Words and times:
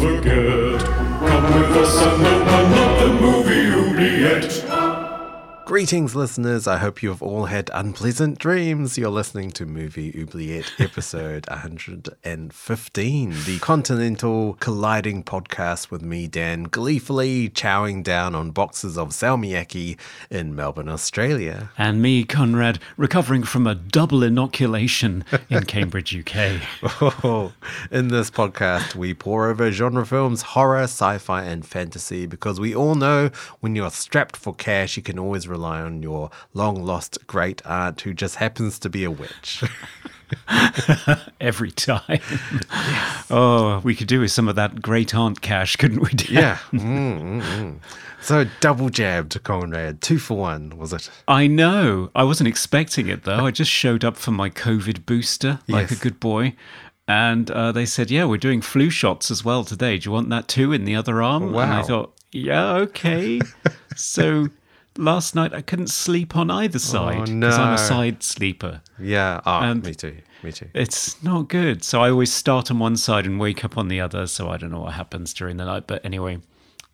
forget. 0.00 0.80
Come 1.20 1.44
with 1.54 1.76
us 1.76 1.96
and 2.02 2.49
Greetings, 5.70 6.16
listeners. 6.16 6.66
I 6.66 6.78
hope 6.78 7.00
you 7.00 7.10
have 7.10 7.22
all 7.22 7.44
had 7.44 7.70
unpleasant 7.72 8.40
dreams. 8.40 8.98
You're 8.98 9.08
listening 9.08 9.52
to 9.52 9.64
Movie 9.64 10.12
Oubliette 10.20 10.68
episode 10.80 11.48
115, 11.48 13.30
the 13.46 13.58
continental 13.60 14.54
colliding 14.54 15.22
podcast 15.22 15.92
with 15.92 16.02
me, 16.02 16.26
Dan, 16.26 16.64
gleefully 16.64 17.50
chowing 17.50 18.02
down 18.02 18.34
on 18.34 18.50
boxes 18.50 18.98
of 18.98 19.10
salmiakki 19.10 19.96
in 20.28 20.56
Melbourne, 20.56 20.88
Australia. 20.88 21.70
And 21.78 22.02
me, 22.02 22.24
Conrad, 22.24 22.80
recovering 22.96 23.44
from 23.44 23.68
a 23.68 23.76
double 23.76 24.24
inoculation 24.24 25.24
in 25.48 25.62
Cambridge, 25.66 26.16
UK. 26.16 26.60
Oh, 27.22 27.52
in 27.92 28.08
this 28.08 28.28
podcast, 28.28 28.96
we 28.96 29.14
pour 29.14 29.46
over 29.46 29.70
genre 29.70 30.04
films, 30.04 30.42
horror, 30.42 30.82
sci 30.82 31.18
fi, 31.18 31.44
and 31.44 31.64
fantasy 31.64 32.26
because 32.26 32.58
we 32.58 32.74
all 32.74 32.96
know 32.96 33.30
when 33.60 33.76
you're 33.76 33.90
strapped 33.90 34.36
for 34.36 34.52
cash, 34.52 34.96
you 34.96 35.04
can 35.04 35.16
always 35.16 35.46
rely 35.46 35.59
on 35.64 36.02
your 36.02 36.30
long 36.54 36.82
lost 36.82 37.26
great 37.26 37.64
aunt 37.66 38.00
who 38.02 38.12
just 38.14 38.36
happens 38.36 38.78
to 38.80 38.88
be 38.88 39.04
a 39.04 39.10
witch. 39.10 39.62
Every 41.40 41.70
time. 41.72 42.20
Yes. 42.72 43.26
Oh, 43.30 43.80
we 43.82 43.94
could 43.94 44.06
do 44.06 44.20
with 44.20 44.30
some 44.30 44.48
of 44.48 44.56
that 44.56 44.80
great 44.82 45.14
aunt 45.14 45.40
cash, 45.40 45.76
couldn't 45.76 46.00
we? 46.00 46.10
Dan? 46.10 46.28
Yeah. 46.30 46.58
Mm, 46.72 47.20
mm, 47.20 47.42
mm. 47.42 47.78
So 48.22 48.44
double 48.60 48.90
jabbed, 48.90 49.42
Conrad. 49.42 50.02
Two 50.02 50.18
for 50.18 50.36
one, 50.36 50.76
was 50.78 50.92
it? 50.92 51.10
I 51.26 51.46
know. 51.46 52.10
I 52.14 52.22
wasn't 52.24 52.48
expecting 52.48 53.08
it 53.08 53.24
though. 53.24 53.46
I 53.46 53.50
just 53.50 53.70
showed 53.70 54.04
up 54.04 54.16
for 54.16 54.30
my 54.30 54.50
COVID 54.50 55.06
booster 55.06 55.58
like 55.68 55.90
Yes. 55.90 55.98
a 55.98 56.02
good 56.02 56.20
boy. 56.20 56.54
And 57.08 57.50
uh, 57.50 57.72
they 57.72 57.86
said, 57.86 58.10
yeah, 58.10 58.24
we're 58.24 58.36
doing 58.36 58.60
flu 58.60 58.88
shots 58.90 59.30
as 59.32 59.44
well 59.44 59.64
today. 59.64 59.98
Do 59.98 60.08
you 60.08 60.12
want 60.12 60.28
that 60.30 60.46
too 60.46 60.72
in 60.72 60.84
the 60.84 60.94
other 60.94 61.20
arm? 61.22 61.48
And 61.54 61.72
I 61.72 61.82
thought, 61.82 62.14
yeah, 62.30 62.72
okay. 62.74 63.40
so 63.96 64.46
last 64.96 65.34
night 65.34 65.52
I 65.54 65.62
couldn't 65.62 65.88
sleep 65.88 66.36
on 66.36 66.50
either 66.50 66.76
oh, 66.76 66.78
side 66.78 67.24
because 67.26 67.58
I'm 67.58 67.74
a 67.74 67.78
side 67.78 68.22
sleeper. 68.22 68.82
Yeah. 68.98 69.40
Oh, 69.46 69.60
And- 69.60 69.84
me 69.84 69.94
too. 69.94 70.16
Me 70.42 70.52
too. 70.52 70.68
It's 70.72 71.22
not 71.22 71.48
good. 71.48 71.84
So 71.84 72.00
I 72.00 72.10
always 72.10 72.32
start 72.32 72.70
on 72.70 72.78
one 72.78 72.96
side 72.96 73.26
and 73.26 73.38
wake 73.38 73.62
up 73.62 73.76
on 73.76 73.88
the 73.88 74.00
other. 74.00 74.26
So 74.26 74.48
I 74.48 74.56
don't 74.56 74.70
know 74.70 74.80
what 74.80 74.94
happens 74.94 75.34
during 75.34 75.58
the 75.58 75.66
night. 75.66 75.84
But 75.86 76.02
anyway, 76.02 76.38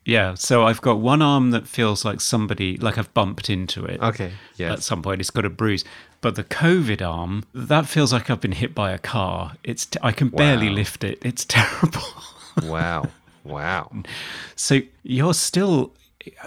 yeah. 0.03 0.33
So 0.33 0.65
I've 0.65 0.81
got 0.81 0.99
one 0.99 1.21
arm 1.21 1.51
that 1.51 1.65
feels 1.65 2.03
like 2.03 2.19
somebody, 2.19 2.75
like 2.75 2.97
I've 2.97 3.13
bumped 3.13 3.49
into 3.49 3.85
it. 3.85 4.01
Okay, 4.01 4.33
Yeah. 4.57 4.73
At 4.73 4.83
some 4.83 5.01
point, 5.01 5.21
it's 5.21 5.29
got 5.29 5.45
a 5.45 5.49
bruise. 5.49 5.85
But 6.19 6.35
the 6.35 6.43
COVID 6.43 7.01
arm, 7.01 7.45
that 7.53 7.85
feels 7.87 8.11
like 8.11 8.29
I've 8.29 8.41
been 8.41 8.51
hit 8.51 8.75
by 8.75 8.91
a 8.91 8.97
car. 8.97 9.53
It's 9.63 9.85
t- 9.85 9.99
I 10.03 10.11
can 10.11 10.27
barely 10.27 10.69
lift 10.69 11.05
it. 11.05 11.17
It's 11.23 11.45
terrible. 11.47 12.01
Wow. 12.63 13.05
Wow. 13.45 13.91
so 14.57 14.81
you're 15.03 15.33
still. 15.33 15.93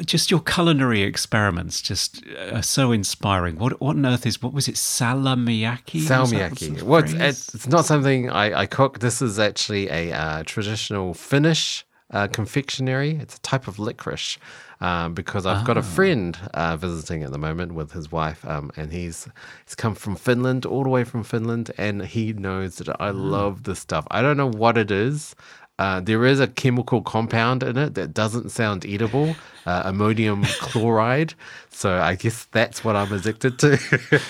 Just 0.04 0.30
your 0.30 0.40
culinary 0.40 1.02
experiments 1.02 1.80
just 1.80 2.22
are 2.52 2.62
so 2.62 2.92
inspiring. 2.92 3.56
What 3.56 3.80
what 3.80 3.96
on 3.96 4.06
earth 4.06 4.26
is 4.26 4.42
what 4.42 4.52
was 4.52 4.68
it 4.68 4.74
salamiakki? 4.74 5.94
Was 5.94 6.08
that 6.08 6.26
Salmiakki. 6.26 6.78
the 6.78 6.84
Well, 6.84 7.04
it's, 7.04 7.54
it's, 7.54 7.66
not 7.66 7.84
something 7.84 8.30
I, 8.30 8.60
I 8.60 8.66
cook. 8.66 9.00
This 9.00 9.22
is 9.22 9.38
actually 9.38 9.88
a 9.88 10.12
uh, 10.12 10.42
traditional 10.44 11.14
Finnish 11.14 11.84
uh, 12.10 12.26
confectionery. 12.26 13.16
It's 13.16 13.36
a 13.36 13.40
type 13.40 13.68
of 13.68 13.78
licorice. 13.78 14.38
Um, 14.82 15.12
because 15.12 15.44
I've 15.44 15.66
got 15.66 15.76
a 15.76 15.82
friend 15.82 16.38
uh, 16.54 16.74
visiting 16.74 17.22
at 17.22 17.32
the 17.32 17.38
moment 17.38 17.72
with 17.72 17.92
his 17.92 18.10
wife, 18.10 18.42
um, 18.46 18.70
and 18.78 18.90
he's 18.90 19.28
he's 19.66 19.74
come 19.74 19.94
from 19.94 20.16
Finland, 20.16 20.64
all 20.64 20.84
the 20.84 20.88
way 20.88 21.04
from 21.04 21.22
Finland, 21.22 21.70
and 21.76 22.00
he 22.00 22.32
knows 22.32 22.76
that 22.76 22.98
I 22.98 23.10
love 23.10 23.64
this 23.64 23.78
stuff. 23.78 24.06
I 24.10 24.22
don't 24.22 24.38
know 24.38 24.48
what 24.50 24.78
it 24.78 24.90
is. 24.90 25.36
Uh, 25.80 25.98
there 25.98 26.26
is 26.26 26.40
a 26.40 26.46
chemical 26.46 27.00
compound 27.00 27.62
in 27.62 27.78
it 27.78 27.94
that 27.94 28.12
doesn't 28.12 28.50
sound 28.50 28.84
edible, 28.84 29.34
uh, 29.64 29.80
ammonium 29.86 30.44
chloride. 30.60 31.32
So 31.70 31.96
I 31.96 32.16
guess 32.16 32.44
that's 32.52 32.84
what 32.84 32.96
I'm 32.96 33.10
addicted 33.10 33.58
to. 33.60 33.78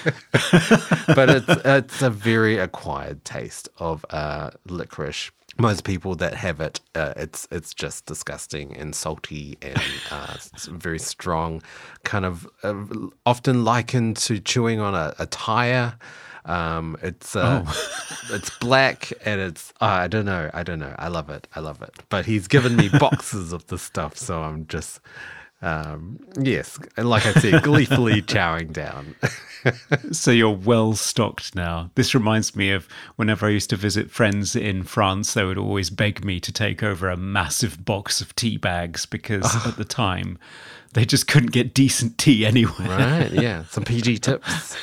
but 1.09 1.28
it's 1.28 1.49
it's 1.65 2.03
a 2.03 2.10
very 2.10 2.56
acquired 2.56 3.25
taste 3.25 3.69
of 3.78 4.06
uh, 4.10 4.50
licorice. 4.69 5.33
Most 5.59 5.83
people 5.83 6.15
that 6.15 6.34
have 6.34 6.60
it, 6.60 6.78
uh, 6.94 7.15
it's 7.16 7.49
it's 7.50 7.75
just 7.75 8.06
disgusting 8.06 8.77
and 8.77 8.94
salty 8.94 9.59
and 9.60 9.83
uh, 10.12 10.37
very 10.69 11.00
strong, 11.00 11.62
kind 12.05 12.25
of 12.25 12.49
often 13.27 13.65
likened 13.65 14.19
to 14.19 14.39
chewing 14.39 14.78
on 14.78 14.94
a, 14.94 15.15
a 15.19 15.27
tire. 15.27 15.99
Um, 16.45 16.97
it's 17.03 17.37
uh, 17.37 17.65
it's 18.31 18.51
black 18.59 19.12
and 19.25 19.41
it's 19.41 19.73
uh, 19.81 19.84
I 19.84 20.09
don't 20.09 20.25
know 20.25 20.51
I 20.55 20.62
don't 20.62 20.78
know 20.78 20.95
I 20.99 21.09
love 21.09 21.31
it 21.31 21.49
I 21.55 21.61
love 21.61 21.83
it. 21.83 21.95
But 22.09 22.27
he's 22.27 22.49
given 22.49 22.77
me 22.77 22.89
boxes 22.99 23.53
of 23.53 23.67
the 23.67 23.78
stuff, 23.78 24.17
so 24.17 24.43
I'm 24.43 24.67
just 24.67 25.01
um, 25.62 26.19
yes, 26.39 26.78
and 26.97 27.11
like 27.11 27.27
I 27.27 27.34
said, 27.34 27.62
gleefully 27.62 28.23
chowing 28.23 28.73
down. 28.73 29.15
So 30.11 30.31
you're 30.31 30.56
well 30.56 30.95
stocked 30.95 31.55
now. 31.55 31.91
This 31.97 32.15
reminds 32.15 32.57
me 32.57 32.71
of 32.71 32.89
whenever 33.17 33.47
I 33.47 33.51
used 33.51 33.69
to 33.71 33.77
visit 33.77 34.11
friends 34.11 34.57
in 34.57 34.84
France, 34.84 35.34
they 35.34 35.45
would 35.45 35.59
always 35.59 35.91
beg 35.91 36.25
me 36.25 36.41
to 36.41 36.51
take 36.51 36.83
over 36.83 37.11
a 37.11 37.17
massive 37.17 37.84
box 37.84 38.22
of 38.22 38.34
tea 38.37 38.57
bags 38.57 39.05
because 39.05 39.55
at 39.67 39.77
the 39.77 39.84
time 39.84 40.39
they 40.95 41.05
just 41.05 41.27
couldn't 41.27 41.53
get 41.53 41.75
decent 41.75 42.17
tea 42.17 42.47
anywhere. 42.47 42.89
right? 42.89 43.31
Yeah, 43.31 43.65
some 43.65 43.84
PG 43.84 44.19
tips. 44.21 44.77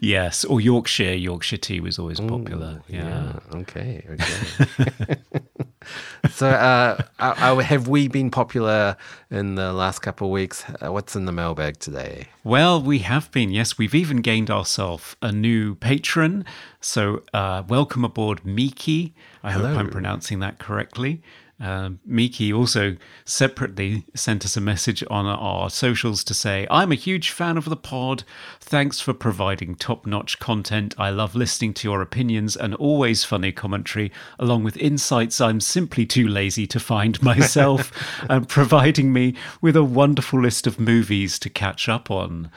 Yes, 0.00 0.44
or 0.44 0.60
Yorkshire. 0.60 1.14
Yorkshire 1.14 1.56
tea 1.56 1.80
was 1.80 1.98
always 1.98 2.20
popular. 2.20 2.82
Yeah. 2.88 3.38
Okay. 3.54 4.04
Okay. 4.08 5.16
so, 6.30 6.48
uh, 6.48 7.02
uh, 7.18 7.34
uh, 7.36 7.56
have 7.56 7.88
we 7.88 8.08
been 8.08 8.30
popular 8.30 8.96
in 9.30 9.54
the 9.54 9.72
last 9.72 10.00
couple 10.00 10.28
of 10.28 10.32
weeks? 10.32 10.64
Uh, 10.80 10.92
what's 10.92 11.16
in 11.16 11.24
the 11.24 11.32
mailbag 11.32 11.78
today? 11.78 12.28
Well, 12.44 12.80
we 12.80 13.00
have 13.00 13.30
been. 13.30 13.50
Yes, 13.50 13.78
we've 13.78 13.94
even 13.94 14.18
gained 14.18 14.50
ourselves 14.50 15.16
a 15.22 15.32
new 15.32 15.74
patron. 15.74 16.44
So, 16.80 17.22
uh, 17.34 17.62
welcome 17.68 18.04
aboard, 18.04 18.44
Miki. 18.44 19.14
I 19.42 19.52
hope 19.52 19.64
I'm 19.64 19.90
pronouncing 19.90 20.40
that 20.40 20.58
correctly. 20.58 21.22
Um, 21.60 21.98
Miki 22.04 22.52
also 22.52 22.96
separately 23.24 24.04
sent 24.14 24.44
us 24.44 24.56
a 24.56 24.60
message 24.60 25.02
on 25.10 25.26
our 25.26 25.70
socials 25.70 26.22
to 26.24 26.34
say, 26.34 26.66
I'm 26.70 26.92
a 26.92 26.96
huge 26.96 27.30
fan 27.30 27.56
of 27.56 27.64
the 27.64 27.76
pod. 27.76 28.22
Thanks 28.60 29.00
for 29.00 29.12
providing 29.12 29.74
top 29.74 30.06
notch 30.06 30.38
content. 30.38 30.94
I 30.98 31.10
love 31.10 31.34
listening 31.34 31.74
to 31.74 31.88
your 31.88 32.00
opinions 32.00 32.56
and 32.56 32.74
always 32.76 33.24
funny 33.24 33.50
commentary, 33.50 34.12
along 34.38 34.62
with 34.62 34.76
insights 34.76 35.40
I'm 35.40 35.60
simply 35.60 36.06
too 36.06 36.28
lazy 36.28 36.66
to 36.68 36.78
find 36.78 37.20
myself, 37.24 37.92
and 38.28 38.48
providing 38.48 39.12
me 39.12 39.34
with 39.60 39.74
a 39.74 39.84
wonderful 39.84 40.40
list 40.40 40.66
of 40.66 40.78
movies 40.78 41.38
to 41.40 41.50
catch 41.50 41.88
up 41.88 42.10
on. 42.10 42.50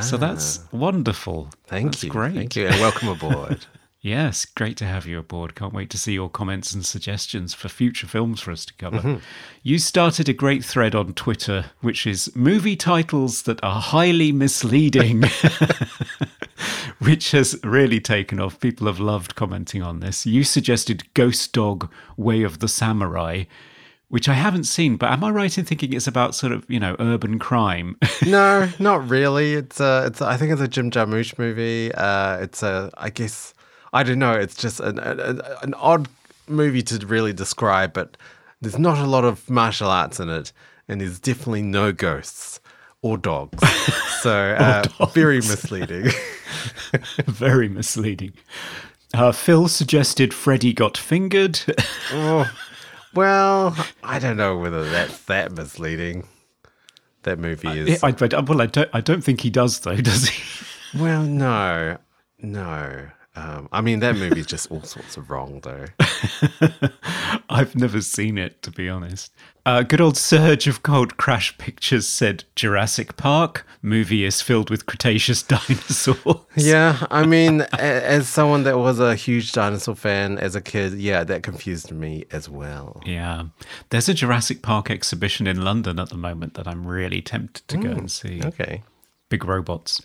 So 0.00 0.16
that's 0.16 0.60
wonderful. 0.72 1.50
Thank 1.66 1.92
That's 1.92 2.04
you. 2.04 2.10
Great. 2.10 2.34
Thank 2.34 2.56
you. 2.56 2.68
And 2.68 2.80
welcome 2.80 3.08
aboard. 3.08 3.66
Yes, 4.04 4.44
great 4.44 4.76
to 4.76 4.84
have 4.84 5.06
you 5.06 5.18
aboard. 5.18 5.54
Can't 5.54 5.72
wait 5.72 5.88
to 5.88 5.96
see 5.96 6.12
your 6.12 6.28
comments 6.28 6.74
and 6.74 6.84
suggestions 6.84 7.54
for 7.54 7.70
future 7.70 8.06
films 8.06 8.38
for 8.38 8.50
us 8.50 8.66
to 8.66 8.74
cover. 8.74 9.22
You 9.62 9.78
started 9.78 10.28
a 10.28 10.34
great 10.34 10.62
thread 10.62 10.94
on 10.94 11.14
Twitter, 11.14 11.70
which 11.80 12.06
is 12.06 12.30
movie 12.36 12.76
titles 12.76 13.44
that 13.44 13.64
are 13.64 13.80
highly 13.80 14.30
misleading, 14.30 15.22
which 16.98 17.30
has 17.30 17.58
really 17.64 17.98
taken 17.98 18.38
off. 18.40 18.60
People 18.60 18.88
have 18.88 19.00
loved 19.00 19.36
commenting 19.36 19.82
on 19.82 20.00
this. 20.00 20.26
You 20.26 20.44
suggested 20.44 21.14
Ghost 21.14 21.54
Dog 21.54 21.90
Way 22.18 22.42
of 22.42 22.58
the 22.58 22.68
Samurai. 22.68 23.44
Which 24.08 24.28
I 24.28 24.34
haven't 24.34 24.64
seen, 24.64 24.96
but 24.96 25.10
am 25.10 25.24
I 25.24 25.30
right 25.30 25.58
in 25.58 25.64
thinking 25.64 25.94
it's 25.94 26.06
about 26.06 26.34
sort 26.34 26.52
of, 26.52 26.64
you 26.68 26.78
know, 26.78 26.94
urban 27.00 27.38
crime? 27.38 27.96
no, 28.26 28.68
not 28.78 29.08
really. 29.08 29.54
It's 29.54 29.80
a, 29.80 30.04
it's. 30.06 30.20
A, 30.20 30.26
I 30.26 30.36
think 30.36 30.52
it's 30.52 30.60
a 30.60 30.68
Jim 30.68 30.90
Jarmusch 30.90 31.36
movie. 31.38 31.92
Uh, 31.92 32.36
it's 32.36 32.62
a. 32.62 32.90
I 32.98 33.08
guess 33.08 33.53
I 33.94 34.02
don't 34.02 34.18
know. 34.18 34.32
It's 34.32 34.56
just 34.56 34.80
an 34.80 34.98
an, 34.98 35.40
an 35.62 35.72
odd 35.74 36.08
movie 36.46 36.82
to 36.82 37.06
really 37.06 37.32
describe, 37.32 37.94
but 37.94 38.16
there's 38.60 38.78
not 38.78 38.98
a 38.98 39.06
lot 39.06 39.24
of 39.24 39.48
martial 39.48 39.88
arts 39.88 40.20
in 40.20 40.28
it, 40.28 40.52
and 40.88 41.00
there's 41.00 41.18
definitely 41.18 41.62
no 41.62 41.92
ghosts 41.92 42.60
or 43.00 43.16
dogs. 43.16 43.62
So 44.24 44.56
uh, 44.58 45.06
very 45.08 45.36
misleading. 45.36 46.10
Very 47.26 47.68
misleading. 47.68 48.32
Uh, 49.12 49.32
Phil 49.32 49.68
suggested 49.68 50.32
Freddy 50.32 50.72
got 50.72 50.96
fingered. 50.96 51.60
oh, 52.12 52.50
Well, 53.14 53.76
I 54.02 54.18
don't 54.18 54.38
know 54.38 54.56
whether 54.56 54.88
that's 54.88 55.18
that 55.24 55.52
misleading. 55.52 56.26
That 57.24 57.38
movie 57.38 57.68
is. 57.68 58.02
I, 58.02 58.14
I, 58.18 58.40
well, 58.40 58.62
I 58.62 58.66
don't. 58.66 58.88
I 58.94 59.02
don't 59.02 59.22
think 59.22 59.42
he 59.42 59.50
does, 59.50 59.80
though, 59.80 59.96
does 59.96 60.28
he? 60.28 60.98
Well, 60.98 61.24
no, 61.24 61.98
no. 62.40 63.08
Um, 63.36 63.68
I 63.72 63.80
mean, 63.80 63.98
that 64.00 64.14
movie's 64.16 64.46
just 64.46 64.70
all 64.70 64.82
sorts 64.82 65.16
of 65.16 65.28
wrong, 65.30 65.60
though. 65.64 65.86
I've 67.50 67.74
never 67.74 68.00
seen 68.00 68.38
it, 68.38 68.62
to 68.62 68.70
be 68.70 68.88
honest. 68.88 69.32
Uh, 69.66 69.82
good 69.82 70.00
old 70.00 70.16
Serge 70.16 70.66
of 70.68 70.82
Cold 70.82 71.16
Crash 71.16 71.56
Pictures 71.58 72.06
said 72.06 72.44
Jurassic 72.54 73.16
Park 73.16 73.66
movie 73.82 74.24
is 74.24 74.40
filled 74.40 74.70
with 74.70 74.86
Cretaceous 74.86 75.42
dinosaurs. 75.88 76.36
Yeah, 76.54 77.06
I 77.10 77.26
mean, 77.26 77.62
a- 77.62 77.80
as 77.80 78.28
someone 78.28 78.62
that 78.64 78.78
was 78.78 79.00
a 79.00 79.14
huge 79.14 79.52
dinosaur 79.52 79.94
fan 79.96 80.38
as 80.38 80.54
a 80.54 80.60
kid, 80.60 80.94
yeah, 80.94 81.24
that 81.24 81.42
confused 81.42 81.90
me 81.92 82.26
as 82.30 82.48
well. 82.48 83.02
Yeah. 83.04 83.44
There's 83.90 84.08
a 84.08 84.14
Jurassic 84.14 84.62
Park 84.62 84.90
exhibition 84.90 85.46
in 85.46 85.62
London 85.62 85.98
at 85.98 86.10
the 86.10 86.16
moment 86.16 86.54
that 86.54 86.68
I'm 86.68 86.86
really 86.86 87.22
tempted 87.22 87.66
to 87.68 87.76
go 87.78 87.90
and 87.90 88.10
see. 88.10 88.42
Okay. 88.44 88.82
Big 89.28 89.44
robots. 89.44 90.00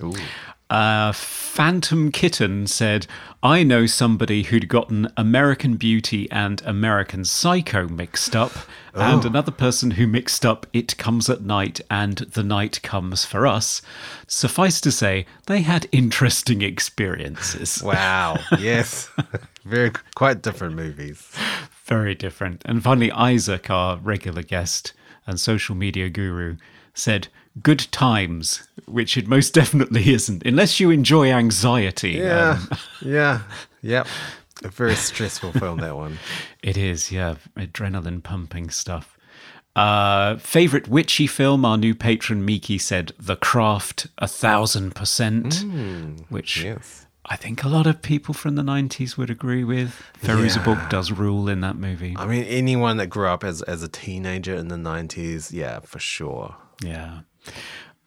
Uh, 0.70 1.12
Phantom 1.12 2.12
Kitten 2.12 2.68
said, 2.68 3.08
I 3.42 3.64
know 3.64 3.88
somebody 3.88 4.44
who'd 4.44 4.68
gotten 4.68 5.12
American 5.18 5.78
Beauty 5.78 6.30
and 6.30 6.62
American 6.64 7.26
Psycho 7.26 7.88
mixed 7.88 8.36
up, 8.36 8.52
and 8.94 9.26
another 9.26 9.52
person 9.52 9.92
who 9.92 10.06
mixed 10.06 10.46
up 10.46 10.68
It 10.74 10.98
Comes 10.98 11.30
at 11.30 11.42
Night 11.42 11.82
and 11.90 12.18
The 12.18 12.44
Night 12.44 12.82
Comes 12.84 13.26
for 13.26 13.48
Us. 13.48 13.82
Suffice 14.28 14.80
to 14.82 14.92
say, 14.92 15.26
they 15.48 15.62
had 15.62 15.88
interesting 15.92 16.62
experiences. 16.62 17.82
Wow. 17.82 18.38
yes. 18.60 19.10
Very 19.66 19.92
quite 20.16 20.42
different 20.42 20.76
movies. 20.76 21.34
Very 21.86 22.14
different. 22.14 22.62
And 22.66 22.84
finally, 22.84 23.12
Isaac, 23.12 23.70
our 23.70 23.98
regular 23.98 24.44
guest 24.44 24.94
and 25.26 25.40
social 25.40 25.76
media 25.76 26.10
guru, 26.10 26.58
said, 26.94 27.30
Good 27.62 27.88
times, 27.92 28.68
which 28.86 29.18
it 29.18 29.28
most 29.28 29.54
definitely 29.54 30.14
isn't, 30.14 30.44
unless 30.46 30.80
you 30.80 30.90
enjoy 30.92 31.32
anxiety. 31.32 32.12
Yeah. 32.12 32.60
Um, 32.72 32.78
yeah. 33.02 33.42
Yep. 33.82 34.08
A 34.64 34.68
very 34.68 34.96
stressful 34.96 35.54
film, 35.54 35.80
that 35.80 35.96
one. 35.96 36.20
it 36.64 36.76
is, 36.78 37.12
yeah, 37.12 37.36
adrenaline 37.56 38.22
pumping 38.22 38.70
stuff. 38.70 39.18
Uh, 39.76 40.36
favorite 40.38 40.90
witchy 40.90 41.28
film? 41.28 41.64
Our 41.64 41.78
new 41.78 41.96
patron 41.96 42.44
Miki 42.44 42.78
said, 42.78 43.14
The 43.18 43.38
Craft, 43.38 44.08
a 44.18 44.28
thousand 44.28 44.96
percent, 44.96 45.64
which 46.28 46.62
Yes. 46.64 47.06
I 47.32 47.36
think 47.36 47.64
a 47.64 47.70
lot 47.70 47.86
of 47.86 48.02
people 48.02 48.34
from 48.34 48.56
the 48.56 48.64
90s 48.64 49.16
would 49.16 49.30
agree 49.30 49.64
with. 49.64 50.02
Fairuza 50.22 50.66
Balk 50.66 50.90
does 50.90 51.12
rule 51.12 51.48
in 51.48 51.62
that 51.62 51.76
movie. 51.76 52.16
I 52.18 52.26
mean, 52.26 52.44
anyone 52.46 52.98
that 52.98 53.08
grew 53.08 53.28
up 53.28 53.44
as, 53.44 53.62
as 53.62 53.84
a 53.84 53.88
teenager 53.88 54.56
in 54.56 54.68
the 54.68 54.76
90s, 54.78 55.54
yeah, 55.54 55.80
for 55.82 56.00
sure. 56.00 56.56
Yeah. 56.84 57.22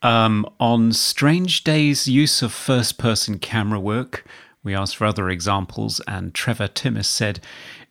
Um, 0.03 0.47
on 0.59 0.93
Strange 0.93 1.63
Days' 1.65 2.09
use 2.09 2.43
of 2.43 2.53
first 2.53 2.99
person 2.99 3.39
camera 3.39 3.79
work, 3.79 4.25
we 4.65 4.75
asked 4.75 4.97
for 4.97 5.07
other 5.07 5.31
examples, 5.31 6.01
and 6.07 6.35
Trevor 6.35 6.69
Timmis 6.69 7.07
said, 7.07 7.41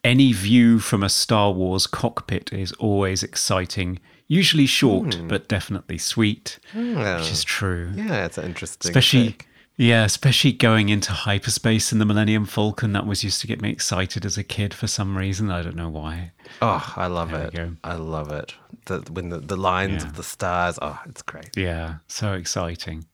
Any 0.03 0.33
view 0.33 0.79
from 0.79 1.03
a 1.03 1.09
Star 1.09 1.51
Wars 1.51 1.87
cockpit 1.87 2.51
is 2.51 2.71
always 2.73 3.23
exciting, 3.23 3.99
usually 4.27 4.65
short, 4.65 5.19
but 5.27 5.47
definitely 5.47 5.97
sweet, 5.97 6.59
which 6.73 7.31
is 7.31 7.43
true. 7.43 7.91
Yeah, 7.95 8.25
it's 8.25 8.37
interesting. 8.37 8.89
Especially. 8.89 9.25
take. 9.27 9.47
Yeah, 9.77 10.03
especially 10.03 10.51
going 10.51 10.89
into 10.89 11.11
hyperspace 11.11 11.91
in 11.91 11.97
the 11.99 12.05
Millennium 12.05 12.45
Falcon. 12.45 12.93
That 12.93 13.07
was 13.07 13.23
used 13.23 13.41
to 13.41 13.47
get 13.47 13.61
me 13.61 13.69
excited 13.71 14.25
as 14.25 14.37
a 14.37 14.43
kid 14.43 14.73
for 14.73 14.85
some 14.85 15.17
reason. 15.17 15.49
I 15.49 15.61
don't 15.63 15.75
know 15.75 15.89
why. 15.89 16.33
Oh, 16.61 16.93
I 16.95 17.07
love 17.07 17.31
There 17.31 17.47
it. 17.47 17.71
I 17.83 17.95
love 17.95 18.31
it. 18.31 18.53
The, 18.85 18.99
when 19.11 19.29
the, 19.29 19.39
the 19.39 19.55
lines 19.57 20.03
Yeah. 20.03 20.09
of 20.09 20.15
the 20.17 20.23
stars, 20.23 20.77
oh, 20.81 20.99
it's 21.07 21.21
great. 21.23 21.49
Yeah, 21.57 21.95
so 22.07 22.33
exciting. 22.33 23.05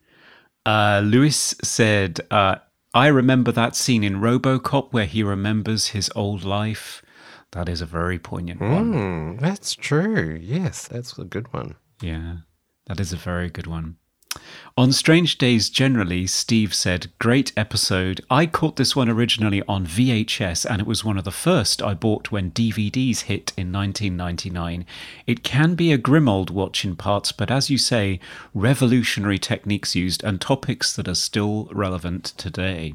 Uh, 0.65 1.01
Lewis 1.05 1.55
said, 1.63 2.19
uh, 2.31 2.55
I 2.93 3.07
remember 3.07 3.51
that 3.53 3.75
scene 3.75 4.03
in 4.03 4.15
Robocop 4.17 4.91
where 4.91 5.05
he 5.05 5.23
remembers 5.23 5.87
his 5.89 6.11
old 6.15 6.43
life. 6.43 7.01
That 7.51 7.69
is 7.69 7.79
a 7.79 7.85
very 7.85 8.19
poignant 8.19 8.59
one. 8.59 8.93
Mm, 8.93 9.39
that's 9.39 9.73
true. 9.73 10.37
Yes, 10.41 10.87
that's 10.87 11.17
a 11.17 11.23
good 11.23 11.53
one. 11.53 11.75
Yeah, 12.01 12.37
that 12.87 12.99
is 12.99 13.13
a 13.13 13.17
very 13.17 13.49
good 13.49 13.67
one. 13.67 13.97
On 14.77 14.91
Strange 14.91 15.39
Days 15.39 15.69
generally, 15.71 16.27
Steve 16.27 16.73
said, 16.73 17.11
Great 17.17 17.51
episode. 17.57 18.21
I 18.29 18.45
caught 18.45 18.75
this 18.75 18.95
one 18.95 19.09
originally 19.09 19.63
on 19.67 19.87
VHS 19.87 20.69
and 20.69 20.79
it 20.79 20.85
was 20.85 21.03
one 21.03 21.17
of 21.17 21.23
the 21.23 21.31
first 21.31 21.81
I 21.81 21.95
bought 21.95 22.31
when 22.31 22.51
DVDs 22.51 23.21
hit 23.21 23.53
in 23.57 23.71
1999. 23.71 24.85
It 25.25 25.43
can 25.43 25.73
be 25.73 25.91
a 25.91 25.97
grim 25.97 26.29
old 26.29 26.51
watch 26.51 26.85
in 26.85 26.95
parts, 26.95 27.31
but 27.31 27.49
as 27.49 27.71
you 27.71 27.79
say, 27.79 28.19
revolutionary 28.53 29.39
techniques 29.39 29.95
used 29.95 30.23
and 30.23 30.39
topics 30.39 30.95
that 30.95 31.07
are 31.07 31.15
still 31.15 31.69
relevant 31.71 32.25
today. 32.37 32.93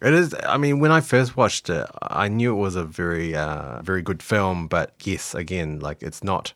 It 0.00 0.14
is. 0.14 0.34
I 0.46 0.56
mean, 0.56 0.78
when 0.78 0.92
I 0.92 1.00
first 1.00 1.36
watched 1.36 1.68
it, 1.68 1.86
I 2.00 2.28
knew 2.28 2.52
it 2.52 2.60
was 2.60 2.76
a 2.76 2.84
very, 2.84 3.34
uh, 3.34 3.82
very 3.82 4.02
good 4.02 4.22
film. 4.22 4.68
But 4.68 4.94
yes, 5.02 5.34
again, 5.34 5.80
like 5.80 6.02
it's 6.02 6.24
not, 6.24 6.54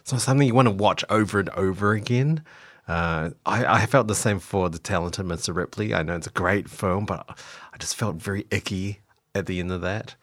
it's 0.00 0.12
not 0.12 0.22
something 0.22 0.46
you 0.46 0.54
want 0.54 0.68
to 0.68 0.74
watch 0.74 1.04
over 1.10 1.40
and 1.40 1.50
over 1.50 1.92
again. 1.92 2.44
Uh, 2.88 3.30
I, 3.44 3.82
I 3.82 3.86
felt 3.86 4.08
the 4.08 4.14
same 4.14 4.38
for 4.38 4.70
the 4.70 4.78
talented 4.78 5.26
Mr. 5.26 5.54
Ripley. 5.54 5.94
I 5.94 6.02
know 6.02 6.16
it's 6.16 6.26
a 6.26 6.30
great 6.30 6.70
film, 6.70 7.04
but 7.04 7.28
I 7.72 7.76
just 7.76 7.94
felt 7.94 8.16
very 8.16 8.46
icky 8.50 9.00
at 9.34 9.46
the 9.46 9.60
end 9.60 9.70
of 9.70 9.82
that. 9.82 10.16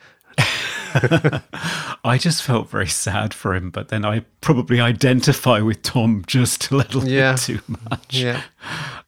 I 2.03 2.17
just 2.19 2.43
felt 2.43 2.69
very 2.69 2.87
sad 2.87 3.33
for 3.33 3.55
him, 3.55 3.69
but 3.69 3.89
then 3.89 4.05
I 4.05 4.21
probably 4.41 4.79
identify 4.79 5.59
with 5.59 5.81
Tom 5.81 6.23
just 6.27 6.71
a 6.71 6.75
little 6.77 7.07
Yeah. 7.07 7.33
bit 7.33 7.41
too 7.41 7.59
much. 7.67 8.15
Yeah. 8.15 8.41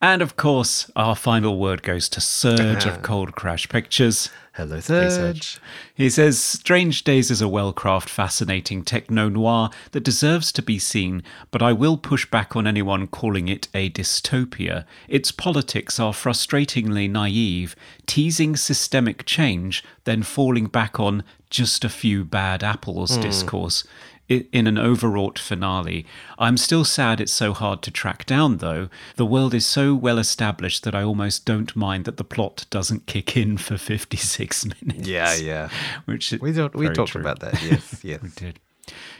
And 0.00 0.22
of 0.22 0.36
course, 0.36 0.90
our 0.94 1.16
final 1.16 1.58
word 1.58 1.82
goes 1.82 2.08
to 2.10 2.20
Serge 2.20 2.84
of 2.84 2.94
uh-huh. 2.94 3.02
Cold 3.02 3.34
Crash 3.34 3.68
Pictures. 3.68 4.30
Hello, 4.58 4.80
Serge. 4.80 5.60
He 5.94 6.10
says, 6.10 6.40
Strange 6.40 7.04
Days 7.04 7.30
is 7.30 7.40
a 7.40 7.46
well 7.46 7.72
crafted, 7.72 8.08
fascinating 8.08 8.82
techno 8.82 9.28
noir 9.28 9.70
that 9.92 10.02
deserves 10.02 10.50
to 10.50 10.62
be 10.62 10.80
seen, 10.80 11.22
but 11.52 11.62
I 11.62 11.72
will 11.72 11.96
push 11.96 12.28
back 12.28 12.56
on 12.56 12.66
anyone 12.66 13.06
calling 13.06 13.46
it 13.46 13.68
a 13.72 13.88
dystopia. 13.88 14.84
Its 15.06 15.30
politics 15.30 16.00
are 16.00 16.12
frustratingly 16.12 17.08
naive, 17.08 17.76
teasing 18.06 18.56
systemic 18.56 19.24
change, 19.24 19.84
then 20.02 20.24
falling 20.24 20.66
back 20.66 20.98
on 20.98 21.22
just 21.50 21.84
a 21.84 21.88
few 21.88 22.24
bad 22.24 22.62
apples 22.62 23.14
hmm. 23.16 23.22
discourse 23.22 23.84
in 24.28 24.66
an 24.66 24.78
overwrought 24.78 25.38
finale. 25.38 26.04
I'm 26.38 26.56
still 26.56 26.84
sad 26.84 27.20
it's 27.20 27.32
so 27.32 27.54
hard 27.54 27.82
to 27.82 27.90
track 27.90 28.26
down, 28.26 28.58
though. 28.58 28.88
The 29.16 29.24
world 29.24 29.54
is 29.54 29.66
so 29.66 29.94
well 29.94 30.18
established 30.18 30.84
that 30.84 30.94
I 30.94 31.02
almost 31.02 31.46
don't 31.46 31.74
mind 31.74 32.04
that 32.04 32.18
the 32.18 32.24
plot 32.24 32.66
doesn't 32.70 33.06
kick 33.06 33.36
in 33.36 33.56
for 33.56 33.78
56 33.78 34.66
minutes. 34.82 35.08
Yeah, 35.08 35.34
yeah. 35.34 35.70
Which 36.04 36.32
We 36.40 36.52
talked. 36.52 36.74
We 36.74 36.88
talked 36.90 37.12
true. 37.12 37.22
about 37.22 37.40
that. 37.40 37.62
Yes, 37.62 38.00
yes. 38.04 38.22
We 38.22 38.28
did. 38.28 38.60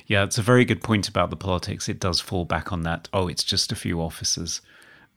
Yeah, 0.06 0.24
it's 0.24 0.38
a 0.38 0.42
very 0.42 0.64
good 0.64 0.82
point 0.82 1.08
about 1.08 1.30
the 1.30 1.36
politics. 1.36 1.88
It 1.88 2.00
does 2.00 2.20
fall 2.20 2.44
back 2.44 2.72
on 2.72 2.82
that. 2.82 3.08
Oh, 3.12 3.28
it's 3.28 3.44
just 3.44 3.72
a 3.72 3.76
few 3.76 4.00
officers, 4.00 4.60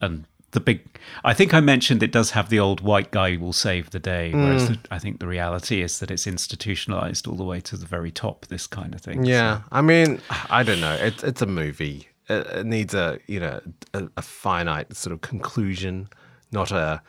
and 0.00 0.26
the 0.52 0.60
big. 0.60 0.80
I 1.24 1.34
think 1.34 1.52
I 1.52 1.60
mentioned 1.60 2.02
it 2.02 2.12
does 2.12 2.30
have 2.30 2.48
the 2.48 2.58
old 2.60 2.80
white 2.80 3.10
guy 3.10 3.36
will 3.36 3.52
save 3.52 3.90
the 3.90 3.98
day, 3.98 4.30
whereas 4.32 4.68
Mm. 4.70 4.82
the, 4.82 4.94
I 4.94 4.98
think 4.98 5.18
the 5.18 5.26
reality 5.26 5.82
is 5.82 5.98
that 5.98 6.10
it's 6.10 6.26
institutionalized 6.26 7.26
all 7.26 7.34
the 7.36 7.44
way 7.44 7.60
to 7.60 7.76
the 7.76 7.86
very 7.86 8.10
top. 8.10 8.46
This 8.46 8.66
kind 8.66 8.94
of 8.94 9.00
thing. 9.00 9.24
Yeah, 9.24 9.62
I 9.72 9.80
mean, 9.82 10.20
I 10.50 10.62
don't 10.62 10.80
know. 10.80 10.94
It's 10.94 11.22
it's 11.24 11.42
a 11.42 11.46
movie. 11.46 12.08
It, 12.28 12.46
it 12.46 12.66
needs 12.66 12.94
a 12.94 13.18
you 13.26 13.40
know 13.40 13.60
a, 13.94 14.08
a 14.16 14.22
finite 14.22 14.94
sort 14.96 15.12
of 15.12 15.20
conclusion, 15.20 16.08
not 16.52 16.70
a 16.70 17.02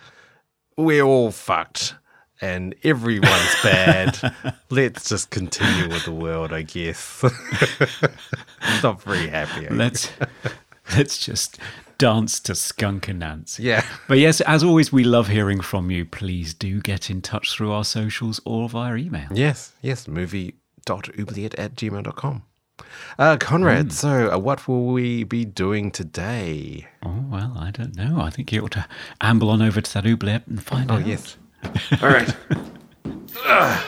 we're 0.75 1.03
all 1.03 1.31
fucked 1.31 1.95
and 2.41 2.73
everyone's 2.83 3.55
bad. 3.61 4.33
Let's 4.71 5.07
just 5.07 5.29
continue 5.29 5.87
with 5.87 6.03
the 6.05 6.11
world, 6.11 6.51
I 6.51 6.63
guess. 6.63 7.23
not 8.83 9.01
very 9.03 9.27
happy. 9.27 9.67
Let's 9.69 10.11
let's 10.97 11.17
just 11.17 11.59
dance 11.97 12.39
to 12.41 12.55
Skunk 12.55 13.07
Anansie. 13.07 13.59
Yeah. 13.59 13.85
But 14.07 14.17
yes, 14.19 14.41
as 14.41 14.63
always, 14.63 14.91
we 14.91 15.03
love 15.03 15.27
hearing 15.27 15.61
from 15.61 15.89
you. 15.91 16.05
Please 16.05 16.53
do 16.53 16.81
get 16.81 17.09
in 17.09 17.21
touch 17.21 17.51
through 17.53 17.71
our 17.71 17.83
socials 17.83 18.39
or 18.45 18.67
via 18.69 18.95
email. 18.95 19.27
Yes, 19.33 19.73
yes, 19.81 20.07
movie.oubliette 20.07 21.55
at 21.55 21.75
gmail.com. 21.75 22.43
Uh, 23.17 23.37
Conrad, 23.39 23.91
so 23.93 24.31
uh, 24.33 24.37
what 24.37 24.67
will 24.67 24.87
we 24.87 25.23
be 25.23 25.45
doing 25.45 25.91
today? 25.91 26.87
Oh, 27.05 27.23
well, 27.29 27.53
I 27.57 27.71
don't 27.71 27.95
know. 27.95 28.19
I 28.19 28.29
think 28.29 28.51
you 28.51 28.63
ought 28.65 28.71
to 28.71 28.85
amble 29.21 29.49
on 29.49 29.61
over 29.61 29.79
to 29.79 29.93
that 29.93 30.05
oubliette 30.05 30.47
and 30.47 30.61
find 30.63 30.91
Oh, 30.91 30.95
out. 30.95 31.05
yes. 31.07 31.37
All 32.01 32.09
right. 32.09 32.35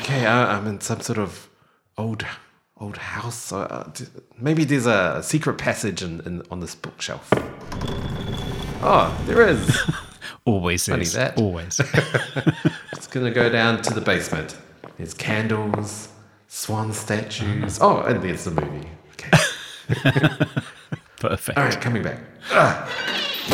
Okay, 0.00 0.24
uh, 0.26 0.46
I'm 0.46 0.66
in 0.66 0.80
some 0.80 1.00
sort 1.00 1.18
of 1.18 1.48
old 1.98 2.24
old 2.80 2.96
house. 2.96 3.52
Uh, 3.52 3.90
maybe 4.38 4.64
there's 4.64 4.86
a 4.86 5.22
secret 5.22 5.58
passage 5.58 6.02
in, 6.02 6.20
in, 6.20 6.42
on 6.50 6.60
this 6.60 6.74
bookshelf. 6.74 7.28
Oh, 8.82 9.16
there 9.26 9.46
is. 9.46 9.78
Always 10.46 10.86
Funny 10.86 11.02
is. 11.02 11.12
that. 11.12 11.38
Always. 11.38 11.80
it's 12.92 13.06
going 13.06 13.26
to 13.26 13.32
go 13.32 13.50
down 13.50 13.82
to 13.82 13.94
the 13.94 14.00
basement. 14.00 14.56
There's 14.96 15.14
candles, 15.14 16.08
swan 16.48 16.92
statues. 16.92 17.78
Oh, 17.82 18.00
and 18.00 18.22
there's 18.22 18.44
the 18.44 18.50
movie. 18.52 18.88
Okay. 19.12 19.30
Perfect. 21.18 21.58
All 21.58 21.64
right, 21.64 21.80
coming 21.80 22.02
back. 22.02 22.20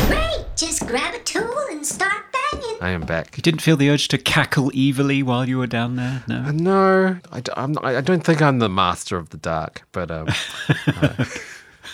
Great! 0.07 0.26
Just 0.57 0.87
grab 0.87 1.13
a 1.13 1.19
tool 1.19 1.55
and 1.69 1.85
start 1.85 2.23
banging. 2.51 2.77
I 2.81 2.89
am 2.89 3.01
back. 3.01 3.37
You 3.37 3.43
didn't 3.43 3.61
feel 3.61 3.77
the 3.77 3.89
urge 3.91 4.07
to 4.09 4.17
cackle 4.17 4.71
evilly 4.75 5.21
while 5.21 5.47
you 5.47 5.59
were 5.59 5.67
down 5.67 5.97
there? 5.97 6.23
No. 6.27 6.37
Uh, 6.47 6.51
No, 6.51 7.17
I, 7.31 7.41
d- 7.41 7.51
I'm 7.55 7.73
not- 7.73 7.85
I 7.85 8.01
don't 8.01 8.23
think 8.23 8.41
I'm 8.41 8.57
the 8.59 8.69
master 8.69 9.17
of 9.17 9.29
the 9.29 9.37
dark, 9.37 9.83
but 9.91 10.09
um, 10.09 10.27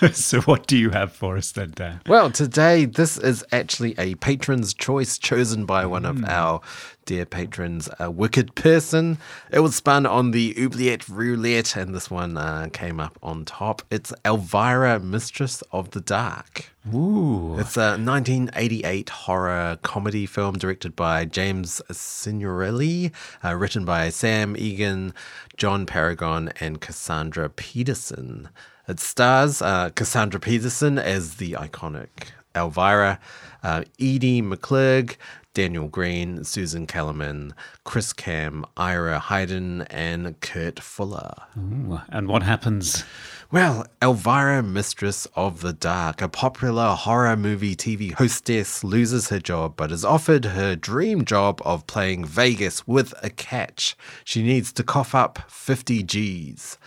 so, 0.13 0.41
what 0.41 0.67
do 0.67 0.77
you 0.77 0.89
have 0.91 1.12
for 1.13 1.38
us 1.38 1.51
then, 1.51 1.71
Dan? 1.75 2.01
well, 2.07 2.31
today 2.31 2.85
this 2.85 3.17
is 3.17 3.43
actually 3.51 3.95
a 3.97 4.15
patron's 4.15 4.73
choice 4.73 5.17
chosen 5.17 5.65
by 5.65 5.85
one 5.85 6.05
of 6.05 6.23
our 6.25 6.62
dear 7.05 7.25
patrons, 7.25 7.89
a 8.00 8.09
wicked 8.09 8.55
person. 8.55 9.17
It 9.51 9.59
was 9.59 9.75
spun 9.75 10.05
on 10.05 10.31
the 10.31 10.55
oubliette 10.57 11.07
roulette, 11.09 11.75
and 11.75 11.93
this 11.93 12.09
one 12.09 12.38
uh, 12.38 12.69
came 12.71 13.00
up 13.00 13.17
on 13.21 13.45
top. 13.45 13.81
It's 13.91 14.13
Elvira, 14.25 15.00
Mistress 15.00 15.62
of 15.71 15.91
the 15.91 16.01
Dark. 16.01 16.71
Ooh. 16.93 17.57
It's 17.59 17.77
a 17.77 17.97
1988 17.97 19.09
horror 19.09 19.77
comedy 19.81 20.25
film 20.25 20.57
directed 20.57 20.95
by 20.95 21.25
James 21.25 21.81
Signorelli, 21.91 23.12
uh, 23.43 23.55
written 23.55 23.85
by 23.85 24.09
Sam 24.09 24.55
Egan, 24.57 25.13
John 25.57 25.85
Paragon, 25.85 26.51
and 26.59 26.81
Cassandra 26.81 27.50
Peterson. 27.50 28.50
It 28.87 28.99
stars 28.99 29.61
uh, 29.61 29.89
Cassandra 29.91 30.39
Peterson 30.39 30.99
as 30.99 31.35
the 31.35 31.53
iconic 31.53 32.31
Elvira, 32.55 33.19
uh, 33.63 33.83
Edie 33.99 34.41
McClurg, 34.41 35.15
Daniel 35.53 35.87
Greene, 35.87 36.43
Susan 36.43 36.87
Kellermann, 36.87 37.53
Kris 37.83 38.11
Kamm, 38.11 38.65
Ira 38.75 39.19
Heiden, 39.19 39.85
and 39.89 40.39
Kurt 40.41 40.79
Fuller. 40.79 41.33
Ooh. 41.57 42.01
And 42.09 42.27
what 42.27 42.43
happens? 42.43 43.03
Well, 43.51 43.85
Elvira, 44.01 44.63
Mistress 44.63 45.27
of 45.35 45.61
the 45.61 45.73
Dark, 45.73 46.23
a 46.23 46.27
popular 46.27 46.95
horror 46.95 47.37
movie 47.37 47.75
TV 47.75 48.11
hostess, 48.11 48.83
loses 48.83 49.29
her 49.29 49.39
job 49.39 49.75
but 49.77 49.91
is 49.91 50.03
offered 50.03 50.45
her 50.45 50.75
dream 50.75 51.23
job 51.23 51.61
of 51.63 51.85
playing 51.85 52.25
Vegas 52.25 52.87
with 52.87 53.13
a 53.21 53.29
catch. 53.29 53.95
She 54.23 54.41
needs 54.41 54.73
to 54.73 54.83
cough 54.83 55.13
up 55.13 55.51
50 55.51 56.01
G's. 56.01 56.79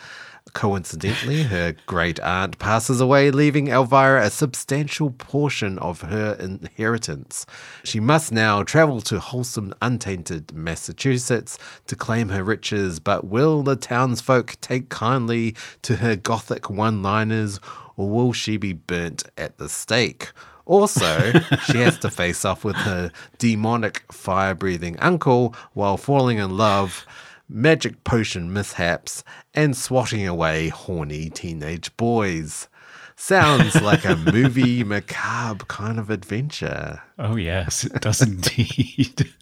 Coincidentally, 0.56 1.42
her 1.42 1.76
great 1.84 2.18
aunt 2.20 2.58
passes 2.58 2.98
away, 2.98 3.30
leaving 3.30 3.68
Elvira 3.68 4.25
a 4.25 4.30
substantial 4.30 5.10
portion 5.10 5.78
of 5.80 6.00
her 6.00 6.32
inheritance. 6.40 7.44
She 7.84 8.00
must 8.00 8.32
now 8.32 8.62
travel 8.62 9.02
to 9.02 9.20
wholesome, 9.20 9.75
untainted 9.82 10.54
Massachusetts 10.54 11.58
to 11.88 11.94
claim 11.94 12.30
her 12.30 12.42
riches, 12.42 13.00
but 13.00 13.26
will 13.26 13.62
the 13.62 13.76
townsfolk 13.76 14.56
take 14.62 14.88
kindly 14.88 15.54
to 15.82 15.96
her 15.96 16.16
gothic 16.16 16.70
one 16.70 17.02
liners, 17.02 17.60
or 17.98 18.08
will 18.08 18.32
she 18.32 18.56
be 18.56 18.72
burnt 18.72 19.25
at 19.36 19.58
the 19.58 19.68
stake? 19.68 20.32
Also, 20.64 21.32
she 21.66 21.82
has 21.82 21.98
to 21.98 22.10
face 22.10 22.46
off 22.46 22.64
with 22.64 22.76
her 22.76 23.12
demonic 23.36 24.10
fire 24.10 24.54
breathing 24.54 24.98
uncle 25.00 25.54
while 25.75 25.98
falling 25.98 26.38
in 26.38 26.56
love 26.56 27.06
magic 27.48 28.04
potion 28.04 28.52
mishaps, 28.52 29.24
and 29.54 29.76
swatting 29.76 30.26
away 30.26 30.68
horny 30.68 31.30
teenage 31.30 31.96
boys. 31.96 32.68
Sounds 33.16 33.80
like 33.80 34.04
a 34.04 34.16
movie 34.16 34.84
macabre 34.84 35.64
kind 35.66 35.98
of 35.98 36.10
adventure. 36.10 37.02
Oh, 37.18 37.36
yes, 37.36 37.84
it 37.84 38.00
does 38.02 38.20
indeed. 38.20 39.32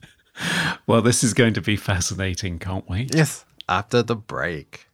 well, 0.86 1.02
this 1.02 1.24
is 1.24 1.34
going 1.34 1.54
to 1.54 1.60
be 1.60 1.76
fascinating, 1.76 2.58
can't 2.58 2.88
wait. 2.88 3.14
Yes, 3.14 3.44
after 3.68 4.02
the 4.02 4.16
break. 4.16 4.86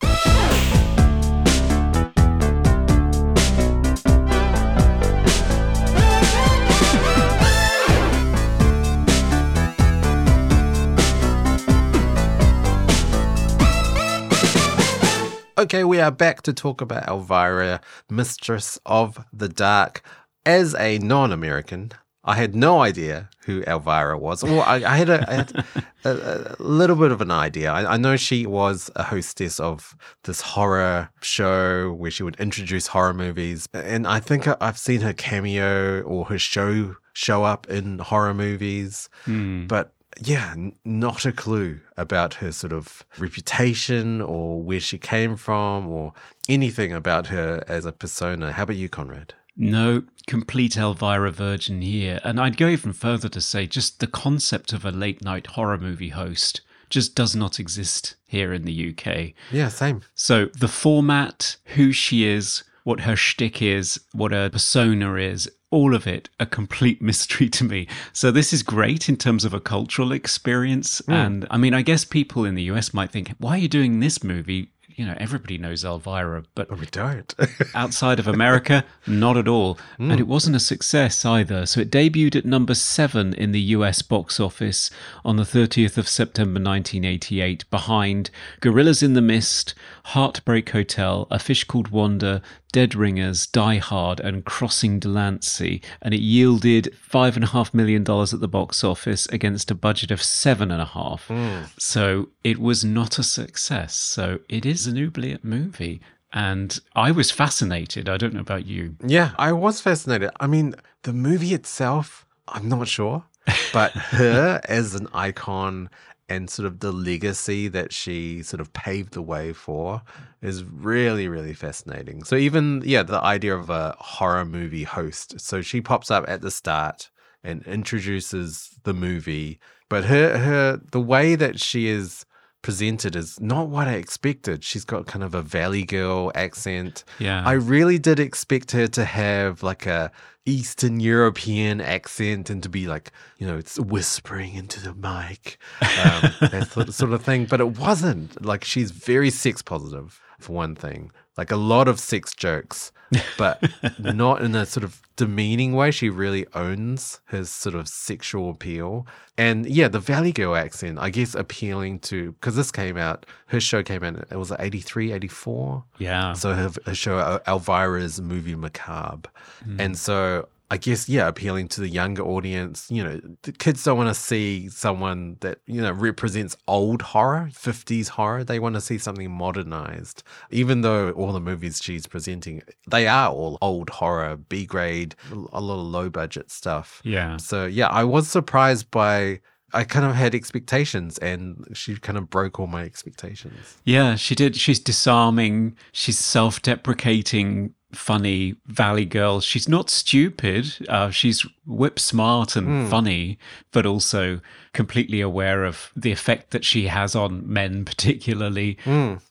Okay, 15.61 15.85
we 15.85 16.01
are 16.01 16.11
back 16.11 16.41
to 16.45 16.55
talk 16.55 16.81
about 16.81 17.07
Elvira, 17.07 17.83
Mistress 18.09 18.79
of 18.87 19.23
the 19.31 19.47
Dark. 19.47 20.01
As 20.47 20.75
a 20.77 20.97
non 20.97 21.33
American, 21.33 21.93
I 22.25 22.37
had 22.37 22.55
no 22.57 22.81
idea 22.81 23.29
who 23.45 23.63
Elvira 23.65 24.17
was. 24.17 24.43
Well, 24.43 24.63
I, 24.63 24.77
I 24.77 24.97
had, 24.97 25.11
a, 25.11 25.31
I 25.31 25.35
had 25.35 25.65
a, 26.05 26.57
a 26.59 26.63
little 26.63 26.97
bit 26.97 27.13
of 27.13 27.21
an 27.21 27.31
idea. 27.31 27.71
I, 27.71 27.93
I 27.93 27.97
know 27.99 28.17
she 28.17 28.47
was 28.47 28.91
a 28.97 29.03
hostess 29.03 29.61
of 29.61 29.95
this 30.25 30.41
horror 30.41 31.11
show 31.21 31.93
where 31.93 32.11
she 32.11 32.23
would 32.23 32.41
introduce 32.41 32.87
horror 32.87 33.13
movies. 33.13 33.69
And 33.75 34.07
I 34.07 34.19
think 34.19 34.49
I've 34.63 34.79
seen 34.79 35.03
her 35.03 35.13
cameo 35.13 36.01
or 36.01 36.25
her 36.25 36.39
show 36.39 36.97
show 37.13 37.45
up 37.45 37.69
in 37.69 37.99
horror 37.99 38.33
movies. 38.33 39.11
Hmm. 39.27 39.67
But 39.67 39.93
yeah, 40.21 40.53
n- 40.53 40.73
not 40.85 41.25
a 41.25 41.33
clue 41.33 41.81
about 41.97 42.35
her 42.35 42.53
sort 42.53 42.73
of 42.73 43.05
reputation 43.19 44.21
or 44.21 44.63
where 44.63 44.81
she 44.81 44.99
came 44.99 45.37
from 45.37 45.89
or 45.89 46.13
anything 46.49 46.93
about 46.93 47.29
her 47.29 47.65
as 47.67 47.85
a 47.85 47.93
persona. 47.93 48.53
How 48.53 48.65
about 48.65 48.77
you, 48.77 48.89
Conrad? 48.89 49.35
No, 49.57 50.05
complete 50.27 50.77
Elvira 50.77 51.31
virgin 51.31 51.83
here. 51.83 52.21
And 52.25 52.41
I'd 52.41 52.57
go 52.57 52.69
even 52.69 52.93
further 52.93 53.29
to 53.29 53.41
say 53.41 53.67
just 53.67 54.01
the 54.01 54.07
concept 54.07 54.73
of 54.73 54.85
a 54.85 54.91
late 54.91 55.23
night 55.23 55.49
horror 55.49 55.79
movie 55.79 56.11
host 56.11 56.61
just 56.89 57.15
does 57.15 57.37
not 57.37 57.61
exist 57.61 58.17
here 58.27 58.53
in 58.53 58.65
the 58.65 58.91
UK. 58.91 59.33
Yeah, 59.53 59.69
same. 59.69 60.03
So 60.15 60.47
the 60.47 60.69
format, 60.69 61.57
who 61.77 61.93
she 61.93 62.27
is, 62.27 62.65
what 62.85 63.01
her 63.01 63.17
shtick 63.17 63.63
is, 63.63 64.01
what 64.13 64.33
her 64.33 64.51
persona 64.51 65.15
is, 65.15 65.51
all 65.71 65.95
of 65.95 66.07
it 66.07 66.29
a 66.39 66.47
complete 66.47 67.01
mystery 67.11 67.49
to 67.51 67.65
me. 67.65 67.87
So 68.13 68.31
this 68.31 68.53
is 68.53 68.63
great 68.63 69.09
in 69.09 69.17
terms 69.17 69.45
of 69.45 69.55
a 69.55 69.61
cultural 69.61 70.13
experience. 70.13 70.99
Hmm. 71.07 71.13
And 71.13 71.47
I 71.51 71.57
mean, 71.57 71.75
I 71.75 71.83
guess 71.83 72.05
people 72.05 72.45
in 72.45 72.55
the 72.55 72.65
US 72.65 72.93
might 72.93 73.11
think, 73.11 73.35
why 73.39 73.53
are 73.53 73.59
you 73.59 73.69
doing 73.69 74.01
this 74.01 74.23
movie? 74.23 74.71
You 74.97 75.07
know, 75.07 75.17
everybody 75.19 75.57
knows 75.57 75.83
Elvira, 75.83 76.43
but 76.55 76.77
We 76.79 76.85
don't. 76.87 77.33
outside 77.75 78.19
of 78.19 78.27
America, 78.29 78.85
not 79.07 79.39
at 79.39 79.49
all. 79.49 79.79
Hmm. 79.97 80.11
And 80.11 80.21
it 80.21 80.27
wasn't 80.27 80.57
a 80.57 80.61
success 80.61 81.25
either. 81.25 81.65
So 81.65 81.81
it 81.81 81.91
debuted 81.91 82.37
at 82.37 82.45
number 82.45 82.75
seven 82.75 83.33
in 83.33 83.53
the 83.53 83.61
US 83.61 84.03
box 84.03 84.39
office 84.39 84.91
on 85.25 85.37
the 85.37 85.45
30th 85.45 85.97
of 85.97 86.09
September 86.09 86.61
1988, 86.61 87.71
behind 87.71 88.31
Gorillas 88.61 89.03
in 89.03 89.15
the 89.15 89.23
Mist, 89.23 89.75
Heartbreak 90.11 90.71
Hotel, 90.71 91.29
A 91.31 91.39
Fish 91.39 91.63
Called 91.63 91.89
Wanda, 91.89 92.43
Dead 92.73 92.97
Ringers, 92.97 93.47
Die 93.47 93.77
Hard, 93.77 94.19
and 94.19 94.45
Crossing 94.45 94.99
Delancey. 94.99 95.81
And 96.03 96.13
it 96.13 96.21
yielded 96.21 96.93
$5.5 97.09 97.73
million 97.73 98.03
at 98.03 98.41
the 98.41 98.49
box 98.49 98.83
office 98.83 99.27
against 99.27 99.71
a 99.71 99.75
budget 99.77 100.11
of 100.11 100.19
$7.5. 100.19 101.21
Hmm. 101.21 101.65
So 101.79 102.29
it 102.43 102.59
was 102.59 102.85
not 102.85 103.21
a 103.21 103.23
success. 103.23 103.95
So 103.95 104.41
it 104.49 104.67
is 104.67 104.89
an 104.89 104.99
oubliette 104.99 105.45
movie. 105.45 106.01
And 106.33 106.77
I 106.97 107.13
was 107.13 107.31
fascinated. 107.31 108.09
I 108.09 108.17
don't 108.17 108.35
know 108.35 108.41
about 108.41 108.67
you. 108.67 108.97
yeah, 109.07 109.31
I 109.39 109.53
was 109.53 109.81
fascinated. 109.81 110.31
I 110.41 110.49
mean, 110.49 110.75
the 111.03 111.13
movie 111.13 111.55
itself, 111.55 112.27
I'm 112.49 112.69
not 112.69 112.89
sure, 112.89 113.27
but 113.73 113.93
her 113.95 114.61
as 114.65 114.97
an 114.97 115.07
icon 115.15 115.89
and 116.31 116.49
sort 116.49 116.65
of 116.65 116.79
the 116.79 116.93
legacy 116.93 117.67
that 117.69 117.93
she 117.93 118.43
sort 118.43 118.61
of 118.61 118.73
paved 118.73 119.13
the 119.13 119.21
way 119.21 119.53
for 119.53 120.01
is 120.41 120.63
really, 120.65 121.27
really 121.29 121.53
fascinating. 121.53 122.23
So, 122.23 122.37
even, 122.37 122.83
yeah, 122.87 123.03
the 123.03 123.21
idea 123.21 123.55
of 123.55 123.69
a 123.69 123.97
horror 123.99 124.45
movie 124.45 124.85
host. 124.85 125.41
So, 125.41 125.61
she 125.61 125.81
pops 125.81 126.11
up 126.11 126.25
at 126.29 126.41
the 126.41 126.51
start 126.53 127.11
and 127.43 127.67
introduces 127.67 128.71
the 128.85 128.95
movie, 128.95 129.59
but 129.89 130.05
her, 130.05 130.39
her, 130.39 130.81
the 130.93 131.01
way 131.01 131.35
that 131.35 131.59
she 131.59 131.89
is 131.89 132.25
presented 132.63 133.17
is 133.17 133.41
not 133.41 133.69
what 133.69 133.89
I 133.89 133.95
expected. 133.95 134.65
She's 134.65 134.85
got 134.85 135.07
kind 135.07 135.25
of 135.25 135.35
a 135.35 135.43
Valley 135.43 135.85
Girl 135.85 136.31
accent. 136.35 137.05
Yeah. 137.19 137.43
I 137.45 137.53
really 137.53 137.99
did 137.99 138.21
expect 138.21 138.73
her 138.73 138.87
to 138.89 139.05
have 139.05 139.63
like 139.63 139.87
a 139.87 140.11
Eastern 140.47 141.01
European 141.01 141.81
accent 141.81 142.51
and 142.51 142.63
to 142.63 142.69
be 142.69 142.87
like, 142.87 143.13
you 143.39 143.47
know, 143.47 143.57
it's 143.57 143.79
whispering 143.79 144.55
into 144.55 144.81
the 144.81 144.95
mic, 144.95 145.59
um, 145.83 146.33
that 146.51 146.69
sort- 146.73 146.93
sort 146.95 147.13
of 147.13 147.23
thing. 147.23 147.47
But 147.47 147.61
it 147.61 147.79
wasn't. 147.79 148.45
Like 148.45 148.65
she's 148.65 148.91
very 148.91 149.31
sex 149.31 149.63
positive 149.63 150.21
for 150.43 150.53
one 150.53 150.75
thing. 150.75 151.13
Like 151.37 151.51
a 151.51 151.57
lot 151.57 151.89
of 151.89 151.99
sex 151.99 152.35
jokes, 152.35 152.93
but 153.39 153.63
not 153.99 154.43
in 154.43 154.55
a 154.55 154.67
sort 154.67 154.85
of 154.85 155.01
demeaning 155.17 155.75
way. 155.75 155.91
She 155.91 156.11
really 156.11 156.47
owns 156.55 157.21
his 157.29 157.51
sort 157.51 157.75
of 157.75 157.89
sexual 157.89 158.51
appeal. 158.51 159.07
And 159.39 159.67
yeah, 159.67 159.89
the 159.89 160.01
Valley 160.01 160.33
Girl 160.33 160.55
accent, 160.55 160.99
I 160.99 161.11
guess, 161.11 161.35
appealing 161.35 162.01
to, 162.01 162.33
because 162.33 162.57
this 162.57 162.71
came 162.71 162.97
out, 162.97 163.27
her 163.47 163.61
show 163.61 163.83
came 163.83 164.03
out, 164.03 164.17
it 164.31 164.37
was 164.37 164.53
83, 164.59 165.13
84. 165.13 165.85
Yeah. 165.99 166.33
So 166.35 166.53
her, 166.53 166.71
her 166.85 166.95
show 166.95 167.19
El- 167.19 167.41
Elvira's 167.41 168.21
movie 168.21 168.55
Macabre, 168.55 169.31
hmm. 169.65 169.81
and 169.81 169.99
so 169.99 170.49
I 170.73 170.77
guess, 170.77 171.09
yeah, 171.09 171.27
appealing 171.27 171.67
to 171.69 171.81
the 171.81 171.89
younger 171.89 172.23
audience. 172.23 172.87
You 172.91 173.03
know, 173.03 173.21
the 173.43 173.51
kids 173.51 173.83
don't 173.83 173.99
want 173.99 174.09
to 174.09 174.15
see 174.15 174.69
someone 174.69 175.37
that, 175.41 175.59
you 175.67 175.81
know, 175.83 175.91
represents 175.91 176.57
old 176.69 177.03
horror, 177.03 177.49
50s 177.53 178.09
horror. 178.11 178.45
They 178.45 178.61
want 178.61 178.77
to 178.77 178.81
see 178.81 178.97
something 178.97 179.31
modernized. 179.31 180.23
Even 180.51 180.83
though 180.83 181.11
all 181.11 181.33
the 181.33 181.41
movies 181.41 181.81
she's 181.83 182.07
presenting, 182.07 182.63
they 182.89 183.09
are 183.09 183.31
all 183.31 183.59
old 183.61 183.91
horror, 183.91 184.37
B 184.37 184.65
grade, 184.65 185.17
a 185.33 185.61
lot 185.61 185.81
of 185.81 185.87
low 185.87 186.09
budget 186.09 186.53
stuff. 186.53 187.03
Yeah. 187.05 187.37
So, 187.39 187.67
yeah, 187.67 187.89
I 187.89 188.05
was 188.05 188.29
surprised 188.29 188.91
by. 188.93 189.41
I 189.73 189.85
kind 189.85 190.05
of 190.05 190.15
had 190.15 190.35
expectations 190.35 191.19
and 191.19 191.67
she 191.75 191.97
kind 191.97 192.19
of 192.19 192.29
broke 192.31 192.59
all 192.61 192.67
my 192.67 192.83
expectations. 192.85 193.79
Yeah, 193.85 194.17
she 194.17 194.35
did. 194.35 194.57
She's 194.57 194.81
disarming, 194.81 195.77
she's 195.93 196.19
self 196.19 196.61
deprecating, 196.63 197.75
funny 197.93 198.55
Valley 198.67 199.05
girl. 199.05 199.41
She's 199.41 199.69
not 199.69 199.91
stupid. 199.91 200.67
Uh, 200.89 201.11
she's 201.11 201.45
whip 201.67 201.99
smart 201.99 202.57
and 202.57 202.89
funny, 202.89 203.39
but 203.73 203.87
also 203.87 204.41
completely 204.73 205.21
aware 205.21 205.65
of 205.65 205.93
the 205.97 206.13
effect 206.13 206.51
that 206.53 206.65
she 206.65 206.87
has 206.87 207.15
on 207.17 207.43
men, 207.53 207.85
particularly. 207.85 208.79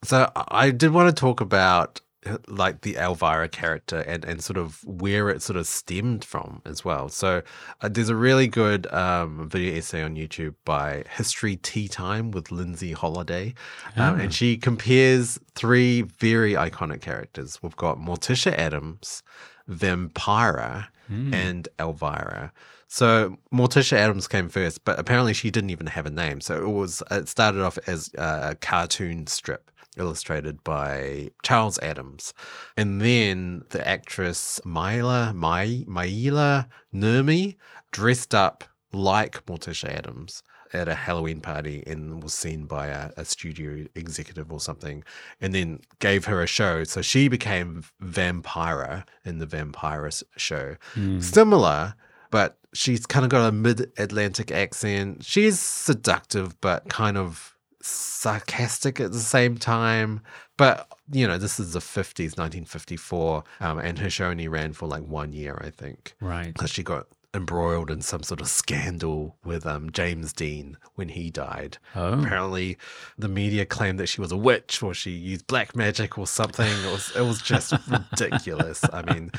So 0.04 0.30
I 0.36 0.72
did 0.72 0.92
want 0.92 1.16
to 1.16 1.20
talk 1.20 1.40
about 1.42 2.02
like 2.48 2.82
the 2.82 2.96
Elvira 2.98 3.48
character 3.48 4.00
and, 4.00 4.26
and 4.26 4.44
sort 4.44 4.58
of 4.58 4.84
where 4.86 5.30
it 5.30 5.42
sort 5.42 5.58
of 5.58 5.66
stemmed 5.68 6.26
from 6.26 6.62
as 6.66 6.84
well. 6.84 7.08
So 7.10 7.42
uh, 7.82 7.90
there's 7.90 8.10
a 8.10 8.16
really 8.16 8.48
good 8.48 8.92
um, 8.94 9.48
video 9.50 9.78
essay 9.78 10.04
on 10.04 10.16
YouTube 10.16 10.56
by 10.66 11.04
History 11.10 11.56
Tea 11.56 11.88
Time 11.88 12.32
with 12.32 12.52
Lindsay 12.52 12.92
Holiday. 12.92 13.54
Um, 13.96 14.20
and 14.20 14.34
she 14.34 14.58
compares 14.58 15.40
three 15.56 16.02
very 16.02 16.54
iconic 16.54 17.02
characters. 17.02 17.62
We've 17.64 17.76
got 17.76 17.98
Morticia 17.98 18.52
Addams, 18.58 19.24
Vampira, 19.70 20.88
and 21.34 21.68
Elvira. 21.80 22.52
So 22.88 23.38
Morticia 23.54 23.98
Addams 23.98 24.28
came 24.28 24.50
first, 24.50 24.84
but 24.84 25.00
apparently 25.00 25.34
she 25.34 25.52
didn't 25.52 25.70
even 25.70 25.88
have 25.88 26.06
a 26.06 26.10
name. 26.10 26.42
So 26.42 26.62
it 26.62 26.70
was 26.70 27.02
it 27.12 27.28
started 27.28 27.62
off 27.62 27.78
as 27.88 28.12
a 28.16 28.56
cartoon 28.60 29.28
strip 29.28 29.72
illustrated 29.98 30.64
by 30.64 31.30
Charles 31.44 31.80
Addams. 31.80 32.34
And 32.78 33.02
then 33.02 33.64
the 33.70 33.86
actress 33.88 34.60
Myla, 34.66 35.34
My, 35.34 35.84
Maila 35.88 36.68
Nurmi 36.94 37.56
dressed 37.92 38.36
up 38.36 38.64
like 38.92 39.46
Morticia 39.46 39.90
Addams 39.90 40.44
at 40.74 40.88
a 40.88 40.96
Halloween 40.96 41.42
party 41.42 41.84
and 41.88 42.22
was 42.22 42.34
seen 42.34 42.66
by 42.66 42.88
a, 42.88 43.12
a 43.18 43.26
studio 43.26 43.86
executive 43.96 44.52
or 44.52 44.60
something, 44.60 45.04
and 45.42 45.54
then 45.54 45.80
gave 46.00 46.26
her 46.26 46.44
a 46.44 46.48
show. 46.48 46.84
So 46.84 47.02
she 47.02 47.28
became 47.28 47.84
Vampira 48.04 49.06
in 49.26 49.40
the 49.40 49.48
Vampira's 49.48 50.24
show. 50.38 50.76
Hmm. 50.94 51.20
Similar, 51.20 51.96
but 52.30 52.58
she's 52.74 53.06
kind 53.06 53.26
of 53.26 53.32
got 53.32 53.48
a 53.48 53.52
mid 53.52 53.92
Atlantic 53.98 54.52
accent. 54.52 55.26
She's 55.26 55.60
seductive, 55.60 56.60
but 56.62 56.88
kind 56.90 57.18
of 57.18 57.56
sarcastic 57.82 59.00
at 59.00 59.12
the 59.12 59.20
same 59.20 59.58
time. 59.58 60.22
But, 60.58 60.88
you 61.12 61.28
know, 61.28 61.38
this 61.38 61.60
is 61.60 61.74
the 61.74 61.80
50s, 61.80 62.38
1954, 62.38 63.44
um, 63.62 63.80
and 63.80 63.98
her 64.00 64.10
show 64.10 64.30
only 64.30 64.48
ran 64.48 64.74
for 64.74 64.88
like 64.88 65.04
one 65.04 65.34
year, 65.34 65.62
I 65.64 65.70
think. 65.70 66.16
Right. 66.20 66.54
Because 66.54 66.70
she 66.70 66.84
got 66.84 67.08
embroiled 67.34 67.92
in 67.92 68.02
some 68.02 68.24
sort 68.24 68.42
of 68.42 68.48
scandal 68.48 69.36
with 69.44 69.66
um, 69.66 69.92
James 69.92 70.34
Dean 70.34 70.78
when 70.96 71.10
he 71.10 71.30
died. 71.30 71.78
Oh. 71.96 72.20
Apparently, 72.20 72.78
the 73.18 73.28
media 73.28 73.66
claimed 73.66 74.00
that 74.00 74.08
she 74.08 74.22
was 74.22 74.32
a 74.32 74.38
witch 74.38 74.82
or 74.82 74.94
she 74.94 75.12
used 75.12 75.46
black 75.48 75.76
magic 75.76 76.18
or 76.18 76.26
something. 76.26 76.68
It 76.68 76.92
was 76.92 77.16
it 77.16 77.22
was 77.22 77.42
just 77.42 77.74
ridiculous. 77.88 78.84
I 78.92 79.14
mean, 79.14 79.32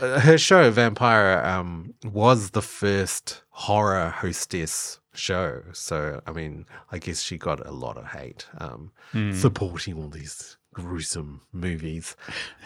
uh, 0.00 0.20
her 0.20 0.38
show 0.38 0.70
Vampira 0.72 1.44
um, 1.44 1.94
was 2.04 2.50
the 2.50 2.62
first 2.62 3.42
horror 3.50 4.10
hostess 4.10 4.98
show. 5.18 5.62
So 5.72 6.20
I 6.26 6.32
mean, 6.32 6.66
I 6.92 6.98
guess 6.98 7.20
she 7.22 7.38
got 7.38 7.64
a 7.66 7.70
lot 7.72 7.96
of 7.96 8.06
hate 8.06 8.46
um, 8.58 8.90
supporting 9.34 9.94
all 10.00 10.08
these 10.08 10.56
gruesome 10.74 11.40
movies. 11.52 12.16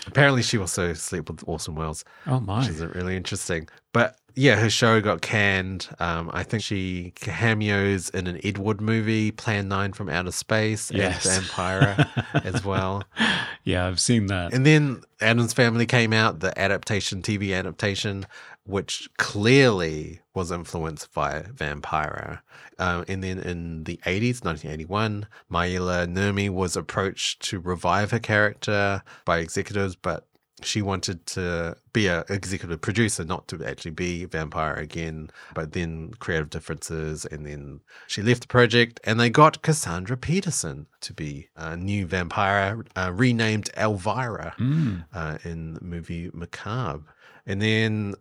Apparently, 0.07 0.43
she 0.43 0.59
also 0.59 0.93
slept 0.95 1.31
with 1.31 1.45
Orson 1.47 1.75
Welles 1.77 2.05
Oh, 2.27 2.41
my. 2.41 2.59
which 2.61 2.69
is 2.69 2.81
really 2.81 3.17
interesting. 3.17 3.69
But 3.93 4.17
yeah, 4.35 4.57
her 4.57 4.71
show 4.71 5.01
got 5.01 5.21
canned. 5.23 5.89
Um, 6.01 6.29
I 6.33 6.43
think 6.43 6.63
she 6.63 7.13
cameos 7.17 8.09
in 8.11 8.27
an 8.27 8.41
Ed 8.45 8.59
Wood 8.59 8.81
movie, 8.81 9.31
Plan 9.31 9.69
9 9.69 9.93
from 9.93 10.09
Outer 10.09 10.33
Space, 10.33 10.91
Yes. 10.91 11.25
and 11.27 11.45
Vampira 11.47 12.45
as 12.45 12.65
well. 12.73 13.05
Yeah, 13.65 13.87
I've 13.87 14.01
seen 14.01 14.27
that. 14.27 14.53
And 14.55 14.65
then 14.67 15.03
Addams 15.21 15.53
Family 15.53 15.87
came 15.87 16.13
out, 16.13 16.41
the 16.41 16.57
adaptation, 16.59 17.23
TV 17.23 17.57
adaptation, 17.57 18.27
which 18.65 19.09
clearly 19.19 20.21
was 20.35 20.51
influenced 20.51 21.13
by 21.13 21.43
Vampira. 21.43 22.41
Um, 22.79 23.05
and 23.09 23.23
then 23.23 23.39
in 23.39 23.85
the 23.85 23.99
80s, 24.05 24.45
1981, 24.45 25.27
Maila 25.51 26.07
Nurmi 26.07 26.49
was 26.49 26.77
approached 26.77 27.43
to 27.49 27.61
revive 27.61 28.11
her 28.13 28.19
character 28.19 29.03
by 29.25 29.39
executives, 29.39 29.97
but 29.97 30.27
she 30.63 30.83
wanted 30.83 31.27
to 31.27 31.77
be 31.93 32.07
a 32.07 32.25
executive 32.29 32.81
producer, 32.81 33.25
not 33.25 33.49
to 33.49 33.65
actually 33.65 33.93
be 33.93 34.27
Vampira 34.27 34.79
again. 34.79 35.31
But 35.55 35.73
then 35.73 36.13
creative 36.19 36.51
differences, 36.51 37.25
and 37.25 37.47
then 37.47 37.81
she 38.07 38.23
left 38.23 38.43
the 38.43 38.49
project, 38.49 39.01
and 39.05 39.19
they 39.19 39.31
got 39.31 39.63
Cassandra 39.63 40.17
Peterson 40.17 40.87
to 41.01 41.13
be 41.13 41.49
a 41.57 41.77
new 41.77 42.07
Vampira, 42.07 42.87
uh, 42.97 43.13
renamed 43.13 43.71
Elvira 43.77 44.55
uh, 45.13 45.39
in 45.45 45.75
the 45.75 45.85
movie 45.85 46.31
Macabre. 46.33 47.05
And 47.47 47.61
then, 47.61 48.15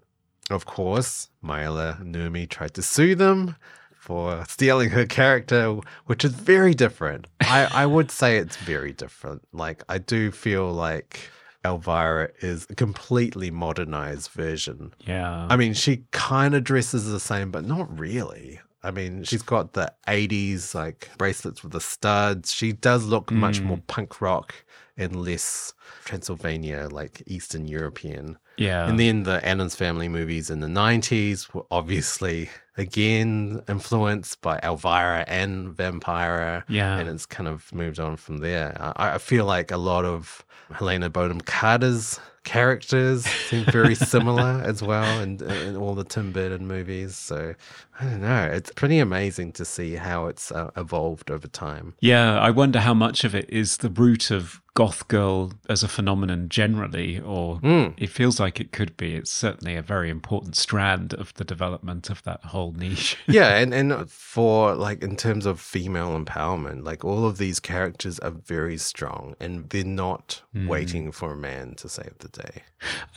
of 0.49 0.65
course, 0.65 1.29
Maila 1.43 2.03
Nurmi 2.03 2.47
tried 2.47 2.73
to 2.75 2.81
sue 2.81 3.15
them 3.15 3.55
for 3.95 4.43
stealing 4.47 4.89
her 4.89 5.05
character, 5.05 5.77
which 6.05 6.25
is 6.25 6.31
very 6.33 6.73
different. 6.73 7.27
I, 7.41 7.69
I 7.71 7.85
would 7.85 8.11
say 8.19 8.37
it's 8.37 8.57
very 8.57 8.93
different. 8.93 9.43
Like, 9.51 9.83
I 9.87 9.97
do 9.97 10.31
feel 10.31 10.71
like 10.71 11.29
Elvira 11.65 12.29
is 12.39 12.65
a 12.69 12.75
completely 12.75 13.51
modernized 13.51 14.31
version. 14.31 14.93
Yeah. 15.05 15.47
I 15.49 15.55
mean, 15.57 15.73
she 15.73 16.05
kind 16.11 16.55
of 16.55 16.63
dresses 16.63 17.09
the 17.09 17.19
same, 17.19 17.51
but 17.51 17.65
not 17.65 17.99
really. 17.99 18.61
I 18.81 18.91
mean, 18.91 19.23
she's 19.25 19.41
got 19.41 19.73
the 19.73 19.91
80s 20.07 20.73
like 20.73 21.09
bracelets 21.17 21.63
with 21.63 21.73
the 21.73 21.81
studs. 21.81 22.51
She 22.53 22.71
does 22.71 23.05
look 23.05 23.29
much 23.31 23.59
mm. 23.59 23.65
more 23.65 23.81
punk 23.87 24.21
rock 24.21 24.55
and 24.97 25.15
less 25.17 25.73
Transylvania, 26.05 26.87
like 26.89 27.21
Eastern 27.27 27.67
European. 27.67 28.37
Yeah. 28.59 28.87
And 28.87 28.99
then 28.99 29.23
the 29.23 29.43
Addams 29.45 29.75
Family 29.75 30.09
movies 30.09 30.49
in 30.49 30.59
the 30.59 30.67
90s 30.67 31.53
were 31.53 31.65
obviously 31.71 32.49
again 32.77 33.61
influenced 33.67 34.41
by 34.41 34.59
Elvira 34.61 35.23
and 35.27 35.75
Vampira. 35.75 36.63
Yeah. 36.67 36.97
And 36.97 37.09
it's 37.09 37.25
kind 37.25 37.47
of 37.47 37.73
moved 37.73 37.99
on 37.99 38.17
from 38.17 38.39
there. 38.39 38.75
I, 38.79 39.15
I 39.15 39.17
feel 39.17 39.45
like 39.45 39.71
a 39.71 39.77
lot 39.77 40.05
of 40.05 40.45
Helena 40.71 41.09
Bonham 41.09 41.41
Carter's 41.41 42.19
characters 42.43 43.25
seem 43.25 43.65
very 43.65 43.95
similar 44.13 44.61
as 44.63 44.81
well 44.81 45.21
in, 45.21 45.41
in 45.43 45.75
all 45.75 45.93
the 45.93 46.03
Tim 46.03 46.31
Burton 46.31 46.67
movies. 46.67 47.15
So 47.15 47.53
I 47.99 48.03
don't 48.03 48.21
know. 48.21 48.49
It's 48.51 48.71
pretty 48.71 48.99
amazing 48.99 49.51
to 49.53 49.65
see 49.65 49.95
how 49.95 50.27
it's 50.27 50.51
uh, 50.51 50.71
evolved 50.75 51.31
over 51.31 51.47
time. 51.47 51.95
Yeah, 51.99 52.39
I 52.39 52.49
wonder 52.49 52.79
how 52.79 52.93
much 52.93 53.23
of 53.23 53.35
it 53.35 53.49
is 53.49 53.77
the 53.77 53.89
root 53.89 54.31
of 54.31 54.61
goth 54.73 55.07
girl 55.07 55.53
as 55.67 55.83
a 55.83 55.87
phenomenon 55.87 56.49
generally, 56.49 57.19
or 57.19 57.57
hmm. 57.57 57.87
it 57.97 58.09
feels 58.09 58.39
like 58.39 58.59
it 58.59 58.71
could 58.71 58.95
be. 58.97 59.15
It's 59.15 59.31
certainly 59.31 59.75
a 59.75 59.81
very 59.81 60.09
important 60.09 60.55
strand 60.55 61.13
of 61.13 61.33
the 61.35 61.43
development 61.43 62.09
of 62.09 62.23
that 62.23 62.43
whole 62.45 62.71
niche. 62.73 63.17
yeah 63.27 63.57
and 63.57 63.73
and 63.73 64.09
for 64.09 64.75
like 64.75 65.01
in 65.01 65.15
terms 65.15 65.45
of 65.45 65.59
female 65.59 66.19
empowerment 66.19 66.83
like 66.83 67.03
all 67.03 67.25
of 67.25 67.37
these 67.37 67.59
characters 67.59 68.19
are 68.19 68.31
very 68.31 68.77
strong 68.77 69.35
and 69.39 69.69
they're 69.69 69.83
not 69.83 70.41
hmm. 70.53 70.67
waiting 70.67 71.11
for 71.11 71.33
a 71.33 71.37
man 71.37 71.75
to 71.75 71.89
save 71.89 72.17
the 72.19 72.29
day 72.29 72.63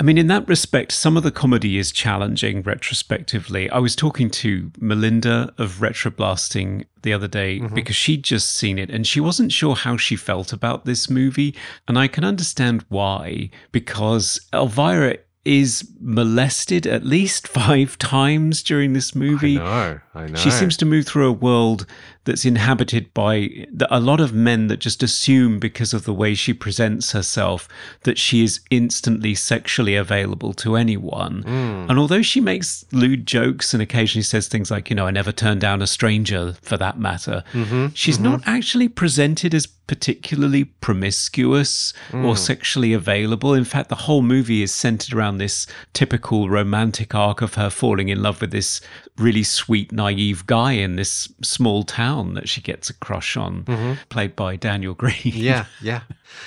I 0.01 0.03
mean, 0.03 0.19
in 0.19 0.27
that 0.27 0.49
respect, 0.49 0.93
some 0.93 1.17
of 1.17 1.23
the 1.23 1.31
comedy 1.31 1.79
is 1.79 1.93
challenging 1.93 2.63
retrospectively. 2.63 3.71
I 3.71 3.79
was 3.79 3.95
talking 3.95 4.29
to 4.31 4.73
Melinda 4.81 5.55
of 5.59 5.75
Retroblasting 5.75 6.87
the 7.03 7.13
other 7.13 7.29
day 7.29 7.59
mm-hmm. 7.59 7.75
because 7.75 7.97
she'd 7.97 8.23
just 8.23 8.53
seen 8.53 8.79
it 8.79 8.91
and 8.91 9.07
she 9.07 9.21
wasn't 9.21 9.53
sure 9.53 9.75
how 9.75 9.97
she 9.97 10.17
felt 10.17 10.53
about 10.53 10.85
this 10.85 11.09
movie. 11.09 11.42
And 11.89 11.99
I 11.99 12.07
can 12.09 12.25
understand 12.25 12.85
why, 12.89 13.51
because 13.73 14.41
Elvira 14.53 15.17
is 15.45 15.89
molested 16.01 16.87
at 16.87 17.05
least 17.05 17.49
five 17.61 17.99
times 17.99 18.63
during 18.63 18.93
this 18.93 19.13
movie. 19.15 19.57
no 19.57 19.99
i 20.15 20.27
know 20.29 20.37
She 20.43 20.51
seems 20.53 20.77
to 20.77 20.87
move 20.87 21.05
through 21.07 21.29
a 21.29 21.33
world 21.33 21.85
that's 22.25 22.45
inhabited 22.45 23.13
by 23.15 23.67
a 23.91 23.99
lot 23.99 24.21
of 24.21 24.33
men 24.33 24.69
that 24.69 24.79
just 24.79 25.03
assume 25.03 25.59
because 25.59 25.93
of 25.93 26.05
the 26.05 26.15
way 26.15 26.35
she 26.35 26.55
presents 26.55 27.13
herself 27.13 27.69
that 28.05 28.17
she 28.17 28.45
is 28.45 28.61
instantly 28.71 29.35
sexually 29.35 29.97
available 29.97 30.53
to 30.55 30.77
anyone. 30.77 31.43
Hmm. 31.43 31.91
And 31.91 31.99
although 31.99 32.23
she 32.23 32.41
makes 32.41 32.85
lewd 32.93 33.27
jokes 33.27 33.75
and 33.75 33.83
occasionally 33.83 34.23
says 34.23 34.47
things 34.47 34.71
like, 34.71 34.89
you 34.89 34.95
know, 34.97 35.07
I 35.07 35.11
never 35.11 35.33
turn 35.33 35.59
down 35.59 35.83
a 35.83 35.87
stranger 35.87 36.55
for 36.63 36.77
that 36.77 36.99
matter, 36.99 37.43
mm-hmm. 37.53 37.89
she's 37.95 38.21
not 38.21 38.43
mm-hmm. 38.43 38.51
actually 38.51 38.89
presented 38.89 39.53
as 39.53 39.67
particularly 39.89 40.65
promiscuous 40.65 41.93
or 42.15 42.19
hmm. 42.19 42.35
sexually 42.35 42.93
available. 42.93 43.53
In 43.53 43.65
fact, 43.65 43.89
the 43.89 43.97
whole 43.97 44.23
movie 44.23 44.63
is 44.63 44.73
centered 44.73 45.13
around 45.13 45.39
this 45.39 45.67
typical 45.93 46.49
romantic 46.49 47.15
arc 47.15 47.43
of 47.43 47.55
her 47.55 47.69
falling 47.69 48.09
in 48.09 48.23
love 48.23 48.41
with 48.41 48.53
this 48.53 48.81
really 49.19 49.43
sweet, 49.43 49.93
naive 49.93 50.47
guy 50.47 50.73
in 50.73 50.97
this 50.97 51.29
small 51.43 51.83
town 51.83 52.12
that 52.35 52.49
she 52.49 52.61
gets 52.61 52.91
a 52.91 52.95
crush 52.95 53.37
on, 53.37 53.65
mm-hmm. 53.65 53.95
played 54.09 54.37
by 54.37 54.57
Daniel 54.57 54.95
Greene. 54.95 55.15
Yeah, 55.25 55.67
yeah, 55.83 56.03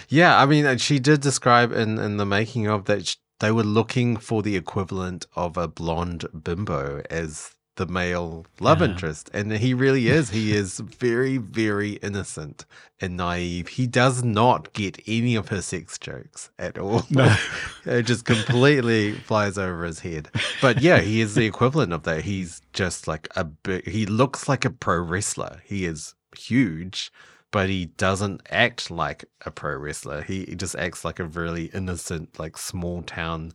yeah. 0.09 0.39
I 0.39 0.45
mean, 0.45 0.77
she 0.77 0.99
did 0.99 1.21
describe 1.21 1.71
in 1.71 1.97
in 1.97 2.17
the 2.17 2.25
making 2.25 2.67
of 2.67 2.85
that 2.85 3.07
sh- 3.07 3.15
they 3.39 3.51
were 3.51 3.63
looking 3.63 4.17
for 4.17 4.41
the 4.41 4.55
equivalent 4.55 5.25
of 5.35 5.57
a 5.57 5.67
blonde 5.67 6.25
bimbo 6.43 7.01
as 7.09 7.54
the 7.75 7.85
male 7.85 8.45
love 8.59 8.81
uh-huh. 8.81 8.91
interest, 8.91 9.29
and 9.33 9.51
he 9.51 9.73
really 9.73 10.07
is. 10.07 10.29
He 10.29 10.55
is 10.55 10.79
very, 10.79 11.37
very 11.37 11.93
innocent 11.93 12.65
and 13.01 13.17
naive. 13.17 13.67
He 13.67 13.87
does 13.87 14.23
not 14.23 14.73
get 14.73 14.99
any 15.07 15.35
of 15.35 15.49
her 15.49 15.61
sex 15.61 15.97
jokes 15.97 16.49
at 16.57 16.77
all. 16.77 17.03
No, 17.09 17.35
it 17.85 18.03
just 18.03 18.25
completely 18.25 19.13
flies 19.13 19.57
over 19.57 19.83
his 19.83 19.99
head. 19.99 20.29
But 20.61 20.81
yeah, 20.81 20.99
he 20.99 21.21
is 21.21 21.35
the 21.35 21.45
equivalent 21.45 21.93
of 21.93 22.03
that. 22.03 22.23
He's 22.23 22.61
just 22.73 23.07
like 23.07 23.27
a 23.35 23.43
big. 23.43 23.87
He 23.87 24.05
looks 24.05 24.47
like 24.47 24.65
a 24.65 24.69
pro 24.69 24.99
wrestler. 24.99 25.61
He 25.65 25.85
is 25.85 26.15
huge 26.37 27.11
but 27.55 27.69
he 27.69 27.85
doesn't 27.85 28.41
act 28.49 28.91
like 28.91 29.23
a 29.45 29.49
pro 29.49 29.77
wrestler. 29.77 30.21
He 30.21 30.43
just 30.57 30.75
acts 30.75 31.05
like 31.05 31.19
a 31.19 31.23
really 31.23 31.67
innocent, 31.67 32.37
like 32.37 32.57
small 32.57 33.01
town 33.01 33.53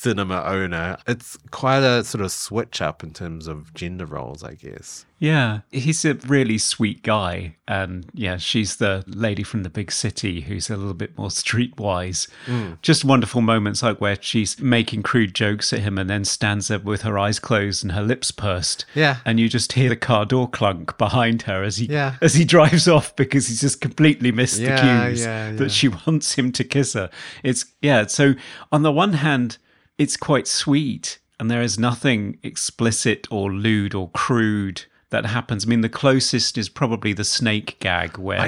cinema 0.00 0.42
owner. 0.46 0.96
It's 1.06 1.36
quite 1.50 1.82
a 1.82 2.04
sort 2.04 2.22
of 2.24 2.30
switch 2.30 2.80
up 2.80 3.02
in 3.02 3.12
terms 3.12 3.46
of 3.48 3.74
gender 3.74 4.06
roles, 4.06 4.44
I 4.44 4.54
guess. 4.54 5.04
Yeah, 5.20 5.60
he's 5.72 6.04
a 6.04 6.14
really 6.14 6.58
sweet 6.58 7.02
guy. 7.02 7.56
And 7.66 8.08
yeah, 8.14 8.36
she's 8.36 8.76
the 8.76 9.02
lady 9.08 9.42
from 9.42 9.64
the 9.64 9.68
big 9.70 9.90
city 9.90 10.42
who's 10.42 10.70
a 10.70 10.76
little 10.76 10.94
bit 10.94 11.18
more 11.18 11.28
streetwise. 11.42 12.28
Mm. 12.46 12.80
Just 12.82 13.04
wonderful 13.04 13.40
moments 13.40 13.82
like 13.82 14.00
where 14.00 14.16
she's 14.20 14.60
making 14.60 15.02
crude 15.02 15.34
jokes 15.34 15.72
at 15.72 15.80
him 15.80 15.98
and 15.98 16.08
then 16.08 16.24
stands 16.24 16.68
there 16.68 16.78
with 16.78 17.02
her 17.02 17.18
eyes 17.18 17.40
closed 17.40 17.82
and 17.82 17.92
her 17.92 18.02
lips 18.02 18.30
pursed. 18.30 18.84
Yeah. 18.94 19.16
And 19.24 19.40
you 19.40 19.48
just 19.48 19.72
hear 19.72 19.88
the 19.88 19.96
car 19.96 20.24
door 20.24 20.48
clunk 20.48 20.96
behind 20.98 21.42
her 21.42 21.64
as 21.64 21.78
he 21.78 21.86
Yeah. 21.86 22.14
as 22.22 22.34
he 22.34 22.44
drives 22.44 22.86
off 22.96 23.16
because 23.16 23.48
he's 23.48 23.60
just 23.60 23.80
completely 23.80 24.30
missed 24.30 24.60
Yeah, 24.60 24.76
the 24.76 25.06
cues 25.08 25.24
yeah. 25.24 25.50
that 25.52 25.72
she 25.72 25.88
wants 26.06 26.34
him 26.34 26.52
to 26.52 26.62
kiss 26.62 26.92
her. 26.92 27.10
It's 27.42 27.64
yeah, 27.82 28.06
so 28.06 28.34
on 28.70 28.82
the 28.82 28.92
one 28.92 29.14
hand, 29.14 29.58
it's 29.98 30.16
quite 30.16 30.46
sweet 30.46 31.18
and 31.38 31.50
there 31.50 31.62
is 31.62 31.78
nothing 31.78 32.38
explicit 32.42 33.26
or 33.30 33.52
lewd 33.52 33.94
or 33.94 34.10
crude 34.10 34.84
that 35.10 35.26
happens. 35.26 35.64
I 35.64 35.68
mean, 35.68 35.80
the 35.80 35.88
closest 35.88 36.58
is 36.58 36.68
probably 36.68 37.12
the 37.12 37.24
snake 37.24 37.78
gag 37.80 38.18
where 38.18 38.38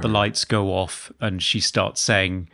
the 0.00 0.08
lights 0.08 0.44
go 0.44 0.68
off 0.68 1.12
and 1.20 1.42
she 1.42 1.60
starts 1.60 2.00
saying, 2.00 2.48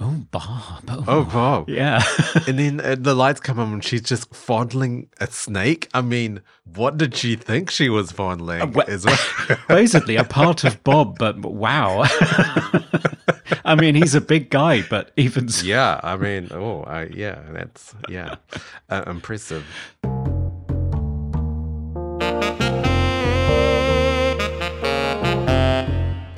"Oh, 0.00 0.24
Bob." 0.30 0.82
Oh, 0.88 1.04
Oh, 1.06 1.30
wow. 1.34 1.64
yeah. 1.68 2.02
and 2.46 2.58
then 2.58 2.80
uh, 2.80 2.96
the 2.98 3.14
lights 3.14 3.40
come 3.40 3.58
on 3.58 3.72
and 3.72 3.84
she's 3.84 4.02
just 4.02 4.34
fondling 4.34 5.08
a 5.20 5.26
snake. 5.26 5.88
I 5.94 6.00
mean, 6.02 6.40
what 6.74 6.96
did 6.98 7.14
she 7.14 7.36
think 7.36 7.70
she 7.70 7.88
was 7.88 8.12
fondling 8.12 8.72
well- 8.72 8.86
as 8.88 9.04
well? 9.04 9.18
Basically, 9.68 10.16
a 10.16 10.24
part 10.24 10.64
of 10.64 10.82
Bob, 10.84 11.18
but 11.18 11.38
wow. 11.40 12.04
I 13.64 13.74
mean, 13.74 13.94
he's 13.94 14.14
a 14.14 14.20
big 14.20 14.50
guy, 14.50 14.82
but 14.88 15.10
even 15.16 15.48
so, 15.48 15.66
yeah, 15.66 16.00
I 16.02 16.16
mean, 16.16 16.48
oh, 16.52 16.82
I, 16.84 17.04
yeah, 17.06 17.40
that's, 17.52 17.94
yeah, 18.08 18.36
uh, 18.90 19.02
impressive. 19.06 19.64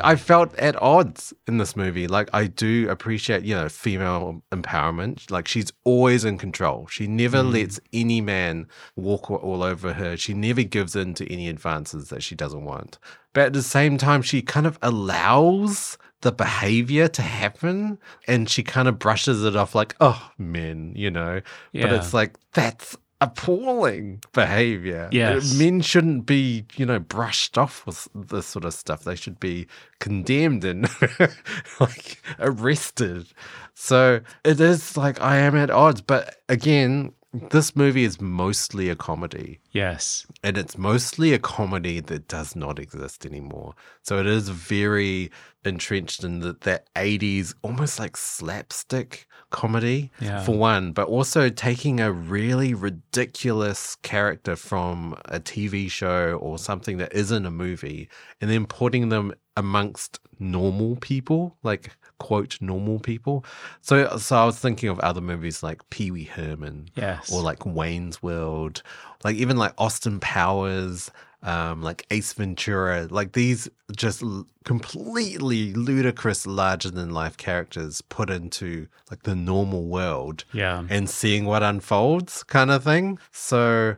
I 0.01 0.17
felt 0.17 0.55
at 0.57 0.81
odds 0.81 1.33
in 1.47 1.59
this 1.59 1.77
movie. 1.77 2.07
Like, 2.07 2.31
I 2.33 2.47
do 2.47 2.89
appreciate, 2.89 3.45
you 3.45 3.55
know, 3.55 3.69
female 3.69 4.43
empowerment. 4.53 5.31
Like, 5.31 5.49
she's 5.49 5.73
always 5.85 6.25
in 6.25 6.39
control. 6.39 6.87
She 6.87 7.07
never 7.07 7.39
mm. 7.39 7.53
lets 7.53 7.81
any 7.93 8.21
man 8.21 8.67
walk 8.97 9.31
all 9.31 9.63
over 9.63 9.95
her. 9.95 10.17
She 10.17 10.35
never 10.35 10.63
gives 10.63 10.97
in 10.97 11.15
to 11.15 11.33
any 11.33 11.49
advances 11.49 12.09
that 12.09 12.23
she 12.23 12.35
doesn't 12.35 12.65
want. 12.65 12.99
But 13.33 13.47
at 13.47 13.53
the 13.53 13.63
same 13.63 13.99
time, 13.99 14.23
she 14.23 14.43
kind 14.43 14.67
of 14.67 14.79
allows 14.83 15.99
the 16.23 16.33
behavior 16.33 17.07
to 17.07 17.23
happen 17.23 17.99
and 18.27 18.51
she 18.51 18.63
kind 18.63 18.89
of 18.89 18.99
brushes 18.99 19.45
it 19.45 19.55
off 19.55 19.75
like, 19.75 19.95
oh, 20.01 20.31
men, 20.37 20.93
you 20.97 21.11
know? 21.11 21.41
Yeah. 21.73 21.83
But 21.83 21.93
it's 21.93 22.13
like, 22.13 22.37
that's 22.53 22.97
appalling 23.21 24.23
behavior. 24.33 25.09
Yes. 25.11 25.55
Men 25.55 25.81
shouldn't 25.81 26.27
be, 26.27 26.67
you 26.77 26.87
know, 26.87 26.99
brushed 26.99 27.59
off 27.59 27.85
with 27.85 28.09
this 28.15 28.47
sort 28.47 28.65
of 28.65 28.75
stuff. 28.75 29.05
They 29.05 29.17
should 29.17 29.41
be 29.41 29.67
condemned 29.99 30.65
and 30.65 30.89
like 31.81 32.23
arrested. 32.39 33.27
So 33.75 34.21
it 34.45 34.61
is 34.61 34.97
like 34.97 35.21
I 35.21 35.37
am 35.37 35.57
at 35.57 35.71
odds. 35.71 36.01
But 36.01 36.37
again, 36.49 37.13
this 37.33 37.77
movie 37.77 38.05
is 38.05 38.21
mostly 38.21 38.89
a 38.89 38.97
comedy. 38.97 39.61
yes. 39.73 40.27
And 40.43 40.57
it's 40.57 40.79
mostly 40.79 41.35
a 41.35 41.39
comedy 41.39 42.01
that 42.01 42.27
does 42.29 42.57
not 42.57 42.79
exist 42.79 43.27
anymore. 43.27 43.75
So 44.03 44.19
it 44.19 44.27
is 44.27 44.49
very 44.49 45.31
entrenched 45.65 46.25
in 46.25 46.41
the, 46.41 46.57
that 46.63 46.87
80s, 46.95 47.55
almost 47.63 47.99
like 47.99 48.17
slapstick 48.17 49.27
comedy, 49.51 50.11
Yeah. 50.21 50.43
for 50.45 50.53
one, 50.57 50.93
but 50.93 51.09
also 51.09 51.49
taking 51.51 52.01
a 52.01 52.11
really 52.13 52.73
ridiculous 52.75 53.97
character 53.97 54.57
from 54.57 55.15
a 55.27 55.41
TV 55.41 55.91
show 55.91 56.39
or 56.41 56.59
something 56.59 56.99
that 56.99 57.13
isn't 57.13 57.45
a 57.47 57.51
movie 57.51 58.09
and 58.41 58.51
then 58.51 58.65
putting 58.67 59.09
them 59.11 59.35
amongst 59.57 60.21
normal 60.39 60.97
people, 60.97 61.57
like 61.63 61.91
quote 62.19 62.59
normal 62.61 62.99
people. 62.99 63.45
So 63.81 64.17
so 64.19 64.37
I 64.37 64.45
was 64.45 64.59
thinking 64.59 64.89
of 64.89 64.99
other 65.01 65.21
movies 65.21 65.63
like 65.63 65.89
Pee 65.91 66.11
Wee 66.11 66.25
Herman 66.25 66.89
Yes. 66.97 67.33
or 67.33 67.43
like 67.43 67.65
Wayne's 67.65 68.23
World, 68.23 68.83
like 69.25 69.37
even 69.37 69.57
like 69.57 69.73
Austin 69.79 70.21
Powers, 70.21 71.11
um, 71.43 71.83
like 71.83 72.05
Ace 72.11 72.33
Ventura, 72.33 73.07
like 73.11 73.33
these 73.33 73.69
just 73.97 74.23
l- 74.23 74.47
completely 74.65 75.73
ludicrous, 75.75 76.47
larger 76.47 76.91
than 76.91 77.11
life 77.11 77.37
characters 77.37 78.01
put 78.03 78.31
into 78.31 78.89
like 79.11 79.23
the 79.23 79.35
normal 79.37 79.85
world 79.87 80.45
Yeah. 80.53 80.85
and 80.89 81.09
seeing 81.09 81.45
what 81.45 81.63
unfolds 81.63 82.43
kind 82.45 82.71
of 82.71 82.83
thing. 82.85 83.19
So 83.31 83.97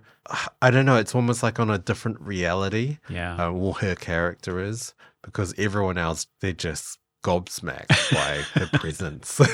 I 0.62 0.70
don't 0.70 0.84
know, 0.86 0.96
it's 0.96 1.14
almost 1.14 1.42
like 1.42 1.58
on 1.58 1.70
a 1.70 1.78
different 1.78 2.20
reality. 2.20 2.98
Yeah. 3.08 3.34
Uh, 3.48 3.52
well, 3.52 3.72
her 3.74 3.94
character 3.94 4.60
is 4.60 4.94
because 5.22 5.54
everyone 5.58 5.98
else, 5.98 6.26
they're 6.40 6.52
just 6.52 6.98
gobsmacked 7.22 8.12
by 8.12 8.42
her 8.60 8.66
presence. 8.78 9.40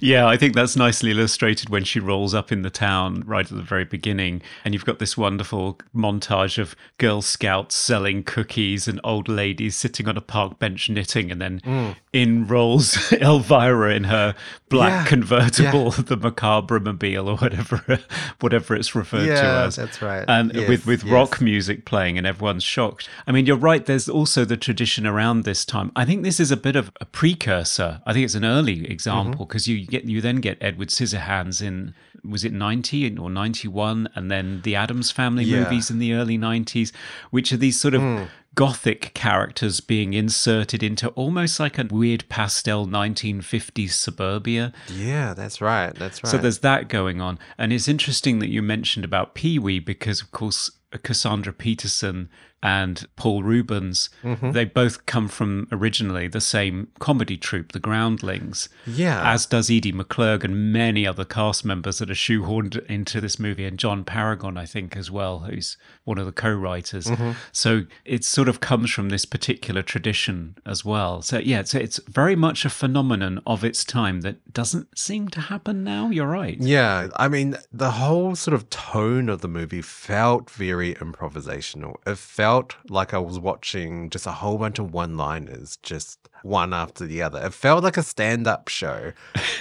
Yeah, 0.00 0.28
I 0.28 0.36
think 0.36 0.54
that's 0.54 0.76
nicely 0.76 1.10
illustrated 1.10 1.70
when 1.70 1.82
she 1.82 1.98
rolls 1.98 2.32
up 2.32 2.52
in 2.52 2.62
the 2.62 2.70
town 2.70 3.24
right 3.26 3.44
at 3.50 3.56
the 3.56 3.64
very 3.64 3.84
beginning. 3.84 4.42
And 4.64 4.72
you've 4.72 4.84
got 4.84 5.00
this 5.00 5.16
wonderful 5.16 5.78
montage 5.94 6.56
of 6.56 6.76
Girl 6.98 7.20
Scouts 7.20 7.74
selling 7.74 8.22
cookies 8.22 8.86
and 8.86 9.00
old 9.02 9.28
ladies 9.28 9.74
sitting 9.76 10.06
on 10.06 10.16
a 10.16 10.20
park 10.20 10.60
bench 10.60 10.88
knitting. 10.88 11.32
And 11.32 11.40
then 11.40 11.96
in 12.12 12.46
rolls 12.46 13.12
Elvira 13.12 13.92
in 13.94 14.04
her 14.04 14.36
black 14.68 14.88
Mm. 14.88 14.88
Yeah, 14.88 15.04
convertible, 15.06 15.90
the 15.90 16.16
macabre 16.16 16.78
mobile 16.78 17.28
or 17.28 17.36
whatever, 17.36 17.98
whatever 18.40 18.74
it's 18.76 18.94
referred 18.94 19.26
to 19.26 19.32
as. 19.42 19.76
that's 19.76 20.00
right. 20.00 20.24
And 20.28 20.52
Yes, 20.54 20.68
with, 20.68 20.86
with 20.86 21.04
yes. 21.04 21.12
rock 21.12 21.40
music 21.40 21.84
playing 21.86 22.16
and 22.18 22.26
everyone's 22.26 22.62
shocked. 22.64 23.08
I 23.26 23.32
mean, 23.32 23.46
you're 23.46 23.56
right. 23.56 23.84
There's 23.84 24.08
also 24.08 24.44
the 24.44 24.56
tradition 24.56 25.06
around 25.06 25.42
this 25.42 25.64
time. 25.64 25.90
I 25.96 26.04
think 26.04 26.22
this 26.22 26.38
is 26.38 26.50
a 26.52 26.56
bit 26.56 26.76
of 26.76 26.92
a 27.00 27.04
precursor. 27.12 28.00
I 28.06 28.12
think 28.12 28.24
it's 28.24 28.34
an 28.34 28.44
early 28.44 28.76
mm-hmm. 28.76 28.92
example 28.92 29.46
because 29.46 29.66
you 29.66 29.86
get 29.86 30.04
you 30.04 30.20
then 30.20 30.36
get 30.36 30.58
Edward 30.60 30.88
Scissorhands 30.88 31.62
in 31.62 31.94
was 32.24 32.44
it 32.44 32.52
90 32.52 33.16
or 33.18 33.30
91 33.30 34.08
and 34.14 34.30
then 34.30 34.60
the 34.62 34.74
Addams 34.74 35.10
Family 35.10 35.44
Yeah. 35.44 35.62
movies 35.62 35.88
in 35.90 35.98
the 35.98 36.14
early 36.14 36.36
90s 36.36 36.92
which 37.30 37.52
are 37.52 37.56
these 37.56 37.80
sort 37.80 37.94
of 37.94 38.02
hmm. 38.02 38.24
gothic 38.54 39.14
characters 39.14 39.80
being 39.80 40.14
inserted 40.14 40.82
into 40.82 41.08
almost 41.10 41.60
like 41.60 41.78
a 41.78 41.86
weird 41.88 42.28
pastel 42.28 42.86
1950s 42.86 43.92
suburbia 43.92 44.72
yeah, 44.92 45.32
that's 45.32 45.60
right. 45.60 45.94
That's 45.94 46.22
right. 46.22 46.30
so 46.30 46.38
there's 46.38 46.58
that 46.60 46.88
going 46.88 47.20
on. 47.20 47.38
And 47.56 47.72
it's 47.72 47.88
interesting 47.88 48.40
that 48.40 48.48
you 48.48 48.62
mentioned 48.62 49.04
about 49.04 49.34
Pee 49.34 49.58
Wee 49.58 49.78
because, 49.78 50.20
of 50.20 50.30
course, 50.32 50.70
Cassandra 51.02 51.52
Peterson 51.52 52.28
and 52.62 53.06
Paul 53.16 53.42
Reubens, 53.42 54.10
Mm-hmm. 54.24 54.50
they 54.52 54.64
both 54.64 55.06
come 55.06 55.28
from 55.28 55.68
originally 55.70 56.26
the 56.28 56.40
same 56.40 56.88
comedy 56.98 57.36
troupe, 57.36 57.72
The 57.72 57.78
Groundlings. 57.78 58.68
Yeah. 58.86 59.32
As 59.32 59.46
does 59.46 59.70
Edie 59.70 59.92
McClurg 59.92 60.42
and 60.44 60.72
many 60.72 61.06
other 61.06 61.24
cast 61.24 61.64
members 61.64 61.98
that 61.98 62.10
are 62.10 62.14
shoehorned 62.14 62.84
into 62.86 63.20
this 63.20 63.38
movie, 63.38 63.64
and 63.64 63.78
John 63.78 64.04
Paragon, 64.04 64.58
I 64.58 64.66
think, 64.66 64.96
as 64.96 65.10
well, 65.10 65.40
who's 65.40 65.76
one 66.04 66.18
of 66.18 66.26
the 66.26 66.32
co 66.32 66.52
writers. 66.52 67.06
Mm-hmm. 67.06 67.32
So 67.52 67.82
it 68.04 68.24
sort 68.24 68.48
of 68.48 68.60
comes 68.60 68.90
from 68.90 69.10
this 69.10 69.24
particular 69.24 69.82
tradition 69.82 70.56
as 70.66 70.84
well. 70.84 71.22
So, 71.22 71.38
yeah, 71.38 71.60
it's, 71.60 71.74
it's 71.74 72.00
very 72.08 72.34
much 72.36 72.64
a 72.64 72.70
phenomenon 72.70 73.40
of 73.46 73.62
its 73.64 73.84
time 73.84 74.22
that 74.22 74.52
doesn't 74.52 74.98
seem 74.98 75.28
to 75.28 75.40
happen 75.42 75.84
now. 75.84 76.10
You're 76.10 76.26
right. 76.26 76.56
Yeah, 76.60 77.08
I 77.16 77.28
mean, 77.28 77.56
the 77.72 77.92
whole 77.92 78.34
sort 78.34 78.54
of 78.54 78.68
tone 78.70 79.28
of 79.28 79.42
the 79.42 79.48
movie 79.48 79.82
felt 79.82 80.50
very 80.50 80.94
improvisational. 80.94 81.94
It 82.06 82.18
felt 82.18 82.47
felt 82.48 82.76
like 82.88 83.12
I 83.12 83.18
was 83.18 83.38
watching 83.38 84.08
just 84.08 84.26
a 84.26 84.32
whole 84.32 84.56
bunch 84.56 84.78
of 84.78 84.94
one 84.94 85.18
liners, 85.18 85.76
just 85.82 86.30
one 86.42 86.72
after 86.72 87.04
the 87.04 87.20
other. 87.20 87.44
It 87.44 87.52
felt 87.52 87.84
like 87.84 87.98
a 87.98 88.02
stand 88.02 88.46
up 88.46 88.68
show, 88.68 89.12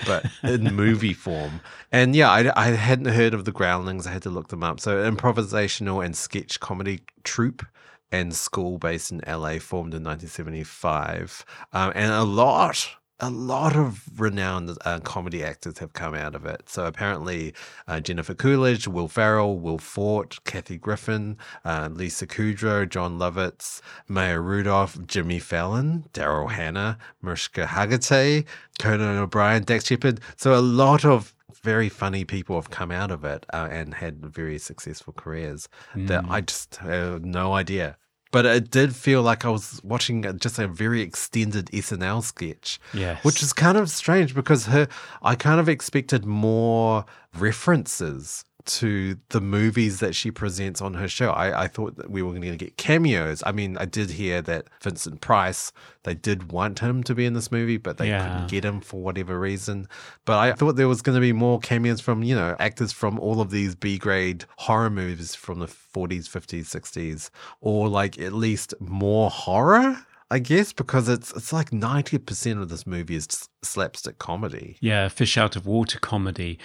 but 0.06 0.26
in 0.44 0.74
movie 0.74 1.14
form. 1.14 1.60
And 1.92 2.16
yeah, 2.16 2.32
I, 2.32 2.50
I 2.56 2.68
hadn't 2.68 3.14
heard 3.14 3.34
of 3.34 3.44
the 3.44 3.52
Groundlings. 3.52 4.08
I 4.08 4.14
had 4.14 4.22
to 4.22 4.30
look 4.30 4.48
them 4.48 4.64
up. 4.64 4.80
So, 4.80 5.04
improvisational 5.12 6.06
and 6.06 6.16
sketch 6.16 6.62
comedy 6.62 7.02
troupe 7.26 7.66
and 8.10 8.34
school 8.34 8.78
based 8.78 9.12
in 9.12 9.22
LA 9.28 9.60
formed 9.60 9.94
in 9.94 10.04
1975. 10.06 11.46
Um, 11.74 11.92
and 11.94 12.14
a 12.14 12.24
lot 12.24 12.96
a 13.20 13.30
lot 13.30 13.76
of 13.76 14.04
renowned 14.20 14.78
uh, 14.86 15.00
comedy 15.00 15.44
actors 15.44 15.80
have 15.80 15.94
come 15.94 16.14
out 16.14 16.36
of 16.36 16.46
it. 16.46 16.70
So 16.70 16.86
apparently, 16.86 17.54
uh, 17.88 18.00
Jennifer 18.00 18.34
Coolidge, 18.34 18.88
Will 18.88 19.08
Ferrell, 19.08 19.58
Will 19.60 19.80
Forte, 19.80 20.38
Kathy 20.46 20.78
Griffin, 20.78 21.38
uh, 21.66 21.90
Lisa 21.92 22.28
Kudrow, 22.28 22.88
Jon 22.88 23.18
Lovitz, 23.18 23.82
Maya 24.08 24.40
Rudolph, 24.40 24.98
Jimmy 25.08 25.40
Fallon, 25.40 26.06
Daryl 26.14 26.52
Hannah, 26.52 26.98
Mariska 27.22 27.66
Hargitay, 27.66 28.46
Conan 28.80 29.18
O'Brien, 29.18 29.64
Dax 29.64 29.86
Shepard. 29.86 30.20
So 30.36 30.54
a 30.54 30.62
lot 30.62 31.04
of 31.04 31.34
very 31.64 31.90
funny 31.90 32.24
people 32.24 32.56
have 32.56 32.70
come 32.70 32.92
out 32.92 33.10
of 33.10 33.26
it 33.26 33.46
uh, 33.52 33.68
and 33.72 33.96
had 33.96 34.24
very 34.26 34.60
successful 34.60 35.12
careers 35.14 35.68
that 35.96 36.26
I 36.30 36.42
just 36.42 36.76
have 36.78 37.26
no 37.26 37.54
idea. 37.54 37.98
But 38.32 38.46
it 38.46 38.72
did 38.72 38.96
feel 38.96 39.22
like 39.22 39.46
I 39.46 39.50
was 39.50 39.82
watching 39.84 40.24
just 40.40 40.60
a 40.60 40.68
very 40.68 41.02
extended 41.02 41.68
SNL 41.68 42.24
sketch. 42.24 42.80
Yes. 42.94 43.24
Which 43.24 43.42
is 43.42 43.54
kind 43.54 43.78
of 43.78 43.90
strange 43.90 44.36
because 44.36 44.66
her 44.68 44.88
I 45.22 45.36
kind 45.36 45.60
of 45.60 45.70
expected 45.70 46.26
more 46.26 47.06
references 47.38 48.44
to 48.68 49.18
the 49.30 49.42
movies 49.42 50.00
that 50.00 50.14
she 50.16 50.30
presents 50.32 50.82
on 50.82 50.94
her 50.96 51.08
show. 51.08 51.32
I, 51.32 51.64
I 51.64 51.68
thought 51.68 51.96
that 51.98 52.12
we 52.12 52.22
were 52.22 52.32
going 52.32 52.42
to 52.44 52.56
get 52.56 52.78
cameos. 52.78 53.42
I 53.46 53.52
mean, 53.52 53.78
I 53.78 53.86
did 53.86 54.12
hear 54.12 54.42
that 54.44 54.68
Vincent 54.82 55.22
Price, 55.22 55.72
they 56.04 56.14
did 56.14 56.52
want 56.52 56.80
him 56.80 57.04
to 57.04 57.16
be 57.16 57.26
in 57.26 57.34
this 57.34 57.52
movie, 57.52 57.78
but 57.78 57.98
they 57.98 58.10
Yeah. 58.10 58.24
couldn't 58.24 58.50
get 58.52 58.64
him 58.66 58.82
for 58.82 59.02
whatever 59.02 59.40
reason. 59.40 59.88
But 60.26 60.38
I 60.38 60.54
thought 60.54 60.76
there 60.76 60.88
was 60.88 61.02
going 61.02 61.16
to 61.16 61.22
be 61.22 61.34
more 61.34 61.60
cameos 61.60 62.02
from, 62.02 62.24
you 62.24 62.36
know, 62.36 62.56
actors 62.60 62.92
from 62.92 63.20
all 63.20 63.42
of 63.42 63.50
these 63.50 63.76
B 63.76 63.98
grade 63.98 64.46
horror 64.58 64.90
movies 64.90 65.34
from 65.36 65.60
the 65.60 65.68
40s, 65.68 66.28
50s, 66.30 66.66
60s, 66.66 67.30
or 67.62 67.88
like 67.90 68.20
at 68.20 68.34
least 68.34 68.74
more 68.80 69.30
horror. 69.30 69.98
I 70.30 70.40
guess 70.40 70.74
because 70.74 71.08
it's 71.08 71.32
it's 71.32 71.54
like 71.54 71.72
ninety 71.72 72.18
percent 72.18 72.60
of 72.60 72.68
this 72.68 72.86
movie 72.86 73.16
is 73.16 73.48
slapstick 73.62 74.18
comedy. 74.20 74.76
Yeah, 74.82 75.08
fish 75.08 75.38
out 75.38 75.56
of 75.56 75.66
water 75.66 76.00
comedy. 76.00 76.60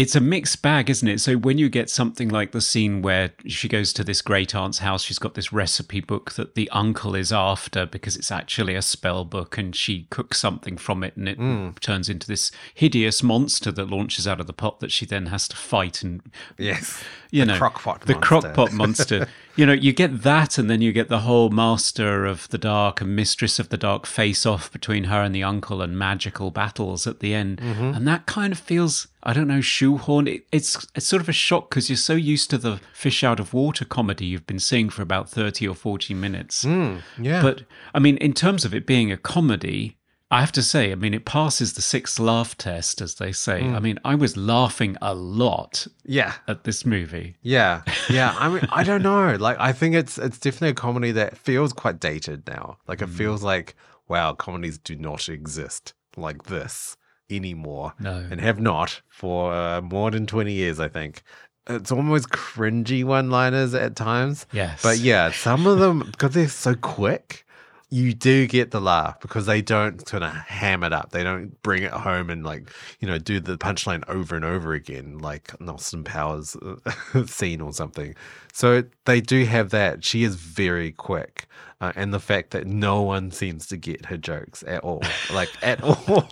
It's 0.00 0.14
a 0.14 0.20
mixed 0.20 0.62
bag, 0.62 0.88
isn't 0.88 1.08
it? 1.08 1.20
So 1.20 1.34
when 1.36 1.58
you 1.58 1.68
get 1.68 1.90
something 1.90 2.28
like 2.28 2.52
the 2.52 2.60
scene 2.60 3.02
where 3.02 3.30
she 3.46 3.68
goes 3.68 3.92
to 3.94 4.04
this 4.04 4.22
great 4.22 4.54
aunt's 4.54 4.78
house, 4.78 5.02
she's 5.02 5.18
got 5.18 5.34
this 5.34 5.52
recipe 5.52 5.98
book 6.00 6.32
that 6.34 6.54
the 6.54 6.70
uncle 6.70 7.16
is 7.16 7.32
after 7.32 7.84
because 7.84 8.14
it's 8.14 8.30
actually 8.30 8.76
a 8.76 8.82
spell 8.82 9.24
book, 9.24 9.58
and 9.58 9.74
she 9.74 10.06
cooks 10.10 10.38
something 10.38 10.76
from 10.76 11.02
it, 11.02 11.16
and 11.16 11.28
it 11.28 11.80
turns 11.80 12.08
into 12.08 12.28
this 12.28 12.52
hideous 12.74 13.24
monster 13.24 13.72
that 13.72 13.90
launches 13.90 14.28
out 14.28 14.38
of 14.40 14.46
the 14.46 14.52
pot 14.52 14.78
that 14.78 14.92
she 14.92 15.04
then 15.04 15.26
has 15.26 15.48
to 15.48 15.56
fight 15.56 16.02
and 16.04 16.22
Yes, 16.56 17.02
you 17.32 17.40
The 17.44 17.46
know 17.52 17.58
crockpot 17.58 18.00
the 18.02 18.14
monster. 18.14 18.52
crockpot 18.52 18.72
monster 18.84 19.28
you 19.56 19.66
know 19.66 19.72
you 19.72 19.92
get 19.92 20.22
that 20.22 20.56
and 20.56 20.70
then 20.70 20.80
you 20.80 20.92
get 20.92 21.08
the 21.08 21.18
whole 21.20 21.50
master 21.50 22.24
of 22.24 22.48
the 22.50 22.58
dark 22.58 23.00
and 23.00 23.16
mistress 23.16 23.58
of 23.58 23.70
the 23.70 23.76
dark 23.76 24.06
face 24.06 24.46
off 24.46 24.70
between 24.70 25.04
her 25.04 25.20
and 25.22 25.34
the 25.34 25.42
uncle 25.42 25.82
and 25.82 25.98
magical 25.98 26.52
battles 26.52 27.06
at 27.08 27.18
the 27.18 27.34
end 27.34 27.58
Mm-hmm. 27.60 27.94
and 27.96 28.06
that 28.06 28.24
kind 28.26 28.52
of 28.52 28.58
feels 28.60 29.08
i 29.22 29.32
don't 29.32 29.48
know 29.48 29.60
shoehorn. 29.60 30.26
it, 30.26 30.46
it's 30.52 30.86
it's 30.94 31.06
sort 31.06 31.22
of 31.22 31.28
a 31.28 31.32
shock 31.32 31.68
because 31.70 31.88
you're 31.88 31.96
so 31.96 32.14
used 32.14 32.50
to 32.50 32.58
the 32.58 32.80
fish 32.92 33.22
out 33.24 33.40
of 33.40 33.52
water 33.54 33.84
comedy 33.84 34.26
you've 34.26 34.46
been 34.46 34.58
seeing 34.58 34.88
for 34.88 35.02
about 35.02 35.28
30 35.28 35.66
or 35.68 35.74
40 35.74 36.14
minutes 36.14 36.64
Mm, 36.64 37.02
yeah, 37.18 37.42
but 37.42 37.62
I 37.94 37.98
mean, 37.98 38.16
in 38.18 38.32
terms 38.32 38.64
of 38.64 38.74
it 38.74 38.86
being 38.86 39.10
a 39.10 39.16
comedy, 39.16 39.96
I 40.30 40.40
have 40.40 40.52
to 40.52 40.62
say, 40.62 40.92
I 40.92 40.94
mean, 40.94 41.14
it 41.14 41.24
passes 41.24 41.72
the 41.72 41.80
sixth 41.82 42.18
laugh 42.18 42.56
test, 42.58 43.00
as 43.00 43.14
they 43.14 43.32
say. 43.32 43.62
Mm. 43.62 43.74
I 43.74 43.78
mean, 43.78 43.98
I 44.04 44.14
was 44.14 44.36
laughing 44.36 44.96
a 45.00 45.14
lot 45.14 45.86
yeah, 46.04 46.34
at 46.46 46.64
this 46.64 46.84
movie. 46.84 47.36
yeah, 47.40 47.82
yeah. 48.10 48.36
I 48.38 48.48
mean, 48.50 48.68
I 48.70 48.84
don't 48.84 49.02
know. 49.12 49.36
Like, 49.36 49.56
I 49.58 49.72
think 49.72 49.94
it's 49.94 50.18
it's 50.18 50.38
definitely 50.38 50.70
a 50.70 50.74
comedy 50.74 51.12
that 51.12 51.38
feels 51.38 51.72
quite 51.72 51.98
dated 52.00 52.46
now. 52.46 52.76
Like, 52.86 53.00
it 53.00 53.08
feels 53.08 53.42
like 53.42 53.74
wow, 54.08 54.34
comedies 54.34 54.76
do 54.78 54.94
not 54.96 55.28
exist 55.30 55.94
like 56.16 56.44
this 56.44 56.96
anymore, 57.30 57.94
No. 57.98 58.26
and 58.30 58.40
have 58.40 58.60
not 58.60 59.00
for 59.08 59.52
uh, 59.52 59.80
more 59.80 60.10
than 60.10 60.26
twenty 60.26 60.52
years. 60.52 60.80
I 60.80 60.88
think. 60.88 61.22
It's 61.70 61.92
almost 61.92 62.30
cringy 62.30 63.04
one-liners 63.04 63.74
at 63.74 63.94
times. 63.94 64.46
Yes. 64.52 64.80
But 64.82 65.00
yeah, 65.00 65.30
some 65.32 65.66
of 65.66 65.78
them 65.78 65.98
because 66.10 66.32
they're 66.32 66.48
so 66.48 66.74
quick, 66.74 67.44
you 67.90 68.14
do 68.14 68.46
get 68.46 68.70
the 68.70 68.80
laugh 68.80 69.20
because 69.20 69.44
they 69.44 69.60
don't 69.60 70.02
kind 70.06 70.24
of 70.24 70.32
ham 70.32 70.82
it 70.82 70.94
up. 70.94 71.10
They 71.10 71.22
don't 71.22 71.60
bring 71.62 71.82
it 71.82 71.90
home 71.92 72.30
and 72.30 72.42
like 72.42 72.70
you 73.00 73.06
know 73.08 73.18
do 73.18 73.38
the 73.38 73.58
punchline 73.58 74.02
over 74.08 74.34
and 74.34 74.46
over 74.46 74.72
again 74.72 75.18
like 75.18 75.52
an 75.60 75.68
Austin 75.68 76.04
Powers 76.04 76.56
uh, 76.56 77.24
scene 77.26 77.60
or 77.60 77.74
something. 77.74 78.14
So 78.54 78.84
they 79.04 79.20
do 79.20 79.44
have 79.44 79.68
that. 79.68 80.04
She 80.04 80.24
is 80.24 80.36
very 80.36 80.90
quick. 80.92 81.46
Uh, 81.80 81.92
and 81.94 82.12
the 82.12 82.18
fact 82.18 82.50
that 82.50 82.66
no 82.66 83.02
one 83.02 83.30
seems 83.30 83.64
to 83.64 83.76
get 83.76 84.06
her 84.06 84.16
jokes 84.16 84.64
at 84.66 84.82
all, 84.82 85.00
like 85.32 85.50
at 85.62 85.80
all, 85.80 86.28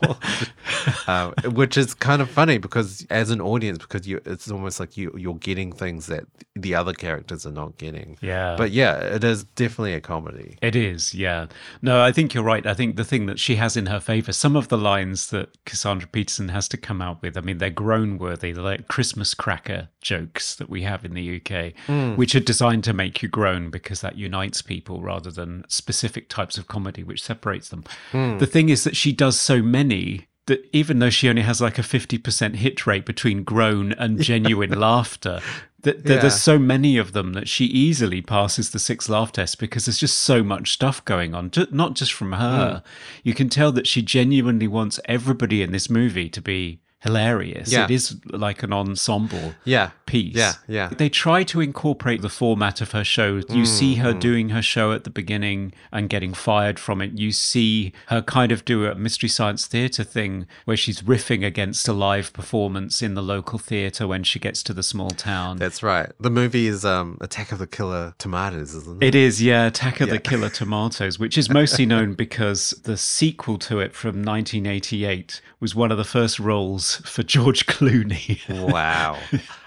um, 1.06 1.32
which 1.54 1.76
is 1.76 1.94
kind 1.94 2.20
of 2.20 2.28
funny 2.28 2.58
because 2.58 3.06
as 3.10 3.30
an 3.30 3.40
audience, 3.40 3.78
because 3.78 4.08
you, 4.08 4.20
it's 4.26 4.50
almost 4.50 4.80
like 4.80 4.96
you 4.96 5.14
you're 5.16 5.34
getting 5.34 5.70
things 5.70 6.06
that 6.06 6.24
the 6.56 6.74
other 6.74 6.92
characters 6.92 7.46
are 7.46 7.52
not 7.52 7.76
getting. 7.78 8.18
Yeah. 8.20 8.56
But 8.58 8.72
yeah, 8.72 8.96
it 8.98 9.22
is 9.22 9.44
definitely 9.44 9.94
a 9.94 10.00
comedy. 10.00 10.58
It 10.62 10.74
is, 10.74 11.14
yeah. 11.14 11.46
No, 11.80 12.02
I 12.02 12.10
think 12.10 12.34
you're 12.34 12.42
right. 12.42 12.66
I 12.66 12.74
think 12.74 12.96
the 12.96 13.04
thing 13.04 13.26
that 13.26 13.38
she 13.38 13.54
has 13.54 13.76
in 13.76 13.86
her 13.86 14.00
favor, 14.00 14.32
some 14.32 14.56
of 14.56 14.66
the 14.66 14.78
lines 14.78 15.30
that 15.30 15.64
Cassandra 15.64 16.08
Peterson 16.08 16.48
has 16.48 16.66
to 16.70 16.76
come 16.76 17.00
out 17.00 17.22
with, 17.22 17.36
I 17.36 17.40
mean, 17.40 17.58
they're 17.58 17.70
groan 17.70 18.18
worthy. 18.18 18.50
They're 18.50 18.64
like 18.64 18.88
Christmas 18.88 19.32
cracker 19.32 19.90
jokes 20.00 20.56
that 20.56 20.68
we 20.68 20.82
have 20.82 21.04
in 21.04 21.14
the 21.14 21.40
UK, 21.40 22.16
which 22.16 22.34
are 22.34 22.40
designed 22.40 22.82
to 22.84 22.92
make 22.92 23.22
you 23.22 23.28
groan 23.28 23.70
because 23.70 24.00
that 24.00 24.16
unites 24.16 24.62
people 24.62 25.02
rather 25.02 25.30
than 25.36 25.64
specific 25.68 26.28
types 26.28 26.58
of 26.58 26.66
comedy, 26.66 27.04
which 27.04 27.22
separates 27.22 27.68
them. 27.68 27.84
Hmm. 28.10 28.38
The 28.38 28.46
thing 28.46 28.68
is 28.68 28.82
that 28.84 28.96
she 28.96 29.12
does 29.12 29.38
so 29.38 29.62
many. 29.62 30.26
That 30.46 30.64
even 30.72 31.00
though 31.00 31.10
she 31.10 31.28
only 31.28 31.42
has 31.42 31.60
like 31.60 31.76
a 31.76 31.82
50% 31.82 32.54
hit 32.54 32.86
rate 32.86 33.04
between 33.04 33.42
groan 33.42 33.92
and 33.92 34.22
genuine 34.32 34.78
laughter, 34.78 35.40
that, 35.82 36.04
Yeah. 36.04 36.18
there's 36.18 36.40
so 36.40 36.58
many 36.58 36.98
of 36.98 37.12
them 37.12 37.32
that 37.32 37.48
she 37.48 37.64
easily 37.64 38.20
passes 38.20 38.70
the 38.70 38.78
six 38.78 39.08
laugh 39.08 39.32
test 39.32 39.58
because 39.58 39.86
there's 39.86 39.98
just 39.98 40.18
so 40.18 40.42
much 40.42 40.72
stuff 40.72 41.04
going 41.04 41.34
on 41.34 41.50
not 41.70 41.94
just 41.94 42.12
from 42.12 42.32
her 42.32 42.82
hmm. 42.84 43.18
you 43.22 43.34
can 43.34 43.48
tell 43.48 43.72
that 43.72 43.86
she 43.86 44.02
genuinely 44.02 44.66
wants 44.66 44.98
everybody 45.04 45.62
in 45.62 45.72
this 45.72 45.88
movie 45.88 46.28
to 46.28 46.40
be 46.40 46.80
hilarious 47.06 47.70
Yeah. 47.72 47.84
it 47.84 47.90
is 47.90 48.16
like 48.26 48.62
an 48.62 48.72
ensemble 48.72 49.54
Yeah. 49.64 49.90
piece 50.06 50.34
Yeah, 50.36 50.54
yeah. 50.68 50.88
they 50.88 51.08
try 51.08 51.42
to 51.44 51.60
incorporate 51.60 52.20
the 52.22 52.28
format 52.28 52.80
of 52.80 52.90
her 52.92 53.04
show 53.04 53.40
you 53.48 53.64
see 53.64 53.96
her 53.96 54.12
doing 54.12 54.48
her 54.50 54.62
show 54.62 54.92
at 54.92 55.04
the 55.04 55.10
beginning 55.10 55.72
and 55.92 56.08
getting 56.08 56.34
fired 56.34 56.78
from 56.78 57.00
it 57.00 57.12
you 57.18 57.30
see 57.32 57.92
her 58.08 58.20
kind 58.22 58.50
of 58.52 58.64
do 58.64 58.86
a 58.86 58.94
mystery 58.94 59.28
science 59.28 59.66
theater 59.66 60.04
thing 60.04 60.46
where 60.64 60.76
she's 60.76 61.02
riffing 61.02 61.44
against 61.46 61.86
a 61.88 61.92
live 61.92 62.32
performance 62.32 63.02
in 63.02 63.14
the 63.14 63.22
local 63.22 63.58
theater 63.58 64.06
when 64.06 64.22
she 64.24 64.38
gets 64.38 64.62
to 64.64 64.72
the 64.74 64.82
small 64.82 65.10
town 65.10 65.56
That's 65.58 65.82
right. 65.82 66.10
The 66.20 66.30
movie 66.30 66.66
is 66.66 66.84
um, 66.84 67.18
Attack 67.20 67.52
of 67.52 67.58
the 67.58 67.66
Killer 67.66 68.14
Tomatoes, 68.18 68.74
isn't 68.74 69.02
it? 69.02 69.06
It 69.08 69.14
is, 69.14 69.42
yeah, 69.42 69.66
Attack 69.66 70.00
of 70.00 70.08
the 70.10 70.18
Killer 70.30 70.48
Tomatoes, 70.50 71.18
which 71.18 71.36
is 71.38 71.48
mostly 71.50 71.86
known 71.86 72.14
because 72.14 72.70
the 72.84 72.96
sequel 72.96 73.58
to 73.68 73.78
it 73.80 73.94
from 73.94 74.22
1988 74.24 75.40
was 75.60 75.74
one 75.74 75.90
of 75.90 75.98
the 75.98 76.04
first 76.04 76.38
roles 76.38 76.95
for 77.04 77.22
George 77.22 77.66
Clooney. 77.66 78.40
Wow. 78.72 79.18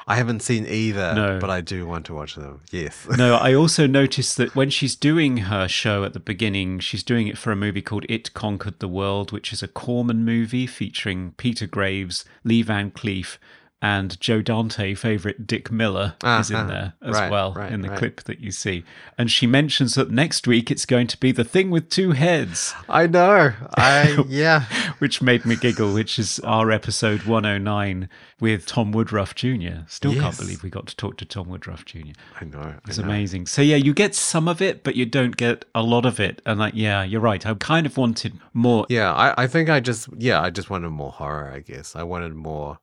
I 0.07 0.15
haven't 0.15 0.41
seen 0.41 0.65
either, 0.65 1.13
No. 1.13 1.37
but 1.39 1.51
I 1.51 1.61
do 1.61 1.85
want 1.85 2.05
to 2.07 2.15
watch 2.15 2.33
them. 2.35 2.61
Yes. 2.71 3.07
no, 3.15 3.35
I 3.35 3.53
also 3.53 3.85
noticed 3.85 4.37
that 4.37 4.55
when 4.55 4.71
she's 4.71 4.95
doing 4.95 5.37
her 5.37 5.67
show 5.67 6.03
at 6.03 6.13
the 6.13 6.19
beginning, 6.19 6.79
she's 6.79 7.03
doing 7.03 7.27
it 7.27 7.37
for 7.37 7.51
a 7.51 7.55
movie 7.55 7.83
called 7.83 8.05
It 8.09 8.33
Conquered 8.33 8.79
the 8.79 8.87
World, 8.87 9.31
which 9.31 9.53
is 9.53 9.61
a 9.61 9.67
Corman 9.67 10.25
movie 10.25 10.65
featuring 10.65 11.33
Peter 11.37 11.67
Graves, 11.67 12.25
Lee 12.43 12.63
Van 12.63 12.89
Cleef, 12.89 13.37
and 13.81 14.19
Joe 14.19 14.41
Dante, 14.41 14.93
favorite 14.93 15.47
Dick 15.47 15.71
Miller, 15.71 16.15
is 16.23 16.49
in 16.51 16.57
Ah, 16.57 16.67
there 16.67 16.93
as 17.01 17.15
right, 17.15 17.31
well 17.31 17.53
right, 17.53 17.71
in 17.71 17.81
the 17.81 17.89
right. 17.89 17.97
clip 17.97 18.21
that 18.23 18.39
you 18.39 18.51
see. 18.51 18.83
And 19.17 19.31
she 19.31 19.47
mentions 19.47 19.95
that 19.95 20.11
next 20.11 20.47
week 20.47 20.69
it's 20.69 20.85
going 20.85 21.07
to 21.07 21.17
be 21.17 21.31
the 21.31 21.45
thing 21.45 21.69
with 21.69 21.89
two 21.89 22.11
heads. 22.11 22.73
I 22.89 23.07
know. 23.07 23.53
I 23.77 24.23
yeah. 24.27 24.65
which 24.99 25.21
made 25.21 25.45
me 25.45 25.55
giggle, 25.55 25.93
which 25.93 26.19
is 26.19 26.39
our 26.41 26.71
episode 26.71 27.23
109 27.23 28.09
with 28.41 28.65
Tom 28.65 28.91
Woodruff 28.91 29.33
Jr. 29.35 29.83
Still 29.87 30.13
can't 30.13 30.37
believe 30.37 30.61
we 30.63 30.69
got 30.69 30.87
to 30.87 30.95
talk 30.95 31.17
to 31.17 31.25
Tom 31.25 31.47
Woodruff 31.47 31.85
Jr. 31.85 32.11
I 32.39 32.45
know. 32.45 32.75
It's 32.87 32.99
I 32.99 33.01
know. 33.03 33.07
amazing. 33.09 33.45
So 33.45 33.61
yeah, 33.61 33.77
you 33.77 33.93
get 33.93 34.13
some 34.15 34.47
of 34.47 34.61
it, 34.61 34.83
but 34.83 34.95
you 34.95 35.05
don't 35.05 35.37
get 35.37 35.63
a 35.73 35.83
lot 35.83 36.05
of 36.05 36.19
it. 36.19 36.41
And 36.45 36.59
like, 36.59 36.73
yeah, 36.75 37.03
you're 37.03 37.21
right. 37.21 37.45
I 37.45 37.53
kind 37.53 37.85
of 37.85 37.95
wanted 37.97 38.39
more. 38.53 38.85
Yeah, 38.89 39.13
I, 39.13 39.43
I 39.43 39.47
think 39.47 39.69
I 39.69 39.79
just 39.79 40.09
yeah, 40.17 40.41
I 40.41 40.49
just 40.49 40.69
wanted 40.69 40.89
more 40.89 41.11
horror, 41.11 41.51
I 41.53 41.59
guess. 41.59 41.95
I 41.95 42.03
wanted 42.03 42.35
more 42.35 42.79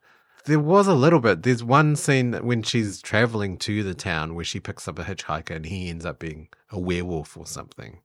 There 0.47 0.59
was 0.61 0.87
a 0.89 0.95
little 0.95 1.21
bit. 1.21 1.43
There's 1.43 1.63
one 1.63 1.95
scene 1.97 2.33
when 2.35 2.63
she's 2.63 3.01
traveling 3.03 3.57
to 3.59 3.83
the 3.83 3.95
town 3.95 4.35
where 4.35 4.45
she 4.45 4.59
picks 4.61 4.89
up 4.89 4.99
a 4.99 5.05
hitchhiker 5.05 5.55
and 5.57 5.67
he 5.67 5.91
ends 5.91 6.07
up 6.07 6.19
being 6.19 6.49
a 6.71 6.79
werewolf 6.81 7.37
or 7.37 7.47
something. 7.47 7.99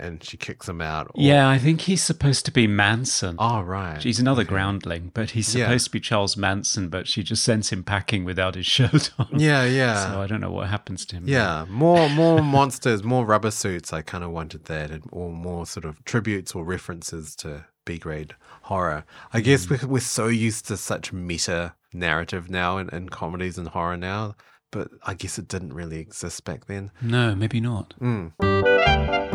And 0.00 0.22
she 0.22 0.36
kicks 0.36 0.68
him 0.68 0.80
out. 0.80 1.08
or- 1.08 1.20
Yeah, 1.20 1.48
I 1.48 1.58
think 1.58 1.80
he's 1.80 2.04
supposed 2.04 2.44
to 2.44 2.52
be 2.52 2.68
Manson. 2.68 3.34
Oh, 3.40 3.62
right. 3.62 4.00
He's 4.00 4.20
another 4.20 4.44
groundling, 4.44 5.10
but 5.12 5.30
he's 5.30 5.52
Yeah. 5.52 5.64
supposed 5.66 5.86
to 5.86 5.90
be 5.90 5.98
Charles 5.98 6.36
Manson, 6.36 6.88
but 6.88 7.08
she 7.08 7.24
just 7.24 7.42
sends 7.42 7.70
him 7.70 7.82
packing 7.82 8.24
without 8.24 8.54
his 8.54 8.66
shirt 8.76 9.10
on. 9.18 9.26
Yeah, 9.36 9.64
yeah. 9.64 10.12
So 10.12 10.22
I 10.22 10.28
don't 10.28 10.40
know 10.40 10.52
what 10.52 10.68
happens 10.68 11.04
to 11.06 11.16
him. 11.16 11.24
Yeah, 11.26 11.64
more 11.68 12.08
more 12.10 12.40
monsters, 12.56 13.02
more 13.02 13.26
rubber 13.26 13.50
suits. 13.50 13.92
I 13.92 14.02
kind 14.02 14.22
of 14.22 14.30
wanted 14.30 14.66
that, 14.66 14.92
or 15.10 15.32
more 15.32 15.66
sort 15.66 15.84
of 15.84 16.04
tributes 16.04 16.54
or 16.54 16.64
references 16.64 17.34
to 17.36 17.66
B 17.84 17.98
grade 17.98 18.36
horror. 18.68 19.04
I 19.32 19.40
guess 19.40 19.64
mm. 19.64 19.82
we're, 19.82 19.88
we're 19.88 20.00
so 20.00 20.26
used 20.26 20.68
to 20.68 20.76
such 20.76 21.10
meta 21.10 21.74
narrative 21.94 22.50
now 22.50 22.76
in, 22.76 22.90
in 22.90 23.08
comedies 23.08 23.56
and 23.56 23.68
horror 23.68 23.96
now, 23.96 24.34
but 24.70 24.90
I 25.06 25.14
guess 25.14 25.38
it 25.38 25.48
didn't 25.48 25.72
really 25.72 25.98
exist 25.98 26.44
back 26.44 26.66
then. 26.66 26.90
No, 27.00 27.34
maybe 27.34 27.60
not. 27.60 27.94
Mm. 27.98 29.27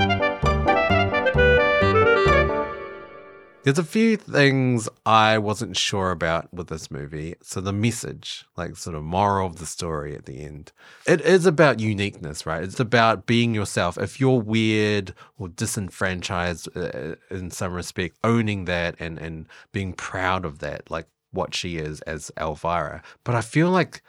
There's 3.64 3.80
a 3.80 3.84
few 3.84 4.18
things 4.18 4.90
I 5.06 5.38
wasn't 5.38 5.78
sure 5.78 6.12
about 6.12 6.54
with 6.54 6.68
this 6.68 6.92
movie. 6.92 7.36
So 7.42 7.62
the 7.62 7.72
message, 7.72 8.46
like 8.58 8.76
sort 8.76 8.96
of 8.96 9.04
moral 9.04 9.48
of 9.48 9.56
the 9.56 9.66
story 9.66 10.16
at 10.16 10.26
the 10.26 10.42
end, 10.42 10.74
it 11.08 11.22
is 11.22 11.46
about 11.46 11.80
uniqueness, 11.80 12.46
right? 12.46 12.62
It's 12.62 12.82
about 12.82 13.26
being 13.26 13.56
yourself. 13.56 13.98
If 13.98 14.20
you're 14.20 14.42
weird 14.42 15.14
or 15.38 15.48
disenfranchised 15.48 16.68
uh, 16.76 17.16
in 17.30 17.52
some 17.52 17.74
respect, 17.74 18.18
owning 18.22 18.66
that 18.66 18.96
and 19.00 19.18
and 19.18 19.48
being 19.72 19.94
proud 19.94 20.44
of 20.44 20.60
that, 20.60 20.92
like 20.92 21.08
what 21.32 21.56
she 21.56 21.78
is 21.78 22.02
as 22.02 22.32
Elvira. 22.38 23.02
But 23.24 23.36
I 23.36 23.42
feel 23.42 23.70
like 23.70 24.02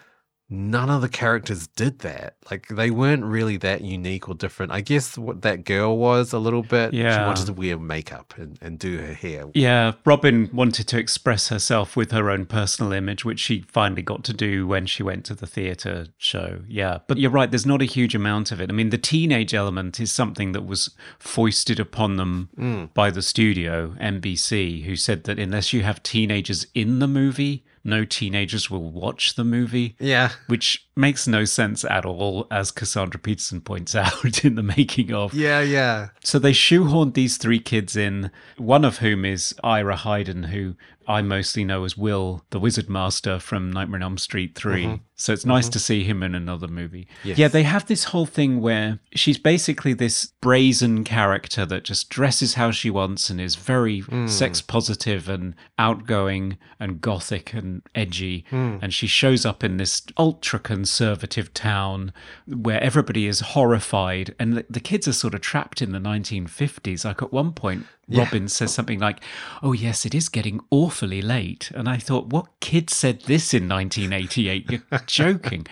none 0.55 0.89
of 0.89 1.03
the 1.03 1.09
characters 1.09 1.67
did 1.67 2.01
that. 2.01 2.37
Like 2.51 2.69
they 2.69 2.91
weren't 2.91 3.25
really 3.25 3.57
that 3.59 3.83
unique 3.83 4.29
or 4.29 4.35
different. 4.35 4.73
I 4.73 4.81
guess 4.81 5.19
what 5.19 5.43
that 5.43 5.65
girl 5.65 5.97
was 5.97 6.33
a 6.33 6.39
little 6.39 6.63
bit. 6.63 6.95
Yeah. 6.95 7.17
She 7.17 7.25
wanted 7.25 7.47
to 7.47 7.53
wear 7.53 7.79
makeup 7.79 8.35
and, 8.37 8.59
and 8.61 8.79
do 8.79 8.99
her 8.99 9.15
hair. 9.15 9.47
Yeah, 9.55 9.93
Robin 10.05 10.49
wanted 10.53 10.89
to 10.89 10.99
express 10.99 11.49
herself 11.49 11.97
with 11.97 12.13
her 12.13 12.31
own 12.31 12.47
personal 12.47 12.93
image, 12.93 13.25
which 13.25 13.41
she 13.41 13.63
finally 13.63 14.03
got 14.03 14.25
to 14.25 14.33
do 14.33 14.67
when 14.67 14.87
she 14.87 15.03
went 15.03 15.25
to 15.27 15.35
the 15.35 15.47
theatre 15.47 16.09
show. 16.19 16.61
Yeah, 16.69 16.99
but 17.07 17.19
you're 17.19 17.31
right, 17.31 17.51
there's 17.51 17.67
not 17.67 17.83
a 17.83 17.87
huge 17.87 18.15
amount 18.15 18.53
of 18.53 18.61
it. 18.61 18.71
I 18.71 18.73
mean, 18.73 18.91
the 18.91 18.99
teenage 18.99 19.55
element 19.55 20.01
is 20.01 20.13
something 20.13 20.53
that 20.53 20.67
was 20.67 20.91
foisted 21.19 21.81
upon 21.81 22.17
them 22.17 22.49
mm. 22.57 22.95
by 22.95 23.11
the 23.11 23.23
studio, 23.23 23.95
NBC, 24.01 24.85
who 24.85 24.97
said 24.97 25.25
that 25.25 25.39
unless 25.39 25.73
you 25.73 25.83
have 25.83 26.03
teenagers 26.03 26.67
in 26.75 26.99
the 26.99 27.09
movie, 27.09 27.65
no 27.85 28.05
teenagers 28.05 28.71
will 28.71 28.91
watch 28.91 29.35
the 29.35 29.45
movie. 29.45 29.95
Yeah. 29.99 30.31
Which 30.47 30.87
makes 30.97 31.27
no 31.27 31.45
sense 31.45 31.85
at 31.85 32.05
all, 32.05 32.47
as 32.51 32.71
Cassandra 32.71 33.21
Peterson 33.21 33.61
points 33.61 33.95
out 33.95 34.45
in 34.45 34.55
the 34.55 34.63
making 34.63 35.13
of. 35.13 35.35
Yeah, 35.35 35.61
yeah. 35.61 36.09
So 36.23 36.39
they 36.39 36.53
shoehorned 36.53 37.15
these 37.15 37.37
three 37.37 37.61
kids 37.61 37.97
in, 37.97 38.31
one 38.57 38.85
of 38.85 38.99
whom 38.99 39.25
is 39.25 39.55
Ira 39.63 39.97
Heiden, 39.97 40.47
who 40.47 40.77
I 41.07 41.23
mostly 41.23 41.65
know 41.65 41.85
as 41.85 41.97
Will, 41.97 42.45
the 42.51 42.59
Wizard 42.59 42.89
Master 42.89 43.39
from 43.39 43.71
Nightmare 43.71 43.99
on 43.99 44.03
Elm 44.03 44.19
Street 44.19 44.55
3. 44.55 44.85
Mm-hmm. 44.85 44.95
So 45.17 45.33
it's 45.33 45.45
nice 45.45 45.67
mm-hmm. 45.67 45.73
to 45.73 45.79
see 45.79 46.05
him 46.05 46.23
in 46.23 46.35
another 46.35 46.67
movie. 46.67 47.07
Yes. 47.23 47.39
Yeah, 47.39 47.49
they 47.49 47.63
have 47.63 47.87
this 47.87 48.05
whole 48.05 48.27
thing 48.27 48.61
where 48.61 48.99
she's 49.15 49.39
basically 49.39 49.93
this 49.93 50.33
brazen 50.41 51.05
character 51.05 51.65
that 51.67 51.85
just 51.85 52.09
dresses 52.09 52.55
how 52.55 52.71
she 52.71 52.91
wants 52.91 53.31
and 53.31 53.41
is 53.41 53.55
very 53.55 54.03
mm. 54.03 54.29
sex 54.29 54.61
positive 54.61 55.29
and 55.29 55.55
outgoing 55.79 56.57
and 56.81 57.01
gothic 57.01 57.53
and 57.53 57.83
edgy. 57.95 58.45
Mm. 58.51 58.83
And 58.83 58.95
she 58.95 59.07
shows 59.07 59.47
up 59.47 59.63
in 59.63 59.77
this 59.77 60.03
ultra 60.19 60.59
conservative 60.85 61.55
town 61.55 62.13
where 62.47 62.79
everybody 62.83 63.27
is 63.27 63.41
horrified 63.41 64.35
and 64.39 64.53
the, 64.53 64.67
the 64.69 64.81
kids 64.81 65.09
are 65.09 65.15
sort 65.15 65.33
of 65.33 65.41
trapped 65.41 65.81
in 65.81 65.93
the 65.93 65.99
1950s. 65.99 67.07
Like 67.07 67.23
at 67.23 67.33
one 67.33 67.53
point, 67.53 67.87
Robin 68.07 68.49
says 68.49 68.75
something 68.75 68.99
like, 68.99 69.21
Oh, 69.63 69.73
yes, 69.73 70.05
it 70.05 70.15
is 70.15 70.29
getting 70.29 70.61
awfully 70.71 71.23
late. 71.23 71.71
And 71.75 71.89
I 71.89 71.97
thought, 71.97 72.27
What 72.27 72.49
kid 72.61 72.91
said 72.91 73.23
this 73.23 73.55
in 73.55 73.67
1988? 73.67 74.71
You're 74.71 75.01
joking. 75.07 75.67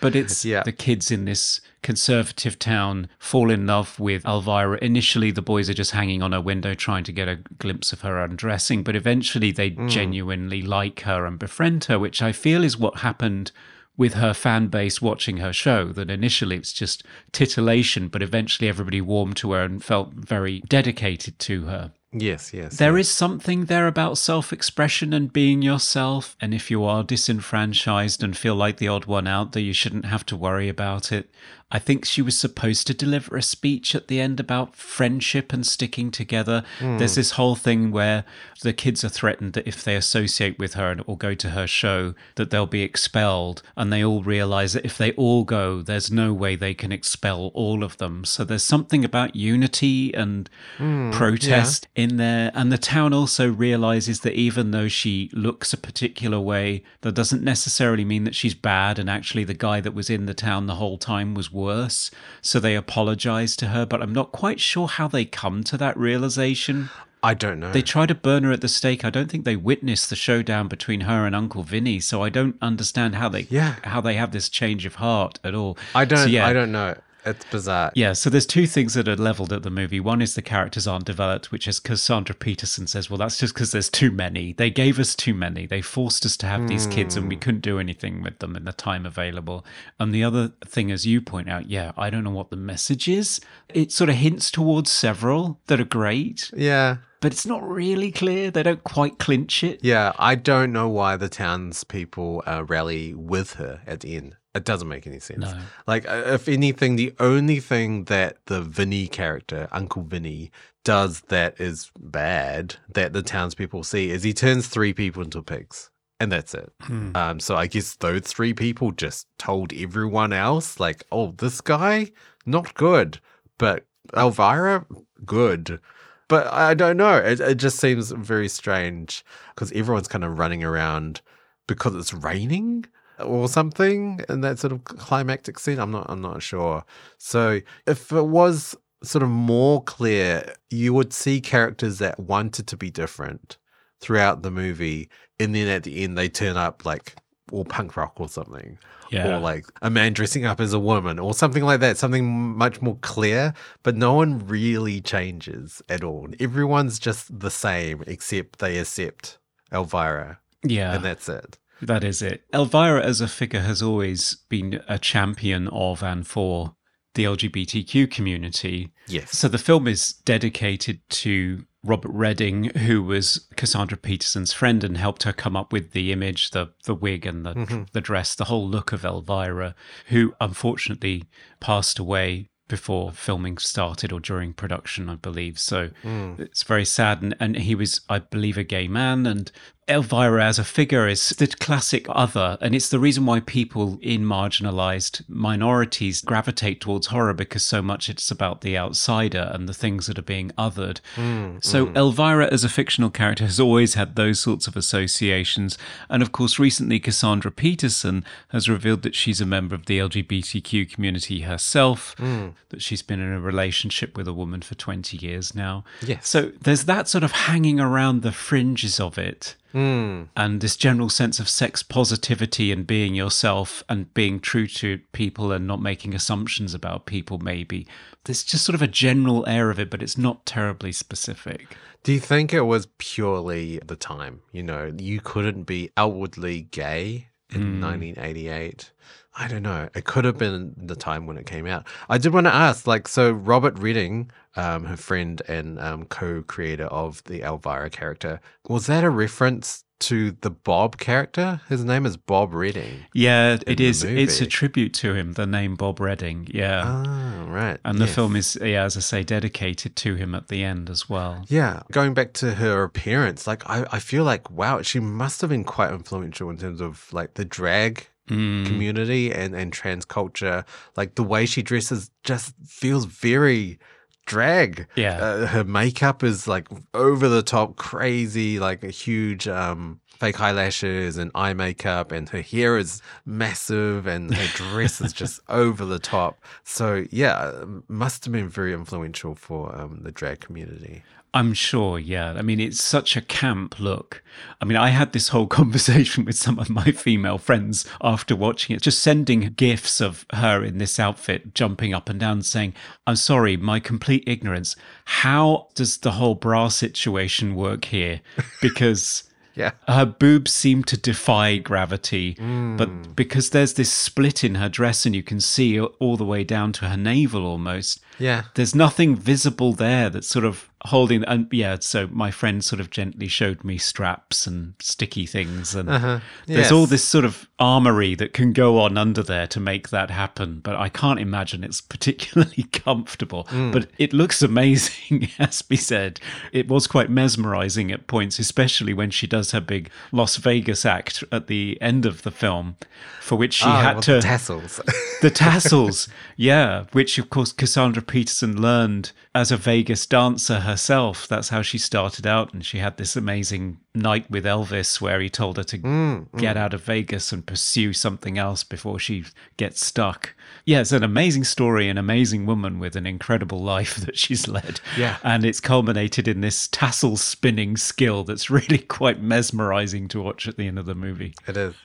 But 0.00 0.14
it's 0.14 0.44
Yeah. 0.44 0.62
the 0.62 0.70
kids 0.70 1.10
in 1.10 1.24
this 1.24 1.60
conservative 1.82 2.60
town 2.60 3.08
fall 3.18 3.50
in 3.50 3.66
love 3.66 3.98
with 3.98 4.24
Elvira. 4.24 4.78
Initially, 4.80 5.32
the 5.32 5.42
boys 5.42 5.68
are 5.68 5.74
just 5.74 5.90
hanging 5.90 6.22
on 6.22 6.30
her 6.30 6.40
window 6.40 6.74
trying 6.74 7.02
to 7.02 7.12
get 7.12 7.26
a 7.26 7.40
glimpse 7.58 7.92
of 7.92 8.02
her 8.02 8.22
undressing, 8.22 8.84
but 8.84 8.94
eventually 8.94 9.50
they 9.50 9.70
hmm. 9.70 9.88
genuinely 9.88 10.62
like 10.62 11.00
her 11.00 11.26
and 11.26 11.40
befriend 11.40 11.86
her, 11.86 11.98
which 11.98 12.22
I 12.22 12.30
feel 12.30 12.62
is 12.62 12.78
what 12.78 12.98
happened 12.98 13.50
with 13.98 14.14
her 14.14 14.32
fan 14.32 14.68
base 14.68 15.02
watching 15.02 15.36
her 15.38 15.52
show. 15.52 15.92
That 15.92 16.10
initially 16.10 16.56
it's 16.56 16.72
just 16.72 17.02
titillation, 17.32 18.08
but 18.08 18.22
eventually 18.22 18.68
everybody 18.68 19.02
warmed 19.02 19.36
to 19.38 19.52
her 19.52 19.62
and 19.62 19.84
felt 19.84 20.14
very 20.14 20.60
dedicated 20.60 21.38
to 21.40 21.66
her. 21.66 21.92
Yes, 22.10 22.54
yes. 22.54 22.78
There 22.78 22.96
yes. 22.96 23.06
is 23.06 23.14
something 23.14 23.66
there 23.66 23.86
about 23.86 24.16
self 24.16 24.50
expression 24.50 25.12
and 25.12 25.30
being 25.30 25.60
yourself. 25.60 26.36
And 26.40 26.54
if 26.54 26.70
you 26.70 26.84
are 26.84 27.04
disenfranchised 27.04 28.22
and 28.22 28.34
feel 28.34 28.54
like 28.54 28.78
the 28.78 28.88
odd 28.88 29.04
one 29.04 29.26
out, 29.26 29.52
that 29.52 29.60
you 29.60 29.74
shouldn't 29.74 30.06
have 30.06 30.24
to 30.26 30.36
worry 30.36 30.70
about 30.70 31.12
it. 31.12 31.28
I 31.70 31.78
think 31.78 32.06
she 32.06 32.22
was 32.22 32.38
supposed 32.38 32.86
to 32.86 32.94
deliver 32.94 33.36
a 33.36 33.42
speech 33.42 33.94
at 33.94 34.08
the 34.08 34.20
end 34.20 34.40
about 34.40 34.74
friendship 34.74 35.52
and 35.52 35.66
sticking 35.66 36.10
together. 36.10 36.64
Hmm. 36.78 36.96
There's 36.96 37.16
this 37.16 37.32
whole 37.32 37.56
thing 37.56 37.90
where 37.90 38.24
the 38.62 38.72
kids 38.72 39.04
are 39.04 39.10
threatened 39.10 39.52
that 39.52 39.68
if 39.68 39.84
they 39.84 39.94
associate 39.94 40.58
with 40.58 40.74
her 40.74 40.96
or 41.06 41.18
go 41.18 41.34
to 41.34 41.50
her 41.50 41.66
show, 41.66 42.14
that 42.36 42.50
they'll 42.50 42.64
be 42.64 42.80
expelled. 42.80 43.62
And 43.76 43.92
they 43.92 44.02
all 44.02 44.22
realize 44.22 44.72
that 44.72 44.86
if 44.86 44.96
they 44.96 45.12
all 45.12 45.44
go, 45.44 45.82
there's 45.82 46.10
no 46.10 46.32
way 46.32 46.56
they 46.56 46.72
can 46.72 46.90
expel 46.90 47.50
all 47.52 47.84
of 47.84 47.98
them. 47.98 48.24
So 48.24 48.44
there's 48.44 48.64
something 48.64 49.04
about 49.04 49.36
unity 49.36 50.14
and 50.14 50.48
hmm, 50.78 51.10
protest 51.10 51.86
in 51.94 52.16
there. 52.16 52.50
And 52.54 52.72
the 52.72 52.78
town 52.78 53.12
also 53.12 53.50
realizes 53.50 54.20
that 54.20 54.32
even 54.32 54.70
though 54.70 54.88
she 54.88 55.28
looks 55.34 55.74
a 55.74 55.76
particular 55.76 56.40
way, 56.40 56.82
that 57.02 57.12
doesn't 57.12 57.42
necessarily 57.42 58.06
mean 58.06 58.24
that 58.24 58.34
she's 58.34 58.54
bad. 58.54 58.98
And 58.98 59.10
actually, 59.10 59.44
the 59.44 59.52
guy 59.52 59.82
that 59.82 59.92
was 59.92 60.08
in 60.08 60.24
the 60.24 60.32
town 60.32 60.66
the 60.66 60.76
whole 60.76 60.96
time 60.96 61.34
was 61.34 61.52
worse. 61.58 62.10
So 62.40 62.58
they 62.60 62.74
apologize 62.74 63.56
to 63.56 63.68
her. 63.68 63.84
But 63.84 64.00
I'm 64.02 64.12
not 64.12 64.32
quite 64.32 64.60
sure 64.60 64.88
how 64.88 65.08
they 65.08 65.24
come 65.24 65.62
to 65.64 65.76
that 65.78 65.96
realization. 65.96 66.88
I 67.20 67.34
don't 67.34 67.58
know. 67.58 67.72
They 67.72 67.82
try 67.82 68.06
to 68.06 68.14
burn 68.14 68.44
her 68.44 68.52
at 68.52 68.60
the 68.60 68.68
stake. 68.68 69.04
I 69.04 69.10
don't 69.10 69.28
think 69.28 69.44
they 69.44 69.56
witnessed 69.56 70.08
the 70.08 70.14
showdown 70.16 70.68
between 70.68 71.00
her 71.00 71.26
and 71.26 71.34
Uncle 71.34 71.64
Vinny, 71.64 71.98
so 71.98 72.22
I 72.22 72.28
don't 72.28 72.54
understand 72.62 73.16
how 73.16 73.28
they 73.28 73.48
Yeah. 73.50 73.74
how 73.82 74.00
they 74.00 74.14
have 74.14 74.30
this 74.30 74.48
change 74.48 74.86
of 74.86 74.94
heart 74.96 75.40
at 75.42 75.52
all. 75.54 75.76
I 75.96 76.04
don't. 76.04 76.18
So, 76.18 76.26
yeah, 76.26 76.46
I 76.46 76.52
don't 76.52 76.70
know. 76.70 76.94
It's 77.26 77.44
bizarre. 77.46 77.92
yeah, 77.94 78.12
so 78.12 78.30
there's 78.30 78.46
two 78.46 78.66
things 78.66 78.94
that 78.94 79.08
are 79.08 79.16
leveled 79.16 79.52
at 79.52 79.62
the 79.62 79.70
movie. 79.70 80.00
One 80.00 80.22
is 80.22 80.34
the 80.34 80.42
characters 80.42 80.86
aren't 80.86 81.04
developed, 81.04 81.50
which 81.52 81.66
is 81.68 81.80
Cassandra 81.80 82.34
Peterson 82.34 82.86
says, 82.86 83.10
well, 83.10 83.18
that's 83.18 83.38
just 83.38 83.54
because 83.54 83.72
there's 83.72 83.90
too 83.90 84.10
many. 84.10 84.52
They 84.52 84.70
gave 84.70 84.98
us 84.98 85.14
too 85.14 85.34
many. 85.34 85.66
They 85.66 85.82
forced 85.82 86.24
us 86.24 86.36
to 86.38 86.46
have 86.46 86.68
these 86.68 86.86
kids 86.86 87.16
and 87.16 87.28
we 87.28 87.36
couldn't 87.36 87.60
do 87.60 87.78
anything 87.78 88.22
with 88.22 88.38
them 88.38 88.56
in 88.56 88.64
the 88.64 88.72
time 88.72 89.04
available. 89.04 89.64
And 89.98 90.14
the 90.14 90.24
other 90.24 90.52
thing, 90.64 90.90
as 90.90 91.06
you 91.06 91.20
point 91.20 91.48
out, 91.50 91.68
yeah, 91.68 91.92
I 91.96 92.08
don't 92.10 92.24
know 92.24 92.30
what 92.30 92.50
the 92.50 92.56
message 92.56 93.08
is. 93.08 93.40
It 93.68 93.92
sort 93.92 94.10
of 94.10 94.16
hints 94.16 94.50
towards 94.50 94.90
several 94.90 95.60
that 95.66 95.80
are 95.80 95.84
great, 95.84 96.50
Yeah. 96.56 96.98
but 97.20 97.32
it's 97.32 97.46
not 97.46 97.68
really 97.68 98.12
clear. 98.12 98.50
They 98.50 98.62
don't 98.62 98.84
quite 98.84 99.18
clinch 99.18 99.62
it. 99.64 99.80
Yeah. 99.82 100.12
I 100.18 100.34
don't 100.34 100.72
know 100.72 100.88
why 100.88 101.16
the 101.16 101.28
townspeople 101.28 102.42
uh, 102.46 102.64
rally 102.66 103.12
with 103.14 103.54
her 103.54 103.82
at 103.86 104.00
the 104.00 104.16
end. 104.16 104.36
It 104.58 104.64
doesn't 104.64 104.88
make 104.88 105.06
any 105.06 105.20
sense. 105.20 105.40
No. 105.40 105.58
Like, 105.86 106.08
uh, 106.08 106.22
if 106.26 106.48
anything, 106.48 106.96
the 106.96 107.14
only 107.18 107.60
thing 107.60 108.04
that 108.04 108.36
the 108.46 108.60
Vinny 108.60 109.06
character, 109.06 109.68
Uncle 109.72 110.02
Vinny, 110.02 110.50
does 110.84 111.22
that 111.28 111.60
is 111.60 111.90
bad 111.98 112.76
that 112.92 113.12
the 113.12 113.22
townspeople 113.22 113.84
see 113.84 114.10
is 114.10 114.22
he 114.22 114.32
turns 114.32 114.68
three 114.68 114.92
people 114.92 115.22
into 115.22 115.42
pigs. 115.42 115.90
And 116.20 116.32
that's 116.32 116.52
it. 116.52 116.72
Um, 117.14 117.38
so 117.38 117.54
I 117.54 117.68
guess 117.68 117.94
those 117.96 118.22
three 118.22 118.52
people 118.52 118.90
just 118.90 119.28
told 119.38 119.72
everyone 119.72 120.32
else, 120.32 120.80
like, 120.80 121.04
oh, 121.12 121.32
this 121.38 121.60
guy, 121.60 122.10
not 122.44 122.74
good. 122.74 123.20
But 123.56 123.86
Elvira, 124.16 124.84
good. 125.24 125.78
But 126.26 126.48
I 126.52 126.74
don't 126.74 126.96
know. 126.96 127.16
It, 127.16 127.40
it 127.40 127.54
just 127.54 127.78
seems 127.78 128.10
very 128.10 128.48
strange 128.48 129.24
because 129.54 129.70
everyone's 129.72 130.08
kind 130.08 130.24
of 130.24 130.38
running 130.38 130.64
around 130.64 131.20
because 131.68 131.94
it's 131.94 132.12
raining 132.12 132.86
or 133.20 133.48
something 133.48 134.20
in 134.28 134.40
that 134.42 134.58
sort 134.58 134.72
of 134.72 134.84
climactic 134.84 135.58
scene. 135.58 135.78
I'm 135.78 135.90
not. 135.90 136.06
I'm 136.08 136.20
not 136.20 136.42
sure. 136.42 136.84
So 137.18 137.60
if 137.86 138.12
it 138.12 138.26
was 138.26 138.76
sort 139.02 139.22
of 139.22 139.28
more 139.28 139.82
clear, 139.84 140.54
you 140.70 140.92
would 140.94 141.12
see 141.12 141.40
characters 141.40 141.98
that 141.98 142.18
wanted 142.18 142.66
to 142.66 142.76
be 142.76 142.90
different 142.90 143.56
throughout 144.00 144.42
the 144.42 144.50
movie, 144.50 145.08
and 145.40 145.54
then 145.54 145.68
at 145.68 145.82
the 145.84 146.02
end 146.02 146.16
they 146.16 146.28
turn 146.28 146.56
up 146.56 146.84
like 146.84 147.16
all 147.50 147.64
punk 147.64 147.96
rock 147.96 148.12
or 148.16 148.28
something 148.28 148.78
Yeah. 149.10 149.36
or 149.36 149.38
like 149.40 149.64
a 149.80 149.88
man 149.88 150.12
dressing 150.12 150.44
up 150.44 150.60
as 150.60 150.74
a 150.74 150.78
woman 150.78 151.18
or 151.18 151.32
something 151.32 151.64
like 151.64 151.80
that, 151.80 151.96
something 151.96 152.26
much 152.56 152.82
more 152.82 152.98
clear, 153.00 153.54
but 153.82 153.96
no 153.96 154.12
one 154.12 154.46
really 154.46 155.00
changes 155.00 155.80
at 155.88 156.04
all. 156.04 156.28
Everyone's 156.38 156.98
just 156.98 157.40
the 157.40 157.50
same 157.50 158.04
except 158.06 158.58
they 158.58 158.76
accept 158.78 159.38
Elvira 159.72 160.40
yeah. 160.62 160.94
and 160.94 161.04
that's 161.04 161.28
it. 161.28 161.56
That 161.80 162.04
is 162.04 162.22
it. 162.22 162.42
Elvira 162.52 163.02
as 163.02 163.20
a 163.20 163.28
figure 163.28 163.60
has 163.60 163.82
always 163.82 164.36
been 164.48 164.82
a 164.88 164.98
champion 164.98 165.68
of 165.68 166.02
and 166.02 166.26
for 166.26 166.74
the 167.14 167.24
LGBTQ 167.24 168.10
community. 168.10 168.92
Yes. 169.06 169.36
So 169.36 169.48
the 169.48 169.58
film 169.58 169.88
is 169.88 170.12
dedicated 170.24 171.00
to 171.10 171.64
Robert 171.84 172.10
Redding, 172.10 172.64
who 172.76 173.02
was 173.02 173.46
Cassandra 173.56 173.96
Peterson's 173.96 174.52
friend 174.52 174.82
and 174.84 174.96
helped 174.96 175.22
her 175.22 175.32
come 175.32 175.56
up 175.56 175.72
with 175.72 175.92
the 175.92 176.12
image, 176.12 176.50
the 176.50 176.72
the 176.84 176.94
wig 176.94 177.24
and 177.26 177.46
the 177.46 177.54
mm-hmm. 177.54 177.82
the 177.92 178.00
dress, 178.00 178.34
the 178.34 178.44
whole 178.44 178.68
look 178.68 178.92
of 178.92 179.04
Elvira, 179.04 179.74
who 180.06 180.34
unfortunately 180.40 181.24
passed 181.60 181.98
away 181.98 182.50
before 182.68 183.10
filming 183.12 183.58
started 183.58 184.12
or 184.12 184.20
during 184.20 184.52
production, 184.52 185.08
I 185.08 185.16
believe. 185.16 185.58
So 185.58 185.90
mm. 186.04 186.38
it's 186.38 186.62
very 186.62 186.84
sad. 186.84 187.22
And, 187.22 187.34
and 187.40 187.56
he 187.56 187.74
was, 187.74 188.02
I 188.10 188.18
believe, 188.18 188.58
a 188.58 188.62
gay 188.62 188.86
man. 188.88 189.26
And 189.26 189.50
Elvira 189.88 190.44
as 190.44 190.58
a 190.58 190.64
figure 190.64 191.06
is 191.06 191.30
the 191.30 191.46
classic 191.46 192.06
other. 192.08 192.58
And 192.60 192.74
it's 192.74 192.88
the 192.88 192.98
reason 192.98 193.24
why 193.26 193.40
people 193.40 193.98
in 194.02 194.22
marginalized 194.22 195.22
minorities 195.28 196.20
gravitate 196.20 196.80
towards 196.80 197.08
horror 197.08 197.34
because 197.34 197.64
so 197.64 197.80
much 197.80 198.08
it's 198.08 198.30
about 198.30 198.60
the 198.60 198.76
outsider 198.76 199.50
and 199.54 199.68
the 199.68 199.74
things 199.74 200.06
that 200.06 200.18
are 200.18 200.22
being 200.22 200.50
othered. 200.58 201.00
Mm, 201.16 201.64
so 201.64 201.86
mm. 201.86 201.96
Elvira 201.96 202.46
as 202.52 202.64
a 202.64 202.68
fictional 202.68 203.10
character 203.10 203.44
has 203.44 203.58
always 203.58 203.94
had 203.94 204.16
those 204.16 204.40
sorts 204.40 204.66
of 204.66 204.76
associations. 204.76 205.78
And 206.08 206.22
of 206.22 206.32
course, 206.32 206.58
recently 206.58 207.00
Cassandra 207.00 207.50
Peterson 207.50 208.24
has 208.48 208.68
revealed 208.68 209.02
that 209.02 209.14
she's 209.14 209.40
a 209.40 209.46
member 209.46 209.74
of 209.74 209.86
the 209.86 209.98
LGBTQ 209.98 210.90
community 210.92 211.40
herself, 211.40 212.14
mm. 212.16 212.52
that 212.68 212.82
she's 212.82 213.02
been 213.02 213.20
in 213.20 213.32
a 213.32 213.40
relationship 213.40 214.16
with 214.16 214.28
a 214.28 214.32
woman 214.34 214.60
for 214.60 214.74
20 214.74 215.16
years 215.16 215.54
now. 215.54 215.84
Yes. 216.02 216.28
So 216.28 216.52
there's 216.60 216.84
that 216.84 217.08
sort 217.08 217.24
of 217.24 217.32
hanging 217.32 217.80
around 217.80 218.22
the 218.22 218.32
fringes 218.32 219.00
of 219.00 219.16
it 219.18 219.56
Mm. 219.74 220.28
and 220.34 220.60
this 220.60 220.76
general 220.76 221.10
sense 221.10 221.38
of 221.38 221.48
sex 221.48 221.82
positivity 221.82 222.72
and 222.72 222.86
being 222.86 223.14
yourself 223.14 223.82
and 223.88 224.12
being 224.14 224.40
true 224.40 224.66
to 224.66 225.00
people 225.12 225.52
and 225.52 225.66
not 225.66 225.82
making 225.82 226.14
assumptions 226.14 226.72
about 226.72 227.04
people 227.04 227.38
maybe 227.38 227.86
there's 228.24 228.42
just 228.42 228.64
sort 228.64 228.74
of 228.74 228.80
a 228.80 228.88
general 228.88 229.46
air 229.46 229.70
of 229.70 229.78
it 229.78 229.90
but 229.90 230.02
it's 230.02 230.16
not 230.16 230.46
terribly 230.46 230.90
specific 230.90 231.76
Do 232.04 232.12
you 232.12 232.20
think 232.20 232.54
it 232.54 232.62
was 232.62 232.86
purely 232.98 233.80
the 233.84 233.96
time? 233.96 234.40
You 234.52 234.62
know, 234.62 234.94
you 234.96 235.20
couldn't 235.20 235.64
be 235.64 235.90
outwardly 235.96 236.62
gay 236.62 237.28
in 237.50 237.80
mm. 237.80 237.82
1988. 237.82 238.92
I 239.38 239.46
don't 239.48 239.62
know. 239.62 239.88
It 239.94 240.04
could 240.04 240.24
have 240.24 240.36
been 240.36 240.74
the 240.76 240.96
time 240.96 241.26
when 241.26 241.38
it 241.38 241.46
came 241.46 241.66
out. 241.66 241.86
I 242.08 242.18
did 242.18 242.32
want 242.34 242.46
to 242.46 242.54
ask, 242.54 242.86
like, 242.86 243.06
so 243.06 243.30
Robert 243.30 243.78
Redding, 243.78 244.30
um, 244.56 244.84
her 244.84 244.96
friend 244.96 245.40
and 245.46 245.78
um, 245.78 246.04
co-creator 246.06 246.86
of 246.86 247.22
the 247.24 247.42
Elvira 247.42 247.88
character, 247.90 248.40
was 248.68 248.86
that 248.88 249.04
a 249.04 249.10
reference 249.10 249.84
to 250.00 250.32
the 250.42 250.50
Bob 250.50 250.96
character? 250.98 251.60
His 251.68 251.84
name 251.84 252.04
is 252.06 252.16
Bob 252.16 252.52
Redding. 252.54 253.04
yeah 253.14 253.58
it 253.66 253.80
is. 253.80 254.02
the 254.02 254.16
it's 254.20 254.40
a 254.40 254.46
tribute 254.46 254.94
to 254.94 255.12
him 255.14 255.32
the 255.32 255.44
name 255.46 255.74
bob 255.74 255.98
redding 255.98 256.46
yeah 256.52 256.82
Ah, 256.86 257.44
right. 257.48 257.78
and 257.84 257.98
the 257.98 258.04
yes. 258.06 258.14
film 258.14 258.36
is 258.36 258.56
yeah 258.62 258.84
as 258.84 258.96
i 258.96 259.00
say 259.00 259.24
dedicated 259.24 259.96
to 259.96 260.14
him 260.14 260.36
at 260.36 260.46
the 260.48 260.62
end 260.62 260.88
as 260.88 261.08
well 261.08 261.44
Yeah, 261.48 261.82
going 261.90 262.14
back 262.14 262.32
to 262.34 262.54
her 262.54 262.84
appearance, 262.84 263.46
like 263.48 263.68
I, 263.68 263.86
I 263.90 263.98
feel 263.98 264.22
like 264.22 264.48
wow, 264.50 264.82
she 264.82 265.00
must 265.00 265.40
have 265.40 265.50
been 265.50 265.64
quite 265.64 265.92
influential 265.92 266.48
in 266.50 266.58
terms 266.58 266.80
of 266.80 267.12
like 267.12 267.34
the 267.34 267.44
drag 267.44 268.06
Mm. 268.28 268.66
community 268.66 269.32
and 269.32 269.54
and 269.54 269.72
trans 269.72 270.04
culture. 270.04 270.64
Like 270.96 271.14
the 271.14 271.22
way 271.22 271.46
she 271.46 271.62
dresses 271.62 272.10
just 272.24 272.54
feels 272.66 273.04
very 273.04 273.78
drag. 274.26 274.86
Yeah. 274.94 275.18
uh, 275.18 275.46
her 275.46 275.64
makeup 275.64 276.22
is 276.22 276.46
like 276.46 276.68
over 276.94 277.28
the 277.28 277.42
top, 277.42 277.76
crazy, 277.76 278.58
like 278.60 278.84
a 278.84 278.90
huge 278.90 279.48
um 279.48 280.00
fake 280.18 280.40
eyelashes 280.40 281.16
and 281.16 281.30
eye 281.34 281.52
makeup, 281.52 282.10
and 282.12 282.28
her 282.30 282.42
hair 282.42 282.76
is 282.76 283.00
massive, 283.24 284.06
and 284.06 284.34
her 284.34 284.46
dress 284.54 285.00
is 285.00 285.12
just 285.12 285.40
over 285.48 285.84
the 285.84 285.98
top. 285.98 286.40
So 286.64 287.06
yeah, 287.10 287.64
must 287.88 288.24
have 288.24 288.32
been 288.32 288.48
very 288.48 288.72
influential 288.72 289.34
for 289.34 289.74
um, 289.76 290.00
the 290.02 290.12
drag 290.12 290.40
community. 290.40 291.02
I'm 291.38 291.54
sure, 291.54 291.98
yeah. 291.98 292.32
I 292.32 292.42
mean, 292.42 292.58
it's 292.60 292.82
such 292.82 293.16
a 293.16 293.20
camp 293.20 293.78
look. 293.78 294.22
I 294.60 294.64
mean, 294.64 294.76
I 294.76 294.88
had 294.88 295.12
this 295.12 295.28
whole 295.28 295.46
conversation 295.60 296.24
with 296.24 296.36
some 296.36 296.58
of 296.58 296.68
my 296.68 296.90
female 296.90 297.38
friends 297.38 297.86
after 298.00 298.34
watching 298.34 298.74
it, 298.74 298.82
just 298.82 299.00
sending 299.02 299.40
gifs 299.56 300.00
of 300.00 300.26
her 300.32 300.64
in 300.64 300.78
this 300.78 300.98
outfit, 300.98 301.54
jumping 301.54 301.94
up 301.94 302.08
and 302.08 302.18
down, 302.18 302.42
saying, 302.42 302.74
I'm 303.06 303.16
sorry, 303.16 303.56
my 303.56 303.78
complete 303.78 304.24
ignorance. 304.26 304.74
How 305.04 305.68
does 305.74 305.98
the 305.98 306.12
whole 306.12 306.34
bra 306.34 306.68
situation 306.68 307.54
work 307.54 307.84
here? 307.86 308.20
Because. 308.60 309.24
Yeah. 309.54 309.72
Her 309.88 310.04
boobs 310.06 310.52
seem 310.54 310.84
to 310.84 310.96
defy 310.96 311.58
gravity, 311.58 312.36
Mm. 312.36 312.76
but 312.76 313.16
because 313.16 313.50
there's 313.50 313.74
this 313.74 313.92
split 313.92 314.44
in 314.44 314.54
her 314.54 314.68
dress 314.68 315.04
and 315.04 315.16
you 315.16 315.24
can 315.24 315.40
see 315.40 315.80
all 315.80 316.16
the 316.16 316.24
way 316.24 316.44
down 316.44 316.70
to 316.74 316.84
her 316.86 316.96
navel 316.96 317.44
almost, 317.44 317.98
Yeah. 318.20 318.42
there's 318.54 318.72
nothing 318.76 319.16
visible 319.16 319.72
there 319.72 320.10
that 320.10 320.24
sort 320.24 320.44
of 320.44 320.70
holding 320.86 321.24
and 321.24 321.48
yeah 321.50 321.76
so 321.80 322.06
my 322.12 322.30
friend 322.30 322.64
sort 322.64 322.78
of 322.80 322.88
gently 322.90 323.26
showed 323.26 323.64
me 323.64 323.76
straps 323.78 324.46
and 324.46 324.74
sticky 324.80 325.26
things 325.26 325.74
and 325.74 325.88
Uh-huh. 325.90 326.20
there's 326.46 326.70
all 326.70 326.86
this 326.86 327.04
sort 327.04 327.24
of 327.24 327.48
armory 327.58 328.14
that 328.14 328.32
can 328.32 328.52
go 328.52 328.80
on 328.80 328.96
under 328.96 329.22
there 329.22 329.48
to 329.48 329.58
make 329.58 329.88
that 329.88 330.10
happen 330.10 330.60
but 330.60 330.76
i 330.76 330.88
can't 330.88 331.18
imagine 331.18 331.64
it's 331.64 331.80
particularly 331.80 332.62
comfortable 332.72 333.44
Mm. 333.50 333.72
but 333.72 333.88
it 333.98 334.12
looks 334.12 334.40
amazing 334.42 335.28
as 335.38 335.64
we 335.68 335.76
said 335.76 336.20
it 336.52 336.68
was 336.68 336.86
quite 336.86 337.10
mesmerizing 337.10 337.90
at 337.90 338.06
points 338.06 338.38
especially 338.38 338.94
when 338.94 339.10
she 339.10 339.26
does 339.26 339.50
her 339.50 339.60
big 339.60 339.90
las 340.12 340.36
vegas 340.36 340.86
act 340.86 341.24
at 341.32 341.48
the 341.48 341.76
end 341.80 342.06
of 342.06 342.22
the 342.22 342.30
film 342.30 342.76
for 343.20 343.36
which 343.36 343.54
she 343.54 343.64
Ah, 343.66 343.82
had 343.82 343.96
with 343.96 344.04
to 344.06 344.12
the 344.14 344.20
tassels. 344.22 344.80
the 345.20 345.30
tassels, 345.44 346.08
yeah, 346.36 346.84
which 346.92 347.18
of 347.18 347.28
course 347.28 347.52
Cassandra 347.52 348.00
Peterson 348.02 348.58
learned 348.62 349.12
as 349.38 349.52
a 349.52 349.56
Vegas 349.56 350.04
dancer 350.04 350.58
herself. 350.60 351.28
That's 351.28 351.50
how 351.50 351.62
she 351.62 351.78
started 351.78 352.26
out, 352.26 352.52
and 352.52 352.64
she 352.66 352.78
had 352.78 352.96
this 352.96 353.14
amazing 353.14 353.78
night 353.94 354.28
with 354.28 354.44
Elvis 354.44 355.00
where 355.00 355.20
he 355.20 355.30
told 355.30 355.56
her 355.58 355.62
to 355.62 355.78
Mm, 355.78 356.26
get 356.36 356.56
out 356.56 356.74
of 356.74 356.82
Vegas 356.82 357.30
and 357.30 357.46
pursue 357.46 357.92
something 357.92 358.36
else 358.36 358.64
before 358.64 358.98
she 358.98 359.24
gets 359.56 359.86
stuck. 359.86 360.34
Yeah, 360.64 360.80
it's 360.80 360.90
an 360.90 361.04
amazing 361.04 361.44
story, 361.44 361.88
an 361.88 361.98
amazing 361.98 362.46
woman 362.46 362.80
with 362.80 362.96
an 362.96 363.06
incredible 363.06 363.62
life 363.62 363.94
that 364.06 364.18
she's 364.18 364.48
led. 364.48 364.80
Yeah. 364.96 365.18
And 365.22 365.44
it's 365.44 365.60
culminated 365.60 366.26
in 366.26 366.40
this 366.40 366.66
tassel 366.66 367.16
spinning 367.16 367.76
skill 367.76 368.24
that's 368.24 368.50
really 368.58 368.78
quite 368.78 369.22
mesmerizing 369.22 370.08
to 370.08 370.20
watch 370.20 370.48
at 370.48 370.56
the 370.56 370.66
end 370.66 370.80
of 370.80 370.86
the 370.86 370.96
movie. 370.96 371.34
it 371.46 371.56
is. 371.56 371.74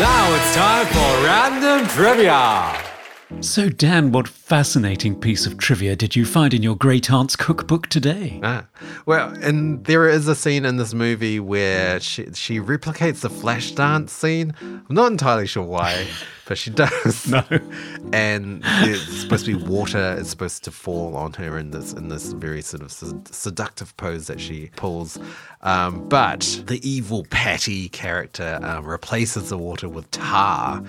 Now 0.00 0.34
it's 0.34 0.54
time 0.54 0.86
for 0.86 1.24
random 1.24 1.86
trivia. 1.88 2.99
So, 3.38 3.70
Dan, 3.70 4.12
what 4.12 4.28
fascinating 4.28 5.18
piece 5.18 5.46
of 5.46 5.56
trivia 5.56 5.94
did 5.94 6.16
you 6.16 6.26
find 6.26 6.52
in 6.52 6.62
your 6.62 6.76
great 6.76 7.10
aunt's 7.10 7.36
cookbook 7.36 7.86
today? 7.86 8.40
Ah. 8.42 8.66
Well, 9.06 9.32
and 9.42 9.82
there 9.84 10.08
is 10.08 10.26
a 10.28 10.34
scene 10.34 10.64
in 10.66 10.76
this 10.76 10.92
movie 10.92 11.40
where 11.40 12.00
she 12.00 12.26
she 12.34 12.58
replicates 12.58 13.20
the 13.20 13.30
flash 13.30 13.70
dance 13.72 14.12
scene. 14.12 14.52
I'm 14.60 14.84
not 14.90 15.10
entirely 15.10 15.46
sure 15.46 15.62
why, 15.62 16.06
but 16.46 16.58
she 16.58 16.70
does. 16.70 17.28
No. 17.28 17.44
And 18.12 18.62
it's 18.64 19.20
supposed 19.20 19.46
to 19.46 19.56
be 19.56 19.64
water 19.64 20.16
is 20.18 20.28
supposed 20.28 20.64
to 20.64 20.70
fall 20.70 21.16
on 21.16 21.32
her 21.34 21.56
in 21.56 21.70
this 21.70 21.92
in 21.92 22.08
this 22.08 22.32
very 22.32 22.60
sort 22.60 22.82
of 22.82 22.92
seductive 23.30 23.96
pose 23.96 24.26
that 24.26 24.40
she 24.40 24.70
pulls. 24.76 25.18
Um, 25.62 26.08
but 26.08 26.62
the 26.66 26.80
evil 26.88 27.24
Patty 27.30 27.88
character 27.90 28.58
um, 28.62 28.84
replaces 28.86 29.50
the 29.50 29.58
water 29.58 29.88
with 29.88 30.10
tar, 30.10 30.82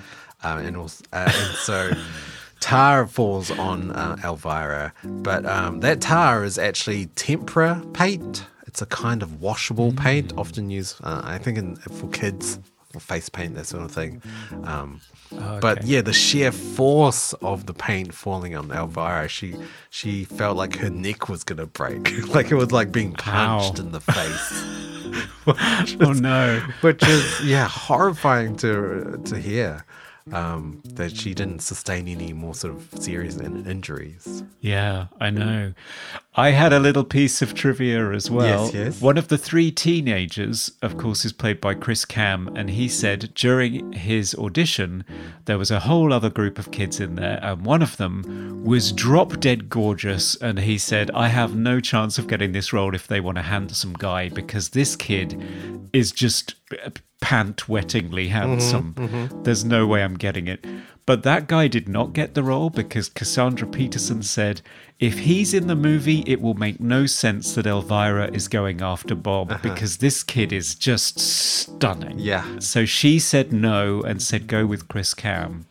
uh, 0.44 0.62
and 0.64 0.78
also, 0.78 1.04
uh, 1.14 1.32
and 1.34 1.56
so. 1.58 1.92
Tar 2.60 3.08
falls 3.08 3.50
on 3.50 3.90
uh, 3.90 4.18
Elvira, 4.24 4.94
but 5.04 5.48
um, 5.48 5.80
that 5.80 6.00
tar 6.00 6.44
is 6.44 6.60
actually 6.60 7.08
tempera 7.16 7.84
paint. 7.94 8.46
It's 8.68 8.84
a 8.84 8.86
kind 8.86 9.24
of 9.24 9.42
washable 9.42 9.92
paint, 9.94 10.32
often 10.38 10.70
used, 10.70 10.98
uh, 11.04 11.22
I 11.24 11.40
think, 11.40 11.58
in, 11.58 11.76
for 11.78 12.08
kids, 12.10 12.60
for 12.94 13.00
face 13.00 13.30
paint, 13.30 13.56
that 13.56 13.66
sort 13.66 13.84
of 13.84 13.92
thing. 13.92 14.22
Um, 14.64 15.02
But 15.32 15.80
Okay. 15.80 15.88
yeah, 15.88 16.02
the 16.02 16.14
sheer 16.14 16.52
force 16.52 17.34
of 17.42 17.66
the 17.66 17.74
paint 17.74 18.14
falling 18.14 18.56
on 18.56 18.70
Elvira, 18.72 19.28
she 19.28 19.56
she 19.90 20.26
felt 20.26 20.56
like 20.56 20.76
her 20.78 20.90
neck 20.92 21.30
was 21.30 21.44
gonna 21.44 21.66
break, 21.66 22.28
like 22.36 22.52
it 22.52 22.56
was 22.56 22.72
like 22.72 22.92
being 22.92 23.14
punched 23.14 23.80
Ow. 23.80 23.82
in 23.84 23.92
the 23.92 24.02
face. 24.02 24.64
Oh 26.00 26.14
no. 26.14 26.60
which 26.82 27.02
is 27.04 27.42
yeah 27.44 27.68
horrifying 27.68 28.56
to 28.58 29.20
to 29.26 29.38
hear 29.40 29.84
um, 30.32 30.82
that 30.86 31.16
she 31.16 31.34
didn't 31.34 31.60
sustain 31.60 32.08
any 32.08 32.34
more 32.34 32.54
sort 32.54 32.76
of 32.76 33.02
serious 33.02 33.38
in- 33.38 33.66
injuries. 33.66 34.44
Yeah, 34.60 35.08
I 35.20 35.30
know. 35.30 35.74
I 36.36 36.52
had 36.52 36.72
a 36.72 36.80
little 36.80 37.04
piece 37.04 37.42
of 37.42 37.54
trivia 37.54 38.12
as 38.12 38.30
well. 38.30 38.66
Yes, 38.66 38.74
yes. 38.74 39.02
One 39.02 39.18
of 39.18 39.28
the 39.28 39.38
three 39.38 39.72
teenagers, 39.72 40.72
of 40.82 40.98
course, 40.98 41.26
is 41.26 41.34
played 41.34 41.60
by 41.60 41.74
Kris 41.74 42.06
Kamm, 42.06 42.50
and 42.56 42.70
he 42.70 42.88
said 42.88 43.34
during 43.34 43.94
his 43.94 44.36
audition 44.36 45.04
there 45.46 45.58
was 45.58 45.72
a 45.72 45.82
whole 45.82 46.14
other 46.14 46.30
group 46.30 46.60
of 46.60 46.72
kids 46.72 47.00
in 47.00 47.16
there, 47.16 47.40
and 47.42 47.66
one 47.66 47.82
of 47.82 47.98
them 47.98 48.64
was 48.64 48.92
drop 48.92 49.40
dead 49.40 49.70
gorgeous, 49.70 50.36
and 50.36 50.60
he 50.60 50.78
said, 50.78 51.12
"I 51.12 51.28
have 51.30 51.56
no 51.56 51.80
chance 51.80 52.18
of 52.18 52.28
getting 52.28 52.52
this 52.52 52.72
role 52.72 52.96
if 52.96 53.08
they 53.08 53.20
want 53.20 53.38
a 53.38 53.44
handsome 53.44 53.94
guy 53.94 54.30
because 54.30 54.70
this 54.70 54.96
kid 54.96 55.42
is 55.94 56.12
just 56.12 56.56
pant 57.22 57.68
wettingly 57.68 58.28
mm-hmm, 58.28 58.50
handsome. 58.50 58.94
Mm-hmm. 58.96 59.44
There's 59.44 59.64
no 59.64 59.88
way 59.88 60.04
I'm 60.04 60.18
getting 60.18 60.48
it." 60.48 60.66
But 61.06 61.24
that 61.24 61.48
guy 61.48 61.68
did 61.68 61.90
not 61.90 62.14
get 62.14 62.36
the 62.36 62.44
role 62.44 62.70
because 62.70 63.10
Cassandra 63.10 63.68
Peterson 63.68 64.22
said, 64.22 64.62
if 65.00 65.20
he's 65.20 65.52
in 65.52 65.66
the 65.66 65.76
movie, 65.76 66.24
it 66.28 66.40
will 66.42 66.54
make 66.54 66.80
no 66.80 67.08
sense 67.08 67.56
that 67.56 67.66
Elvira 67.66 68.30
is 68.32 68.48
going 68.48 68.82
after 68.82 69.16
Bob 69.16 69.52
uh-huh. 69.52 69.60
because 69.64 69.98
this 69.98 70.22
kid 70.22 70.54
is 70.54 70.76
just 70.76 71.20
stunning. 71.20 72.20
Yeah. 72.20 72.60
So 72.60 72.86
she 72.86 73.18
said 73.18 73.52
no 73.52 74.02
and 74.02 74.22
said 74.22 74.46
go 74.46 74.68
with 74.68 74.88
Kris 74.88 75.16
Kamm. 75.16 75.66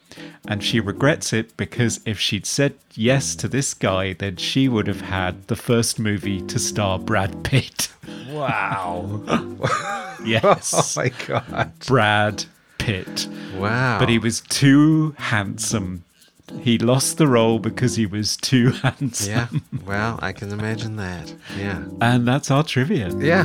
And 0.46 0.62
she 0.62 0.80
regrets 0.80 1.32
it 1.32 1.56
because 1.56 2.00
if 2.04 2.18
she'd 2.18 2.46
said 2.46 2.74
yes 2.94 3.34
to 3.36 3.48
this 3.48 3.74
guy, 3.74 4.14
then 4.14 4.36
she 4.36 4.68
would 4.68 4.86
have 4.86 5.02
had 5.02 5.46
the 5.48 5.56
first 5.56 5.98
movie 5.98 6.40
to 6.42 6.58
star 6.58 6.98
Brad 6.98 7.44
Pitt. 7.44 7.88
Wow. 8.30 9.22
yes. 10.24 10.74
oh 10.74 11.00
my 11.00 11.12
god. 11.26 11.72
Brad 11.86 12.44
Pitt. 12.78 13.28
Wow. 13.56 13.98
But 13.98 14.08
he 14.08 14.18
was 14.18 14.40
too 14.40 15.14
handsome. 15.18 16.04
He 16.60 16.78
lost 16.78 17.18
the 17.18 17.28
role 17.28 17.58
because 17.60 17.94
he 17.96 18.06
was 18.06 18.36
too 18.36 18.70
handsome. 18.82 19.30
Yeah. 19.30 19.48
Well, 19.86 20.18
I 20.20 20.32
can 20.32 20.50
imagine 20.50 20.96
that. 20.96 21.32
Yeah. 21.56 21.84
And 22.00 22.26
that's 22.26 22.50
our 22.50 22.64
trivia. 22.64 23.10
Yeah. 23.18 23.44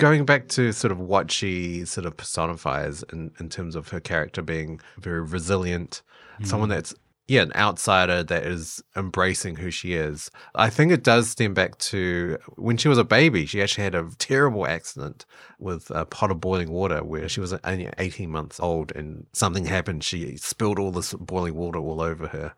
Going 0.00 0.24
back 0.24 0.48
to 0.48 0.72
sort 0.72 0.92
of 0.92 0.98
what 0.98 1.30
she 1.30 1.84
sort 1.84 2.06
of 2.06 2.16
personifies 2.16 3.04
in, 3.12 3.30
in 3.38 3.48
terms 3.48 3.76
of 3.76 3.88
her 3.88 4.00
character 4.00 4.42
being 4.42 4.80
very 4.98 5.20
resilient, 5.20 6.02
someone 6.42 6.68
that's 6.70 6.94
yeah, 7.30 7.42
an 7.42 7.52
outsider 7.54 8.24
that 8.24 8.44
is 8.44 8.82
embracing 8.96 9.54
who 9.54 9.70
she 9.70 9.92
is. 9.92 10.32
I 10.56 10.68
think 10.68 10.90
it 10.90 11.04
does 11.04 11.30
stem 11.30 11.54
back 11.54 11.78
to 11.78 12.38
when 12.56 12.76
she 12.76 12.88
was 12.88 12.98
a 12.98 13.04
baby. 13.04 13.46
She 13.46 13.62
actually 13.62 13.84
had 13.84 13.94
a 13.94 14.10
terrible 14.18 14.66
accident 14.66 15.26
with 15.60 15.92
a 15.92 16.04
pot 16.06 16.32
of 16.32 16.40
boiling 16.40 16.72
water 16.72 17.04
where 17.04 17.28
she 17.28 17.38
was 17.38 17.52
only 17.52 17.88
18 17.98 18.28
months 18.28 18.58
old 18.58 18.90
and 18.96 19.26
something 19.32 19.64
happened. 19.64 20.02
She 20.02 20.38
spilled 20.38 20.80
all 20.80 20.90
this 20.90 21.14
boiling 21.14 21.54
water 21.54 21.78
all 21.78 22.00
over 22.00 22.26
her. 22.26 22.52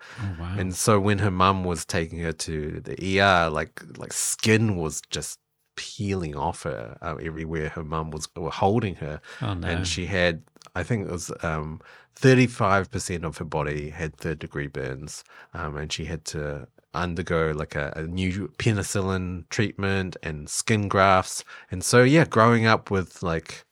And 0.58 0.74
so 0.74 0.98
when 0.98 1.18
her 1.18 1.30
mum 1.30 1.64
was 1.64 1.84
taking 1.84 2.20
her 2.20 2.32
to 2.32 2.80
the 2.80 3.20
ER, 3.20 3.50
like 3.50 3.82
like 3.98 4.14
skin 4.14 4.76
was 4.76 5.02
just 5.10 5.38
peeling 5.76 6.36
off 6.36 6.62
her 6.64 6.98
uh, 7.02 7.16
everywhere 7.16 7.68
her 7.70 7.84
mum 7.84 8.10
was 8.10 8.28
were 8.36 8.50
holding 8.50 8.96
her. 8.96 9.20
Oh, 9.40 9.54
no. 9.54 9.68
And 9.68 9.86
she 9.86 10.06
had, 10.06 10.42
I 10.74 10.82
think 10.82 11.06
it 11.06 11.12
was 11.12 11.32
um, 11.42 11.80
35% 12.16 13.24
of 13.24 13.38
her 13.38 13.44
body 13.44 13.90
had 13.90 14.16
third 14.16 14.38
degree 14.38 14.66
burns. 14.66 15.24
Um, 15.54 15.76
and 15.76 15.92
she 15.92 16.04
had 16.06 16.24
to 16.26 16.68
undergo 16.94 17.52
like 17.54 17.74
a, 17.74 17.92
a 17.96 18.02
new 18.02 18.48
penicillin 18.58 19.48
treatment 19.48 20.16
and 20.22 20.48
skin 20.48 20.88
grafts. 20.88 21.44
And 21.70 21.84
so, 21.84 22.02
yeah, 22.02 22.24
growing 22.24 22.66
up 22.66 22.90
with 22.90 23.22
like, 23.22 23.64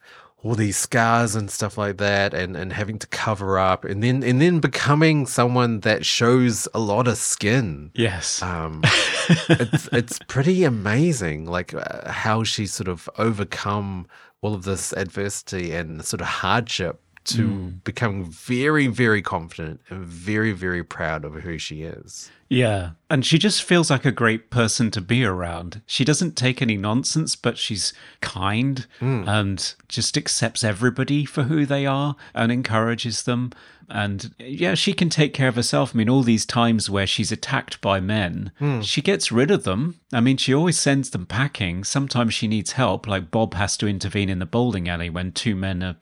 all 0.42 0.54
these 0.54 0.76
scars 0.76 1.34
and 1.34 1.50
stuff 1.50 1.76
like 1.76 1.98
that 1.98 2.32
and, 2.32 2.56
and 2.56 2.72
having 2.72 2.98
to 2.98 3.06
cover 3.08 3.58
up 3.58 3.84
and 3.84 4.02
then 4.02 4.22
and 4.22 4.40
then 4.40 4.58
becoming 4.58 5.26
someone 5.26 5.80
that 5.80 6.06
shows 6.06 6.66
a 6.72 6.78
lot 6.80 7.06
of 7.06 7.16
skin 7.18 7.90
Yes. 7.94 8.40
um, 8.42 8.80
it's 9.48 9.88
it's 9.92 10.18
pretty 10.28 10.64
amazing, 10.64 11.44
like 11.46 11.74
uh, 11.74 12.10
how 12.10 12.42
she 12.44 12.66
sort 12.66 12.88
of 12.88 13.08
overcome 13.18 14.06
all 14.40 14.54
of 14.54 14.64
this 14.64 14.92
adversity 14.94 15.72
and 15.72 16.02
sort 16.04 16.20
of 16.22 16.26
hardship 16.26 17.00
to 17.24 17.46
hmm. 17.46 17.68
become 17.84 18.24
very, 18.24 18.86
very 18.86 19.22
confident 19.22 19.80
and 19.88 20.04
very, 20.04 20.52
very 20.52 20.82
proud 20.82 21.24
of 21.24 21.34
who 21.34 21.58
she 21.58 21.82
is. 21.82 22.30
Yeah. 22.48 22.90
And 23.08 23.24
she 23.24 23.38
just 23.38 23.62
feels 23.62 23.90
like 23.90 24.04
a 24.04 24.10
great 24.10 24.50
person 24.50 24.90
to 24.92 25.00
be 25.00 25.24
around. 25.24 25.82
She 25.86 26.04
doesn't 26.04 26.36
take 26.36 26.60
any 26.60 26.76
nonsense, 26.76 27.36
but 27.36 27.58
she's 27.58 27.92
kind 28.20 28.86
hmm. 28.98 29.24
and 29.26 29.74
just 29.88 30.16
accepts 30.16 30.64
everybody 30.64 31.24
for 31.24 31.44
who 31.44 31.64
they 31.64 31.86
are 31.86 32.16
and 32.34 32.50
encourages 32.50 33.22
them. 33.22 33.52
And 33.88 34.34
yeah, 34.38 34.74
she 34.74 34.92
can 34.92 35.10
take 35.10 35.34
care 35.34 35.48
of 35.48 35.56
herself. 35.56 35.94
I 35.94 35.98
mean, 35.98 36.08
all 36.08 36.22
these 36.22 36.46
times 36.46 36.88
where 36.90 37.06
she's 37.06 37.32
attacked 37.32 37.80
by 37.80 38.00
men, 38.00 38.50
hmm. 38.58 38.80
she 38.80 39.02
gets 39.02 39.30
rid 39.30 39.50
of 39.50 39.64
them. 39.64 40.00
I 40.12 40.20
mean, 40.20 40.36
she 40.36 40.54
always 40.54 40.78
sends 40.78 41.10
them 41.10 41.26
packing. 41.26 41.84
Sometimes 41.84 42.34
she 42.34 42.48
needs 42.48 42.72
help, 42.72 43.06
like 43.06 43.30
Bob 43.30 43.54
has 43.54 43.76
to 43.78 43.86
intervene 43.86 44.28
in 44.28 44.38
the 44.38 44.46
bowling 44.46 44.88
alley 44.88 45.10
when 45.10 45.32
two 45.32 45.54
men 45.54 45.82
are. 45.82 45.96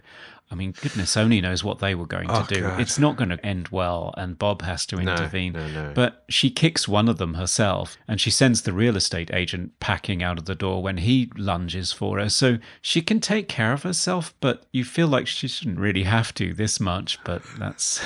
I 0.51 0.55
mean, 0.55 0.73
goodness 0.81 1.17
only 1.17 1.41
knows 1.43 1.63
what 1.63 1.79
they 1.79 1.95
were 1.95 2.07
going 2.07 2.29
to 2.29 2.41
Oh, 2.41 2.47
do. 2.49 2.63
God. 2.63 2.81
It's 2.81 2.99
not 2.99 3.17
going 3.17 3.29
to 3.29 3.45
end 3.45 3.69
well, 3.69 4.15
and 4.17 4.39
Bob 4.39 4.63
has 4.63 4.87
to 4.87 4.97
intervene. 4.99 5.53
no, 5.53 5.67
no. 5.69 5.89
no. 5.89 5.93
But 5.95 6.25
she 6.31 6.51
kicks 6.51 6.89
one 6.89 7.09
of 7.09 7.19
them 7.19 7.35
herself, 7.35 7.99
and 8.09 8.19
she 8.21 8.31
sends 8.31 8.63
the 8.63 8.73
real 8.73 8.97
estate 8.97 9.31
agent 9.35 9.79
packing 9.79 10.23
out 10.23 10.39
of 10.39 10.47
the 10.47 10.55
door 10.55 10.83
when 10.83 10.99
he 10.99 11.31
lunges 11.37 11.93
for 11.93 12.19
her. 12.19 12.31
So 12.31 12.59
she 12.81 13.03
can 13.03 13.21
take 13.21 13.47
care 13.49 13.73
of 13.75 13.83
herself, 13.83 14.35
but 14.41 14.65
you 14.73 14.85
feel 14.85 15.09
like 15.09 15.27
she 15.27 15.49
shouldn't 15.49 15.79
really 15.79 16.05
have 16.05 16.33
to 16.35 16.55
this 16.55 16.81
much. 16.81 17.23
But 17.25 17.43
that's 17.59 18.03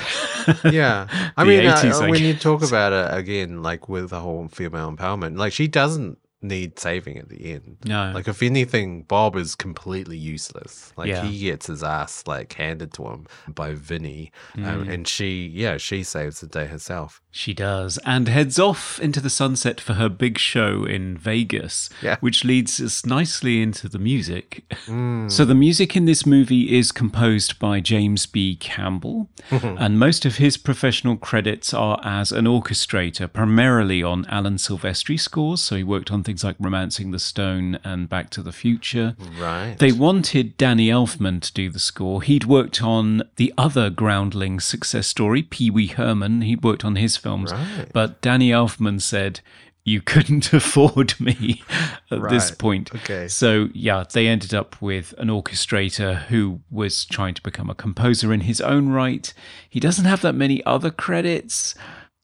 Yeah, 0.65 1.07
I 1.37 1.45
mean, 1.45 1.65
uh, 1.65 1.79
I 1.81 2.09
when 2.09 2.23
you 2.23 2.33
talk 2.33 2.61
about 2.61 2.91
it 2.91 3.17
again, 3.17 3.63
like 3.63 3.87
with 3.87 4.09
the 4.09 4.19
whole 4.19 4.49
female 4.49 4.91
empowerment, 4.91 5.37
like 5.37 5.53
she 5.53 5.67
doesn't 5.67 6.17
need 6.43 6.77
saving 6.77 7.17
at 7.17 7.29
the 7.29 7.53
end. 7.53 7.77
No. 7.85 8.11
like 8.13 8.27
if 8.27 8.43
anything, 8.43 9.03
Bob 9.03 9.35
is 9.35 9.55
completely 9.55 10.17
useless. 10.17 10.91
Like 10.97 11.07
Yeah. 11.07 11.23
he 11.25 11.39
gets 11.39 11.67
his 11.67 11.83
ass 11.83 12.23
like 12.27 12.53
handed 12.53 12.93
to 12.93 13.07
him 13.07 13.25
by 13.47 13.73
Vinny, 13.73 14.31
Mm. 14.55 14.67
um, 14.67 14.89
and 14.89 15.07
she, 15.07 15.47
yeah, 15.47 15.77
she 15.77 16.03
saves 16.03 16.41
the 16.41 16.47
day 16.47 16.67
herself. 16.67 17.21
She 17.35 17.55
does, 17.55 17.97
and 18.05 18.27
heads 18.27 18.59
off 18.59 18.99
into 18.99 19.19
the 19.19 19.29
sunset 19.29 19.81
for 19.81 19.93
her 19.93 20.07
big 20.07 20.37
show 20.37 20.85
in 20.85 21.17
Vegas, 21.17 21.89
Yeah. 21.99 22.17
which 22.19 22.45
leads 22.45 22.79
us 22.79 23.07
nicely 23.07 23.59
into 23.59 23.89
the 23.89 23.97
music. 23.97 24.63
Mm. 24.85 25.31
So, 25.31 25.43
the 25.43 25.55
music 25.55 25.95
in 25.95 26.05
this 26.05 26.27
movie 26.27 26.77
is 26.77 26.91
composed 26.91 27.57
by 27.57 27.79
James 27.79 28.27
B. 28.27 28.55
Campbell, 28.55 29.31
and 29.49 29.97
most 29.97 30.25
of 30.25 30.35
his 30.35 30.57
professional 30.57 31.17
credits 31.17 31.73
are 31.73 31.99
as 32.03 32.31
an 32.31 32.45
orchestrator, 32.45 33.27
primarily 33.33 34.03
on 34.03 34.27
Alan 34.29 34.57
Silvestri 34.57 35.19
scores. 35.19 35.59
So, 35.59 35.75
he 35.75 35.83
worked 35.83 36.11
on 36.11 36.21
things 36.21 36.43
like 36.43 36.55
Romancing 36.59 37.09
the 37.09 37.17
Stone 37.19 37.79
and 37.83 38.07
Back 38.07 38.29
to 38.29 38.43
the 38.43 38.51
Future. 38.51 39.15
Right. 39.39 39.75
They 39.79 39.91
wanted 39.91 40.55
Danny 40.57 40.89
Elfman 40.89 41.41
to 41.41 41.51
do 41.51 41.71
the 41.71 41.79
score. 41.79 42.21
He'd 42.21 42.45
worked 42.45 42.83
on 42.83 43.23
the 43.37 43.51
other 43.57 43.89
Groundling 43.89 44.59
success 44.59 45.07
story, 45.07 45.41
Pee 45.41 45.71
Wee 45.71 45.87
Herman. 45.87 46.41
He'd 46.41 46.63
worked 46.63 46.85
on 46.85 46.95
his 46.95 47.22
films. 47.23 47.51
Right. 47.51 47.87
But 47.91 48.21
Danny 48.21 48.49
Elfman 48.49 49.01
said, 49.01 49.39
You 49.83 50.01
couldn't 50.01 50.53
afford 50.59 51.19
me 51.19 51.63
at 52.11 52.29
this 52.29 52.51
point. 52.51 52.93
Okay. 52.93 53.27
So, 53.27 53.69
yeah, 53.73 54.03
they 54.11 54.27
ended 54.27 54.53
up 54.53 54.81
with 54.81 55.13
an 55.17 55.29
orchestrator 55.29 56.23
who 56.25 56.61
was 56.69 57.05
trying 57.05 57.33
to 57.33 57.41
become 57.41 57.69
a 57.69 57.75
composer 57.75 58.31
in 58.33 58.41
his 58.41 58.61
own 58.61 58.89
right. 58.89 59.33
He 59.69 59.79
doesn't 59.79 60.05
have 60.05 60.21
that 60.21 60.33
many 60.33 60.63
other 60.65 60.91
credits. 60.91 61.73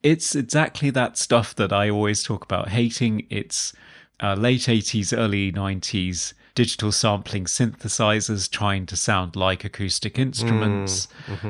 It's 0.03 0.35
exactly 0.35 0.89
that 0.91 1.17
stuff 1.17 1.55
that 1.55 1.73
I 1.73 1.89
always 1.89 2.23
talk 2.23 2.43
about 2.43 2.69
hating. 2.69 3.25
It's 3.29 3.73
uh, 4.21 4.35
late 4.35 4.61
80s, 4.61 5.17
early 5.17 5.51
90s 5.51 6.33
digital 6.55 6.91
sampling 6.91 7.45
synthesizers 7.45 8.49
trying 8.51 8.85
to 8.85 8.97
sound 8.97 9.33
like 9.35 9.63
acoustic 9.63 10.19
instruments. 10.19 11.07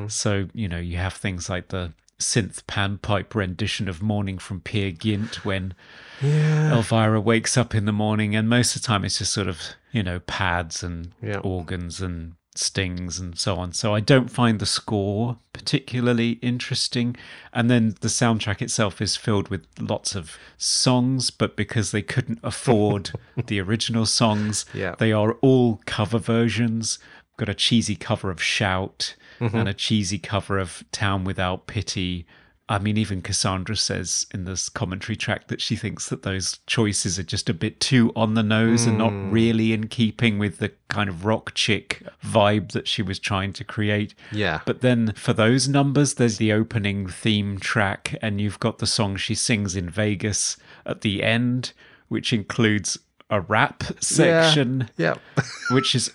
So, 0.07 0.47
you 0.53 0.67
know, 0.67 0.77
you 0.77 0.97
have 0.97 1.13
things 1.13 1.49
like 1.49 1.69
the 1.69 1.93
synth 2.19 2.63
panpipe 2.67 3.33
rendition 3.33 3.87
of 3.87 4.01
Morning 4.01 4.37
from 4.37 4.59
Peer 4.61 4.91
Gynt 4.91 5.45
when 5.45 5.73
Elvira 6.21 7.19
wakes 7.21 7.57
up 7.57 7.73
in 7.73 7.85
the 7.85 7.91
morning, 7.93 8.35
and 8.35 8.49
most 8.49 8.75
of 8.75 8.81
the 8.81 8.85
time 8.87 9.05
it's 9.05 9.19
just 9.19 9.33
sort 9.33 9.47
of, 9.47 9.59
you 9.91 10.03
know, 10.03 10.19
pads 10.21 10.83
and 10.83 11.13
Yeah. 11.21 11.37
organs 11.39 12.01
and 12.01 12.33
stings 12.55 13.19
and 13.19 13.37
so 13.39 13.55
on. 13.55 13.71
So 13.71 13.95
I 13.95 14.01
don't 14.01 14.29
find 14.29 14.59
the 14.59 14.65
score 14.65 15.37
particularly 15.53 16.31
interesting. 16.41 17.15
And 17.53 17.69
then 17.69 17.95
the 18.01 18.09
soundtrack 18.09 18.61
itself 18.61 19.01
is 19.01 19.15
filled 19.15 19.47
with 19.49 19.65
lots 19.79 20.13
of 20.15 20.37
songs, 20.57 21.31
but 21.31 21.55
because 21.55 21.91
they 21.91 22.01
couldn't 22.01 22.39
afford 22.43 23.11
the 23.47 23.61
original 23.61 24.05
songs, 24.05 24.65
Yeah. 24.73 24.95
they 24.97 25.13
are 25.13 25.33
all 25.35 25.79
cover 25.85 26.17
versions. 26.19 26.99
Got 27.37 27.47
a 27.49 27.53
cheesy 27.53 27.95
cover 27.95 28.29
of 28.29 28.41
Shout 28.43 29.15
Mm-hmm. 29.39 29.55
and 29.55 29.69
a 29.69 29.73
cheesy 29.73 30.19
cover 30.19 30.59
of 30.59 30.83
Town 30.91 31.23
Without 31.23 31.67
Pity 31.67 32.25
I 32.69 32.77
mean, 32.77 32.97
even 32.97 33.23
Cassandra 33.23 33.75
says 33.75 34.27
in 34.31 34.45
this 34.45 34.69
commentary 34.69 35.15
track 35.15 35.47
that 35.47 35.59
she 35.59 35.75
thinks 35.75 36.07
that 36.09 36.21
those 36.21 36.59
choices 36.67 37.17
are 37.17 37.23
just 37.23 37.49
a 37.49 37.53
bit 37.53 37.79
too 37.79 38.13
on 38.15 38.35
the 38.35 38.43
nose 38.43 38.85
and 38.85 38.99
not 38.99 39.11
mm. 39.11 39.31
really 39.31 39.73
in 39.73 39.87
keeping 39.87 40.37
with 40.37 40.59
the 40.59 40.71
kind 40.87 41.09
of 41.09 41.25
rock 41.25 41.55
chick 41.55 42.03
vibe 42.23 42.71
that 42.73 42.87
she 42.87 43.01
was 43.01 43.17
trying 43.17 43.53
to 43.53 43.63
create. 43.63 44.13
Yeah. 44.31 44.61
But 44.67 44.81
then 44.81 45.13
for 45.13 45.33
those 45.33 45.67
numbers, 45.67 46.13
there's 46.13 46.37
the 46.37 46.53
opening 46.53 47.07
theme 47.07 47.57
track, 47.57 48.15
and 48.21 48.39
you've 48.39 48.59
got 48.59 48.77
the 48.77 48.87
song 48.87 49.15
she 49.15 49.33
sings 49.33 49.75
in 49.75 49.89
Vegas 49.89 50.55
at 50.85 51.01
the 51.01 51.23
end, 51.23 51.73
which 52.07 52.31
includes 52.31 52.99
a 53.31 53.41
rap 53.41 53.83
section 53.99 54.89
Yeah. 54.97 55.15
which 55.71 55.95
is 55.95 56.11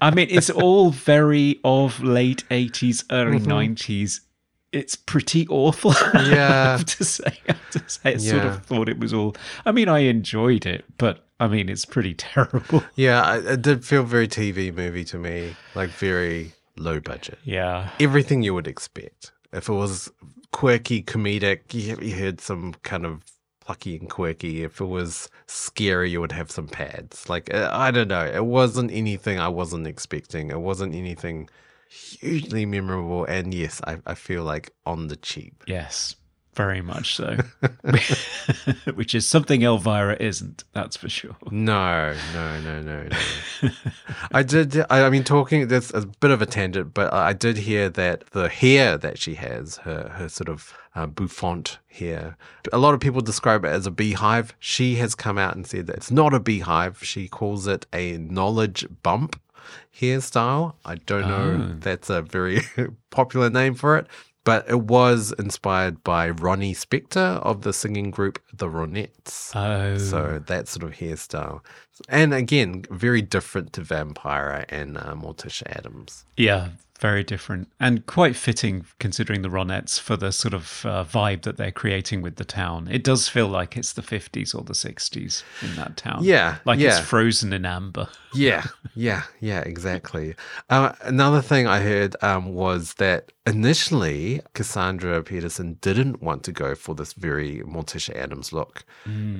I 0.00 0.10
mean, 0.10 0.28
it's 0.30 0.50
all 0.50 0.90
very 0.90 1.60
of 1.64 2.02
late 2.02 2.44
eighties, 2.50 3.04
early 3.10 3.38
Mm-hmm. 3.38 3.50
90s 3.50 4.20
It's 4.72 4.96
pretty 4.96 5.46
awful. 5.48 5.92
I 6.14 6.20
Yeah. 6.22 6.76
have 6.76 6.84
to 6.84 7.04
say, 7.04 7.32
I 7.48 7.52
have 7.52 7.70
to 7.70 7.82
say, 7.88 8.14
I 8.14 8.16
sort 8.18 8.44
of 8.44 8.64
thought 8.64 8.88
it 8.88 8.98
was 8.98 9.12
all. 9.14 9.34
I 9.64 9.72
mean, 9.72 9.88
I 9.88 10.00
enjoyed 10.00 10.66
it, 10.66 10.84
but 10.98 11.26
I 11.40 11.48
mean, 11.48 11.68
it's 11.68 11.84
pretty 11.84 12.14
terrible. 12.28 12.84
Yeah, 12.96 13.36
it 13.36 13.62
did 13.62 13.84
feel 13.84 14.02
very 14.02 14.28
TV 14.28 14.74
movie 14.74 15.04
to 15.04 15.18
me, 15.18 15.54
like 15.74 15.90
very 15.90 16.52
low 16.76 17.00
budget. 17.00 17.38
Yeah, 17.44 17.90
Everything 18.00 18.42
you 18.42 18.54
would 18.54 18.66
expect. 18.66 19.32
If 19.52 19.68
it 19.68 19.72
was 19.72 20.10
quirky, 20.52 21.02
comedic, 21.02 21.72
you, 21.72 21.96
you 22.02 22.14
had 22.14 22.40
some 22.40 22.74
kind 22.82 23.06
of 23.06 23.22
plucky 23.68 23.98
and 23.98 24.08
quirky. 24.08 24.62
If 24.62 24.80
it 24.80 24.86
was 24.86 25.28
scary, 25.46 26.10
you 26.10 26.22
would 26.22 26.32
have 26.32 26.50
some 26.50 26.68
pads. 26.68 27.28
Like, 27.28 27.52
uh, 27.52 27.68
I 27.70 27.90
don't 27.90 28.08
know. 28.08 28.24
It 28.24 28.46
wasn't 28.46 28.90
anything 28.90 29.38
I 29.38 29.48
wasn't 29.48 29.86
expecting. 29.86 30.50
It 30.50 30.62
wasn't 30.62 30.94
anything 30.94 31.50
hugely 31.90 32.64
memorable. 32.64 33.26
And 33.26 33.52
yes, 33.52 33.82
I, 33.86 33.98
I 34.06 34.14
feel 34.14 34.42
like 34.42 34.72
on 34.86 35.08
the 35.08 35.16
cheap. 35.16 35.64
yes, 35.66 36.16
very 36.58 36.82
much 36.82 37.14
so. 37.14 37.36
Which 38.94 39.14
is 39.14 39.24
something 39.28 39.62
Elvira 39.62 40.16
isn't. 40.18 40.64
That's 40.72 40.96
for 40.96 41.08
sure. 41.08 41.36
No, 41.52 42.16
no, 42.34 42.60
no, 42.60 42.82
no, 42.82 43.02
no. 43.04 43.70
I 44.32 44.42
did. 44.42 44.76
I, 44.90 45.04
I 45.04 45.08
mean, 45.08 45.22
talking. 45.22 45.68
There's 45.68 45.94
a 45.94 46.04
bit 46.04 46.32
of 46.32 46.42
a 46.42 46.46
tangent, 46.46 46.94
but 46.94 47.14
I 47.14 47.32
did 47.32 47.58
hear 47.58 47.88
that 47.90 48.24
the 48.32 48.48
hair 48.48 48.98
that 48.98 49.18
she 49.18 49.36
has, 49.36 49.76
her 49.78 50.08
her 50.16 50.28
sort 50.28 50.48
of 50.48 50.76
uh, 50.96 51.06
bouffant 51.06 51.78
hair, 51.86 52.36
a 52.72 52.78
lot 52.78 52.92
of 52.92 52.98
people 52.98 53.20
describe 53.20 53.64
it 53.64 53.68
as 53.68 53.86
a 53.86 53.92
beehive. 53.92 54.52
She 54.58 54.96
has 54.96 55.14
come 55.14 55.38
out 55.38 55.54
and 55.54 55.64
said 55.64 55.86
that 55.86 55.96
it's 55.98 56.10
not 56.10 56.34
a 56.34 56.40
beehive. 56.40 57.04
She 57.04 57.28
calls 57.28 57.68
it 57.68 57.86
a 57.92 58.16
knowledge 58.18 58.84
bump 59.04 59.40
hairstyle. 60.00 60.74
I 60.84 60.96
don't 60.96 61.28
know. 61.28 61.74
if 61.76 61.80
That's 61.82 62.10
a 62.10 62.22
very 62.22 62.62
popular 63.10 63.48
name 63.48 63.74
for 63.74 63.96
it. 63.96 64.06
But 64.48 64.64
it 64.66 64.80
was 64.80 65.34
inspired 65.38 66.02
by 66.02 66.30
Ronnie 66.30 66.72
Spector 66.74 67.38
of 67.42 67.60
the 67.60 67.72
singing 67.74 68.10
group 68.10 68.38
The 68.50 68.66
Ronettes. 68.66 69.54
Oh, 69.54 69.98
So 69.98 70.42
that 70.46 70.68
sort 70.68 70.84
of 70.84 70.98
hairstyle. 70.98 71.60
And 72.08 72.32
again, 72.32 72.86
very 72.90 73.20
different 73.20 73.74
to 73.74 73.82
Vampira 73.82 74.64
and 74.70 74.96
uh, 74.96 75.14
Morticia 75.14 75.66
Addams. 75.76 76.24
yeah, 76.38 76.68
very 76.98 77.22
different 77.24 77.68
and 77.78 78.04
quite 78.06 78.34
fitting 78.36 78.84
considering 78.98 79.42
the 79.42 79.48
Ronettes 79.48 79.98
for 80.00 80.16
the 80.16 80.32
sort 80.32 80.54
of 80.54 80.84
uh, 80.84 81.04
vibe 81.04 81.42
that 81.42 81.56
they're 81.56 81.70
creating 81.72 82.22
with 82.22 82.36
the 82.36 82.44
town. 82.44 82.88
It 82.90 83.04
does 83.04 83.28
feel 83.28 83.46
like 83.48 83.76
it's 83.76 83.92
the 83.92 84.02
50s 84.02 84.54
or 84.54 84.62
the 84.64 84.72
60s 84.72 85.42
in 85.62 85.76
that 85.76 85.96
town. 85.96 86.20
Yeah, 86.22 86.56
Like 86.64 86.78
yeah. 86.80 86.98
it's 86.98 87.06
frozen 87.06 87.52
in 87.52 87.64
amber. 87.64 88.08
Yeah, 88.34 88.64
yeah, 88.94 89.22
yeah, 89.40 89.60
exactly. 89.60 90.34
Uh, 90.68 90.92
another 91.00 91.40
thing 91.40 91.66
I 91.66 91.80
heard 91.80 92.14
um, 92.20 92.52
was 92.52 92.92
that 92.94 93.32
initially 93.46 94.42
Cassandra 94.52 95.22
Peterson 95.22 95.78
didn't 95.80 96.22
want 96.22 96.42
to 96.44 96.52
go 96.52 96.74
for 96.74 96.94
this 96.94 97.14
very 97.14 97.60
Morticia 97.60 98.14
Addams 98.16 98.52
look. 98.52 98.84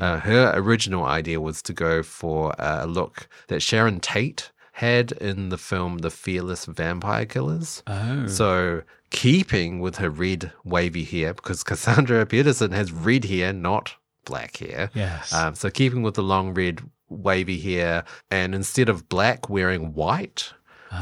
Uh, 0.01 0.21
her 0.21 0.53
original 0.55 1.05
idea 1.05 1.39
was 1.39 1.61
to 1.63 1.75
go 1.75 2.03
for 2.03 2.55
a 2.59 2.87
look 2.87 3.29
that 3.49 3.61
Sharon 3.61 4.01
Tate 4.01 4.51
had 4.79 5.11
in 5.13 5.49
the 5.49 5.59
film 5.59 5.99
The 5.99 6.11
Fearless 6.11 6.65
Vampire 6.67 7.27
Killers. 7.27 7.83
Oh. 7.89 8.29
So 8.29 8.83
keeping 9.11 9.81
with 9.81 9.97
her 9.97 10.09
red 10.09 10.53
wavy 10.63 11.03
hair, 11.03 11.35
because 11.35 11.65
Cassandra 11.65 12.25
Peterson 12.25 12.71
has 12.71 12.93
red 12.93 13.25
hair, 13.25 13.53
not 13.53 13.97
black 14.25 14.59
hair. 14.59 14.89
Yes. 14.95 15.33
Um, 15.33 15.57
so 15.57 15.69
keeping 15.69 16.03
with 16.03 16.15
the 16.15 16.23
long 16.23 16.55
red 16.55 16.81
wavy 17.09 17.59
hair, 17.59 18.05
and 18.31 18.55
instead 18.55 18.89
of 18.89 19.09
black, 19.09 19.49
wearing 19.49 19.95
white. 19.95 20.53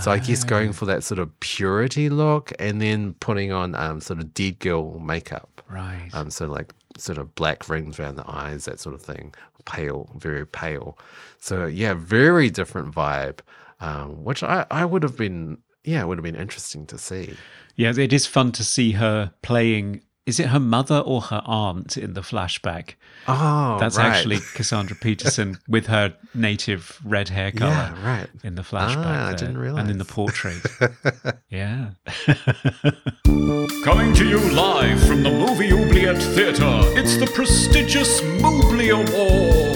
So 0.00 0.10
I 0.10 0.18
guess 0.18 0.42
going 0.42 0.72
for 0.72 0.86
that 0.86 1.04
sort 1.04 1.20
of 1.20 1.38
purity 1.40 2.08
look, 2.08 2.52
and 2.58 2.80
then 2.80 3.12
putting 3.20 3.52
on 3.52 3.74
um, 3.74 4.00
sort 4.00 4.20
of 4.20 4.32
dead 4.32 4.58
girl 4.58 4.98
makeup. 4.98 5.62
right. 5.68 6.08
Um, 6.14 6.30
so 6.30 6.46
like 6.46 6.72
sort 6.96 7.18
of 7.18 7.34
black 7.34 7.68
rings 7.68 8.00
around 8.00 8.16
the 8.16 8.28
eyes, 8.28 8.64
that 8.64 8.80
sort 8.80 8.94
of 8.94 9.02
thing. 9.02 9.34
Pale, 9.66 10.10
very 10.16 10.46
pale. 10.46 10.98
So 11.38 11.66
yeah, 11.66 11.94
very 11.94 12.50
different 12.50 12.94
vibe. 12.94 13.40
Um, 13.80 14.24
which 14.24 14.42
I, 14.42 14.64
I 14.70 14.84
would 14.84 15.02
have 15.02 15.16
been 15.16 15.58
yeah, 15.84 16.00
it 16.02 16.08
would 16.08 16.18
have 16.18 16.24
been 16.24 16.34
interesting 16.34 16.84
to 16.86 16.98
see. 16.98 17.34
Yeah, 17.76 17.92
it 17.96 18.12
is 18.12 18.26
fun 18.26 18.50
to 18.52 18.64
see 18.64 18.92
her 18.92 19.32
playing. 19.42 20.02
Is 20.26 20.40
it 20.40 20.48
her 20.48 20.58
mother 20.58 20.98
or 20.98 21.20
her 21.20 21.40
aunt 21.46 21.96
in 21.96 22.14
the 22.14 22.20
flashback? 22.22 22.94
Oh, 23.28 23.76
That's 23.78 23.96
right. 23.96 24.06
actually 24.06 24.38
Cassandra 24.54 24.96
Peterson 24.96 25.58
with 25.68 25.86
her 25.86 26.12
native 26.34 26.98
red 27.04 27.28
hair 27.28 27.52
color 27.52 27.70
Yeah, 27.70 28.04
right. 28.04 28.28
in 28.42 28.56
the 28.56 28.62
flashback. 28.62 29.04
Ah, 29.06 29.28
I 29.28 29.34
didn't 29.34 29.58
realize. 29.58 29.82
And 29.82 29.90
in 29.92 29.98
the 29.98 30.04
portrait. 30.04 30.60
yeah. 31.48 31.90
Coming 33.84 34.12
to 34.14 34.26
you 34.28 34.38
live 34.50 35.00
from 35.06 35.22
the 35.22 35.30
Movie 35.30 35.70
Oubliette 35.72 36.20
Theatre, 36.20 36.80
it's 36.98 37.16
the 37.18 37.26
prestigious 37.32 38.20
Mobley 38.40 38.88
Awards. 38.90 39.75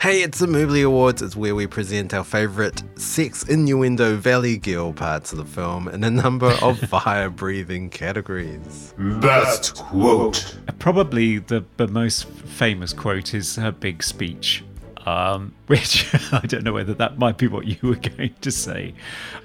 Hey, 0.00 0.22
it's 0.22 0.38
the 0.38 0.46
Mobley 0.46 0.80
Awards. 0.80 1.20
It's 1.20 1.36
where 1.36 1.54
we 1.54 1.66
present 1.66 2.14
our 2.14 2.24
favourite 2.24 2.82
sex 2.98 3.42
innuendo 3.42 4.16
Valley 4.16 4.56
Girl 4.56 4.94
parts 4.94 5.30
of 5.30 5.36
the 5.36 5.44
film 5.44 5.88
in 5.88 6.02
a 6.02 6.10
number 6.10 6.56
of 6.62 6.78
fire-breathing 6.78 7.90
categories. 7.90 8.94
Best 8.96 9.76
quote. 9.76 10.56
Probably 10.78 11.36
the, 11.36 11.66
the 11.76 11.86
most 11.86 12.26
famous 12.26 12.94
quote 12.94 13.34
is 13.34 13.56
her 13.56 13.72
big 13.72 14.02
speech, 14.02 14.64
um, 15.04 15.54
which 15.66 16.08
I 16.32 16.46
don't 16.46 16.64
know 16.64 16.72
whether 16.72 16.94
that 16.94 17.18
might 17.18 17.36
be 17.36 17.46
what 17.46 17.66
you 17.66 17.76
were 17.86 17.96
going 17.96 18.34
to 18.40 18.50
say. 18.50 18.94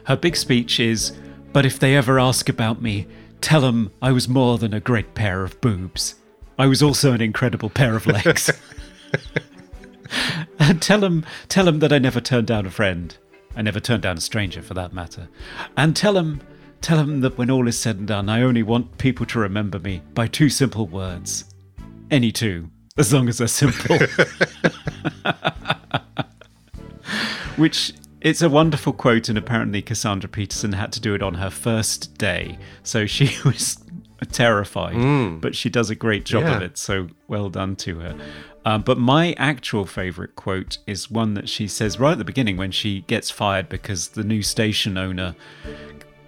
Her 0.06 0.16
big 0.16 0.38
speech 0.38 0.80
is 0.80 1.12
But 1.52 1.66
if 1.66 1.80
they 1.80 1.98
ever 1.98 2.18
ask 2.18 2.48
about 2.48 2.82
me, 2.82 3.08
tell 3.42 3.60
them 3.60 3.92
I 4.02 4.14
was 4.14 4.30
more 4.30 4.58
than 4.58 4.74
a 4.74 4.80
great 4.80 5.16
pair 5.16 5.44
of 5.44 5.60
boobs. 5.60 6.16
I 6.58 6.68
was 6.68 6.82
also 6.82 7.12
an 7.12 7.20
incredible 7.20 7.70
pair 7.70 7.98
of 7.98 8.08
legs. 8.08 8.50
and 10.60 10.82
tell 10.82 11.04
him, 11.04 11.26
tell 11.48 11.68
him 11.68 11.80
that 11.80 11.94
I 11.94 12.00
never 12.00 12.22
turned 12.22 12.48
down 12.48 12.66
a 12.66 12.72
friend. 12.72 13.16
I 13.56 13.62
never 13.62 13.80
turned 13.80 14.04
down 14.04 14.18
a 14.18 14.22
stranger, 14.22 14.62
for 14.62 14.74
that 14.74 14.94
matter. 14.94 15.28
And 15.78 15.96
tell 15.96 16.18
him, 16.18 16.42
tell 16.82 17.00
him 17.00 17.22
that 17.22 17.38
when 17.38 17.50
all 17.50 17.68
is 17.68 17.80
said 17.80 17.98
and 17.98 18.08
done, 18.08 18.28
I 18.30 18.42
only 18.42 18.64
want 18.64 18.98
people 18.98 19.26
to 19.28 19.40
remember 19.40 19.80
me 19.80 20.02
by 20.14 20.28
two 20.28 20.50
simple 20.50 20.88
words. 20.88 21.46
Any 22.12 22.32
two, 22.32 22.70
as 22.98 23.14
long 23.14 23.30
as 23.30 23.38
they're 23.40 23.48
simple. 23.48 23.98
Which 27.56 27.94
it's 28.22 28.42
a 28.42 28.50
wonderful 28.50 28.92
quote, 28.92 29.30
and 29.30 29.38
apparently 29.38 29.82
Cassandra 29.82 30.30
Peterson 30.30 30.74
had 30.74 30.92
to 30.94 31.00
do 31.00 31.14
it 31.14 31.22
on 31.22 31.36
her 31.36 31.50
first 31.50 32.18
day, 32.18 32.58
so 32.84 33.06
she 33.06 33.30
was 33.46 33.78
terrified, 34.32 34.96
mm. 34.96 35.40
but 35.40 35.56
she 35.56 35.70
does 35.70 35.90
a 35.90 35.96
great 35.96 36.26
job 36.26 36.44
of 36.44 36.62
it. 36.62 36.78
So 36.78 37.08
well 37.28 37.50
done 37.50 37.76
to 37.78 38.00
her. 38.00 38.18
Um, 38.66 38.82
but 38.82 38.98
my 38.98 39.34
actual 39.34 39.86
favorite 39.86 40.36
quote 40.36 40.80
is 40.88 41.10
one 41.12 41.36
that 41.36 41.48
she 41.48 41.68
says 41.68 42.00
right 42.00 42.14
at 42.14 42.18
the 42.18 42.26
beginning 42.26 42.58
when 42.58 42.72
she 42.72 43.02
gets 43.02 43.30
fired 43.30 43.70
because 43.70 44.10
the 44.10 44.24
new 44.24 44.42
station 44.42 44.98
owner, 44.98 45.36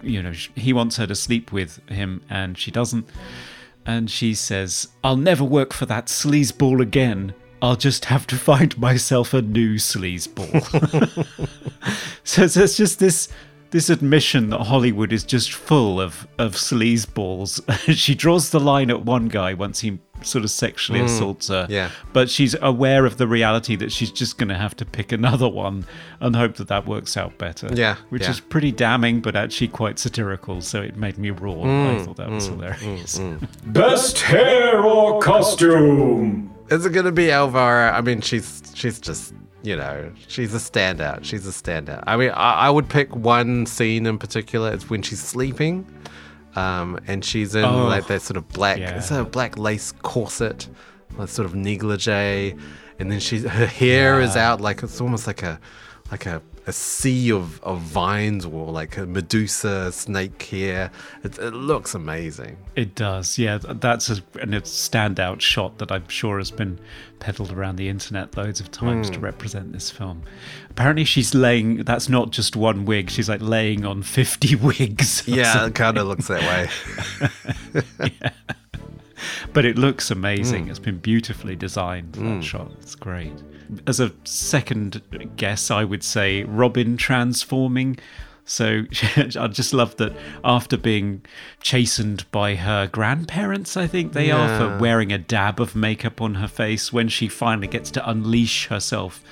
you 0.02 0.22
know, 0.22 0.32
he 0.54 0.72
wants 0.72 0.96
her 0.98 1.06
to 1.08 1.16
sleep 1.16 1.50
with 1.50 1.80
him 1.88 2.22
and 2.30 2.56
she 2.56 2.70
doesn't. 2.70 3.08
And 3.84 4.08
she 4.08 4.34
says, 4.34 4.88
I'll 5.02 5.16
never 5.16 5.42
work 5.42 5.72
for 5.72 5.86
that 5.86 6.06
sleazeball 6.06 6.80
again. 6.80 7.34
I'll 7.60 7.76
just 7.76 8.04
have 8.04 8.26
to 8.28 8.36
find 8.36 8.78
myself 8.78 9.34
a 9.34 9.42
new 9.42 9.74
sleazeball. 9.74 10.62
so 12.24 12.46
there's 12.46 12.76
just 12.76 13.00
this 13.00 13.28
this 13.70 13.90
admission 13.90 14.48
that 14.50 14.62
Hollywood 14.62 15.12
is 15.12 15.24
just 15.24 15.52
full 15.52 16.00
of 16.00 16.28
of 16.38 16.54
sleazeballs. 16.54 17.60
she 17.96 18.14
draws 18.14 18.50
the 18.50 18.60
line 18.60 18.90
at 18.90 19.04
one 19.04 19.28
guy 19.28 19.54
once 19.54 19.80
he 19.80 19.98
sort 20.22 20.44
of 20.44 20.50
sexually 20.50 21.00
mm. 21.00 21.04
assaults 21.04 21.48
her. 21.48 21.66
yeah. 21.68 21.90
But 22.12 22.30
she's 22.30 22.54
aware 22.60 23.06
of 23.06 23.16
the 23.16 23.26
reality 23.26 23.76
that 23.76 23.92
she's 23.92 24.10
just 24.10 24.38
going 24.38 24.48
to 24.48 24.56
have 24.56 24.74
to 24.76 24.84
pick 24.84 25.12
another 25.12 25.48
one 25.48 25.84
and 26.20 26.34
hope 26.34 26.56
that 26.56 26.68
that 26.68 26.86
works 26.86 27.16
out 27.16 27.38
better. 27.38 27.68
Yeah, 27.72 27.96
Which 28.10 28.22
yeah. 28.22 28.30
is 28.30 28.40
pretty 28.40 28.72
damning, 28.72 29.20
but 29.20 29.36
actually 29.36 29.68
quite 29.68 29.98
satirical. 29.98 30.60
So 30.60 30.82
it 30.82 30.96
made 30.96 31.18
me 31.18 31.30
roar. 31.30 31.66
Mm, 31.66 32.00
I 32.00 32.04
thought 32.04 32.16
that 32.16 32.28
mm, 32.28 32.34
was 32.34 32.48
mm, 32.48 32.52
hilarious. 32.52 33.20
Best 33.66 34.20
hair 34.20 34.84
or 34.84 35.20
costume? 35.20 36.54
Is 36.70 36.84
it 36.84 36.90
going 36.90 37.06
to 37.06 37.12
be 37.12 37.30
Elvira? 37.30 37.92
I 37.96 38.00
mean, 38.00 38.20
she's 38.20 38.62
she's 38.74 39.00
just 39.00 39.32
you 39.62 39.76
know, 39.76 40.12
she's 40.28 40.54
a 40.54 40.58
standout. 40.58 41.24
She's 41.24 41.46
a 41.46 41.50
standout. 41.50 42.04
I 42.06 42.16
mean, 42.16 42.30
I, 42.30 42.52
I 42.52 42.70
would 42.70 42.88
pick 42.88 43.14
one 43.14 43.66
scene 43.66 44.06
in 44.06 44.18
particular. 44.18 44.72
It's 44.72 44.88
when 44.88 45.02
she's 45.02 45.20
sleeping, 45.20 45.86
um, 46.58 46.98
and 47.06 47.24
she's 47.24 47.54
in 47.54 47.64
Oh, 47.64 47.86
like 47.86 48.06
that 48.08 48.22
sort 48.22 48.36
of 48.36 48.48
black, 48.48 48.78
yeah. 48.78 48.96
it's 48.96 49.10
a 49.10 49.24
black 49.24 49.56
lace 49.58 49.92
corset, 50.02 50.68
like 51.16 51.28
sort 51.28 51.46
of 51.46 51.54
negligee, 51.54 52.54
and 52.98 53.10
then 53.10 53.20
she's 53.20 53.44
her 53.44 53.66
hair 53.66 54.20
is 54.20 54.36
out 54.36 54.60
like 54.60 54.82
it's 54.82 55.00
almost 55.00 55.26
like 55.26 55.42
a 55.42 55.60
like 56.10 56.26
a, 56.26 56.40
a 56.68 56.72
sea 56.72 57.32
of, 57.32 57.62
of 57.64 57.80
vines 57.80 58.44
or 58.44 58.70
like 58.70 58.98
a 58.98 59.06
Medusa 59.06 59.90
snake 59.90 60.42
here. 60.42 60.90
It, 61.24 61.38
it 61.38 61.54
looks 61.54 61.94
amazing. 61.94 62.58
It 62.76 62.94
does, 62.94 63.38
yeah. 63.38 63.56
That's 63.56 64.10
a, 64.10 64.18
and 64.40 64.54
a 64.54 64.60
standout 64.60 65.40
shot 65.40 65.78
that 65.78 65.90
I'm 65.90 66.06
sure 66.08 66.36
has 66.36 66.50
been 66.50 66.78
peddled 67.20 67.52
around 67.52 67.76
the 67.76 67.88
internet 67.88 68.36
loads 68.36 68.60
of 68.60 68.70
times 68.70 69.08
Hmm. 69.08 69.14
to 69.14 69.20
represent 69.20 69.72
this 69.72 69.90
film. 69.90 70.22
Apparently, 70.68 71.04
she's 71.04 71.34
laying. 71.34 71.78
That's 71.84 72.08
not 72.10 72.30
just 72.32 72.54
one 72.54 72.84
wig. 72.84 73.08
She's 73.10 73.28
like 73.30 73.40
laying 73.40 73.86
on 73.86 74.02
50 74.02 74.54
wigs. 74.68 75.26
Yeah, 75.26 75.52
something. 75.54 75.70
it 75.70 75.74
kind 75.74 75.96
of 75.98 76.06
looks 76.06 76.28
that 76.28 76.42
way. 78.02 78.10
but 79.52 79.64
it 79.64 79.78
looks 79.78 80.10
amazing. 80.10 80.64
Hmm. 80.64 80.70
It's 80.70 80.78
been 80.78 80.98
beautifully 80.98 81.56
designed. 81.56 82.12
That 82.12 82.42
shot, 82.44 82.70
it's 82.80 82.94
great. 82.94 83.32
As 83.86 84.00
a 84.00 84.12
second 84.24 85.02
guess, 85.36 85.70
I 85.70 85.84
would 85.84 86.02
say 86.02 86.44
Robin 86.44 86.96
transforming. 86.96 87.98
So 88.44 88.84
I 89.16 89.48
just 89.48 89.74
love 89.74 89.96
that 89.96 90.16
after 90.42 90.76
being 90.76 91.22
chastened 91.60 92.24
by 92.32 92.54
her 92.54 92.86
grandparents, 92.86 93.76
I 93.76 93.86
think 93.86 94.12
they 94.12 94.30
are 94.30 94.48
for 94.58 94.78
wearing 94.78 95.12
a 95.12 95.18
dab 95.18 95.60
of 95.60 95.76
makeup 95.76 96.20
on 96.22 96.36
her 96.36 96.48
face, 96.48 96.92
when 96.92 97.08
she 97.08 97.28
finally 97.28 97.66
gets 97.66 97.90
to 97.92 98.08
unleash 98.08 98.66
herself 98.68 99.22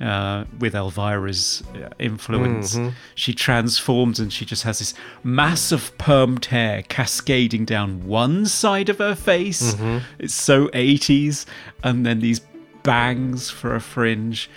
uh, 0.00 0.44
with 0.58 0.72
Elvira's 0.74 1.62
uh, 1.74 1.88
influence, 1.98 2.78
she 3.14 3.34
transforms 3.34 4.18
and 4.18 4.32
she 4.32 4.46
just 4.46 4.62
has 4.62 4.78
this 4.78 4.94
mass 5.22 5.72
of 5.72 5.96
permed 5.98 6.46
hair 6.46 6.82
cascading 6.88 7.66
down 7.66 8.06
one 8.06 8.46
side 8.46 8.88
of 8.88 8.96
her 8.98 9.14
face. 9.14 9.74
It's 10.18 10.32
so 10.32 10.68
80s. 10.68 11.44
And 11.84 12.06
then 12.06 12.20
these 12.20 12.40
bangs 12.82 13.50
for 13.50 13.74
a 13.74 13.80
fringe 13.80 14.50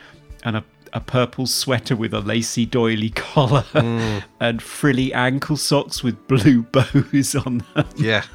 and 0.44 0.58
a, 0.58 0.64
a 0.94 1.00
purple 1.00 1.48
sweater 1.48 1.96
with 1.96 2.14
a 2.14 2.20
lacy 2.20 2.66
doily 2.66 3.10
collar 3.10 3.64
mm. 3.74 4.24
and 4.40 4.62
frilly 4.62 5.14
ankle 5.14 5.58
socks 5.58 6.04
with 6.04 6.28
blue 6.28 6.62
bows 6.72 7.36
on 7.36 7.64
them. 7.74 7.88
yeah. 7.98 8.24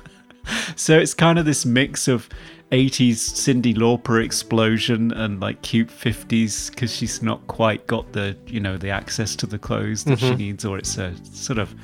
So 0.77 0.99
it's 0.99 1.13
kind 1.13 1.39
of 1.39 1.45
this 1.45 1.67
mix 1.67 2.09
of 2.09 2.27
80s 2.73 3.17
Cyndi 3.17 3.75
Lauper 3.77 4.25
explosion 4.25 5.13
and 5.13 5.41
like 5.41 5.61
cute 5.61 5.89
50s 5.89 6.71
because 6.71 6.95
she's 6.95 7.23
not 7.23 7.47
quite 7.49 7.87
got 7.87 8.13
the, 8.13 8.35
you 8.47 8.61
know, 8.61 8.79
the 8.79 8.89
access 8.89 9.37
to 9.37 9.47
the 9.47 9.59
clothes 9.59 10.05
that 10.05 10.19
she 10.19 10.27
mm-hmm. 10.27 10.37
needs, 10.37 10.65
or 10.65 10.79
it's 10.79 10.97
a 10.97 11.15
sort 11.25 11.59
of 11.59 11.75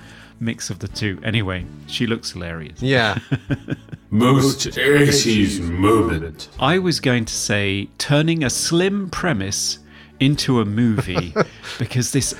mix 0.44 0.70
of 0.70 0.78
the 0.78 0.88
two. 0.88 1.18
Anyway, 1.24 1.64
she 1.86 2.06
looks 2.06 2.32
hilarious. 2.32 2.80
Yeah. 2.82 3.18
Most 4.10 4.68
80s 4.68 5.60
moment. 5.60 6.48
I 6.60 6.78
was 6.78 7.00
going 7.00 7.24
to 7.24 7.34
say 7.34 7.88
turning 7.98 8.44
a 8.44 8.50
slim 8.50 9.10
premise 9.10 9.78
into 10.20 10.60
a 10.60 10.64
movie 10.64 11.34
because 11.78 12.12
this 12.12 12.34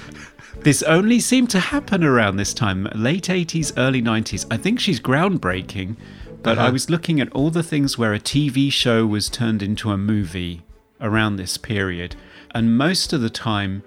this 0.60 0.82
only 0.84 1.20
seemed 1.20 1.50
to 1.50 1.58
happen 1.58 2.04
around 2.04 2.36
this 2.36 2.54
time, 2.54 2.88
late 2.94 3.24
80s, 3.24 3.72
early 3.76 4.00
90s. 4.00 4.46
I 4.50 4.56
think 4.56 4.80
she's 4.80 5.00
groundbreaking, 5.00 5.96
but 6.42 6.58
I 6.58 6.62
uh-huh. 6.62 6.72
was 6.72 6.88
looking 6.88 7.20
at 7.20 7.30
all 7.32 7.50
the 7.50 7.62
things 7.62 7.98
where 7.98 8.14
a 8.14 8.20
TV 8.20 8.72
show 8.72 9.04
was 9.04 9.28
turned 9.28 9.62
into 9.62 9.90
a 9.90 9.98
movie 9.98 10.62
around 11.00 11.36
this 11.36 11.58
period, 11.58 12.16
and 12.54 12.78
most 12.78 13.12
of 13.12 13.20
the 13.20 13.28
time 13.28 13.82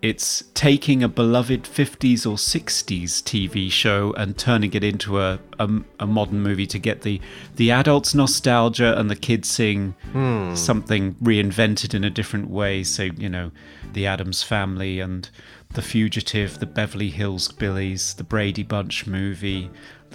it's 0.00 0.44
taking 0.54 1.02
a 1.02 1.08
beloved 1.08 1.64
50s 1.64 2.24
or 2.24 2.36
60s 2.36 3.22
TV 3.22 3.70
show 3.70 4.12
and 4.12 4.38
turning 4.38 4.72
it 4.74 4.84
into 4.84 5.20
a, 5.20 5.40
a, 5.58 5.68
a 5.98 6.06
modern 6.06 6.40
movie 6.40 6.66
to 6.66 6.78
get 6.78 7.02
the, 7.02 7.20
the 7.56 7.70
adults' 7.70 8.14
nostalgia 8.14 8.98
and 8.98 9.10
the 9.10 9.16
kids 9.16 9.48
seeing 9.48 9.94
hmm. 10.12 10.54
something 10.54 11.14
reinvented 11.14 11.94
in 11.94 12.04
a 12.04 12.10
different 12.10 12.48
way. 12.48 12.84
So, 12.84 13.04
you 13.16 13.28
know, 13.28 13.50
the 13.92 14.06
Addams 14.06 14.42
family 14.42 15.00
and 15.00 15.28
The 15.74 15.82
Fugitive, 15.82 16.60
the 16.60 16.66
Beverly 16.66 17.10
Hills 17.10 17.48
Billies, 17.48 18.14
the 18.14 18.24
Brady 18.24 18.62
Bunch 18.62 19.06
movie, 19.06 19.70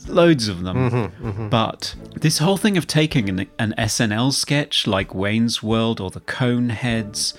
loads 0.07 0.47
of 0.47 0.63
them. 0.63 0.89
Mm-hmm, 0.89 1.27
mm-hmm. 1.27 1.49
But 1.49 1.95
this 2.15 2.37
whole 2.37 2.57
thing 2.57 2.77
of 2.77 2.87
taking 2.87 3.29
an, 3.29 3.47
an 3.59 3.73
SNL 3.77 4.31
sketch 4.33 4.87
like 4.87 5.13
Wayne's 5.13 5.61
World 5.61 5.99
or 5.99 6.09
the 6.09 6.21
Coneheads 6.21 7.33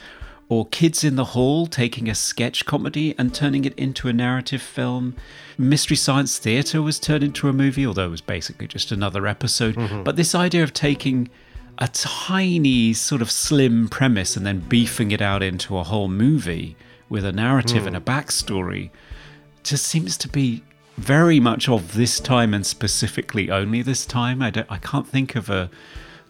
or 0.54 0.66
Kids 0.66 1.02
in 1.02 1.16
the 1.16 1.24
Hall 1.24 1.66
taking 1.66 2.08
a 2.08 2.14
sketch 2.14 2.64
comedy 2.64 3.12
and 3.18 3.34
turning 3.34 3.64
it 3.64 3.74
into 3.76 4.06
a 4.06 4.12
narrative 4.12 4.62
film. 4.62 5.16
Mystery 5.58 5.96
Science 5.96 6.38
Theater 6.38 6.80
was 6.80 7.00
turned 7.00 7.24
into 7.24 7.48
a 7.48 7.52
movie, 7.52 7.84
although 7.84 8.06
it 8.06 8.10
was 8.10 8.20
basically 8.20 8.68
just 8.68 8.92
another 8.92 9.26
episode. 9.26 9.74
Mm-hmm. 9.74 10.04
But 10.04 10.14
this 10.14 10.32
idea 10.32 10.62
of 10.62 10.72
taking 10.72 11.28
a 11.78 11.88
tiny, 11.88 12.92
sort 12.92 13.20
of 13.20 13.32
slim 13.32 13.88
premise 13.88 14.36
and 14.36 14.46
then 14.46 14.60
beefing 14.60 15.10
it 15.10 15.20
out 15.20 15.42
into 15.42 15.76
a 15.76 15.82
whole 15.82 16.06
movie 16.06 16.76
with 17.08 17.24
a 17.24 17.32
narrative 17.32 17.84
and 17.84 17.96
a 17.96 18.00
mm. 18.00 18.04
backstory 18.04 18.90
just 19.64 19.84
seems 19.84 20.16
to 20.18 20.28
be 20.28 20.62
very 20.96 21.40
much 21.40 21.68
of 21.68 21.94
this 21.94 22.20
time 22.20 22.54
and 22.54 22.64
specifically 22.64 23.50
only 23.50 23.82
this 23.82 24.06
time. 24.06 24.40
I, 24.40 24.50
don't, 24.50 24.70
I 24.70 24.78
can't 24.78 25.08
think 25.08 25.34
of 25.34 25.50
a 25.50 25.68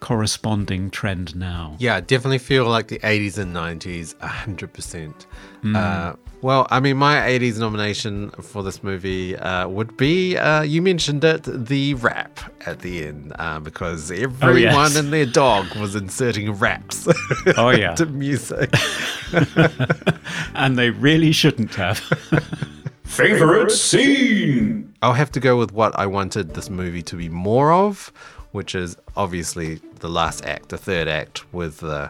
corresponding 0.05 0.91
trend 0.91 1.35
now. 1.35 1.75
Yeah, 1.79 1.99
definitely 1.99 2.37
feel 2.37 2.67
like 2.67 2.89
the 2.89 2.99
80s 2.99 3.39
and 3.39 3.57
90s, 3.57 4.15
100%. 4.17 5.27
Uh, 5.75 6.15
well, 6.43 6.67
I 6.71 6.79
mean, 6.79 6.99
my 6.99 7.17
80s 7.17 7.59
nomination 7.59 8.29
for 8.33 8.63
this 8.63 8.83
movie 8.83 9.35
uh, 9.35 9.67
would 9.67 9.97
be, 9.97 10.37
uh, 10.37 10.61
you 10.61 10.83
mentioned 10.83 11.25
it, 11.25 11.45
the 11.45 11.95
rap 11.95 12.39
at 12.67 12.81
the 12.81 13.07
end, 13.07 13.33
uh, 13.39 13.61
because 13.61 14.11
everyone 14.11 14.61
yes. 14.61 14.97
and 14.97 15.11
their 15.11 15.25
dog 15.25 15.75
was 15.77 15.97
inserting 15.97 16.53
raps 16.53 17.09
Oh, 17.57 17.71
yeah. 17.71 17.95
to 17.95 18.05
music. 18.05 18.75
And 20.55 20.77
they 20.79 20.91
really 20.91 21.33
shouldn't 21.33 21.75
have. 21.77 21.99
Favorite 23.05 23.71
scene? 23.71 24.93
I'll 25.01 25.15
have 25.15 25.33
to 25.33 25.41
go 25.41 25.57
with 25.57 25.73
what 25.73 25.99
I 25.99 26.07
wanted 26.07 26.53
this 26.55 26.69
movie 26.69 27.03
to 27.05 27.17
be 27.17 27.31
more 27.31 27.73
of, 27.73 28.13
which 28.55 28.77
is 28.77 28.97
obviously 29.17 29.81
the 29.99 30.09
last 30.09 30.45
act, 30.45 30.69
the 30.69 30.79
third 30.79 31.09
act 31.09 31.53
with 31.53 31.79
the. 31.79 32.09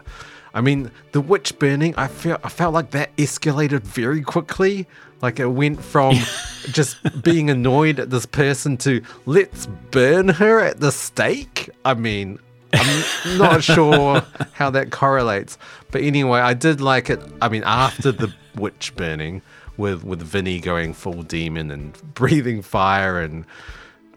I 0.53 0.61
mean, 0.61 0.91
the 1.11 1.19
witch 1.19 1.57
burning. 1.57 1.95
I 1.97 2.07
feel 2.07 2.37
I 2.43 2.49
felt 2.49 2.71
like 2.71 2.91
that 2.91 3.15
escalated 3.17 3.81
very 3.81 4.21
quickly. 4.21 4.87
Like 5.23 5.39
it 5.39 5.47
went 5.47 5.83
from 5.83 6.15
just 6.71 6.97
being 7.23 7.49
annoyed 7.49 7.99
at 7.99 8.11
this 8.11 8.27
person 8.27 8.77
to 8.77 9.01
let's 9.25 9.65
burn 9.89 10.29
her 10.29 10.59
at 10.59 10.79
the 10.79 10.91
stake. 10.91 11.71
I 11.83 11.95
mean, 11.95 12.37
I'm 12.73 13.03
not 13.39 13.63
sure 13.63 14.21
how 14.53 14.69
that 14.69 14.91
correlates, 14.91 15.57
but 15.89 16.01
anyway, 16.03 16.41
I 16.41 16.53
did 16.53 16.79
like 16.79 17.09
it. 17.09 17.19
I 17.41 17.49
mean, 17.49 17.63
after 17.65 18.11
the 18.11 18.31
witch 18.55 18.95
burning, 18.95 19.41
with 19.77 20.03
with 20.03 20.21
Vinny 20.21 20.59
going 20.59 20.93
full 20.93 21.23
demon 21.23 21.71
and 21.71 22.13
breathing 22.13 22.61
fire 22.61 23.19
and 23.19 23.45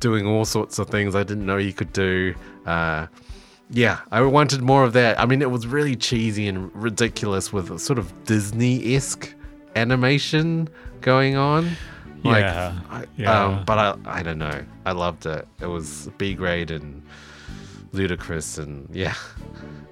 doing 0.00 0.26
all 0.26 0.44
sorts 0.44 0.78
of 0.78 0.88
things 0.88 1.14
I 1.14 1.22
didn't 1.22 1.46
know 1.46 1.58
he 1.58 1.72
could 1.72 1.92
do. 1.92 2.34
Uh, 2.66 3.06
yeah, 3.70 4.00
I 4.10 4.22
wanted 4.22 4.62
more 4.62 4.84
of 4.84 4.92
that. 4.94 5.20
I 5.20 5.26
mean, 5.26 5.42
it 5.42 5.50
was 5.50 5.66
really 5.66 5.96
cheesy 5.96 6.48
and 6.48 6.74
ridiculous 6.74 7.52
with 7.52 7.70
a 7.70 7.78
sort 7.78 7.98
of 7.98 8.12
Disney 8.24 8.94
esque 8.94 9.34
animation 9.76 10.68
going 11.00 11.36
on. 11.36 11.70
Like, 12.24 12.42
Yeah, 12.42 12.78
I, 12.90 13.04
yeah. 13.16 13.44
Um, 13.44 13.64
but 13.64 13.78
I, 13.78 13.96
I 14.06 14.22
don't 14.22 14.38
know. 14.38 14.64
I 14.86 14.92
loved 14.92 15.26
it. 15.26 15.46
It 15.60 15.66
was 15.66 16.08
B 16.18 16.34
grade 16.34 16.70
and 16.70 17.02
ludicrous 17.92 18.58
and 18.58 18.88
yeah, 18.92 19.14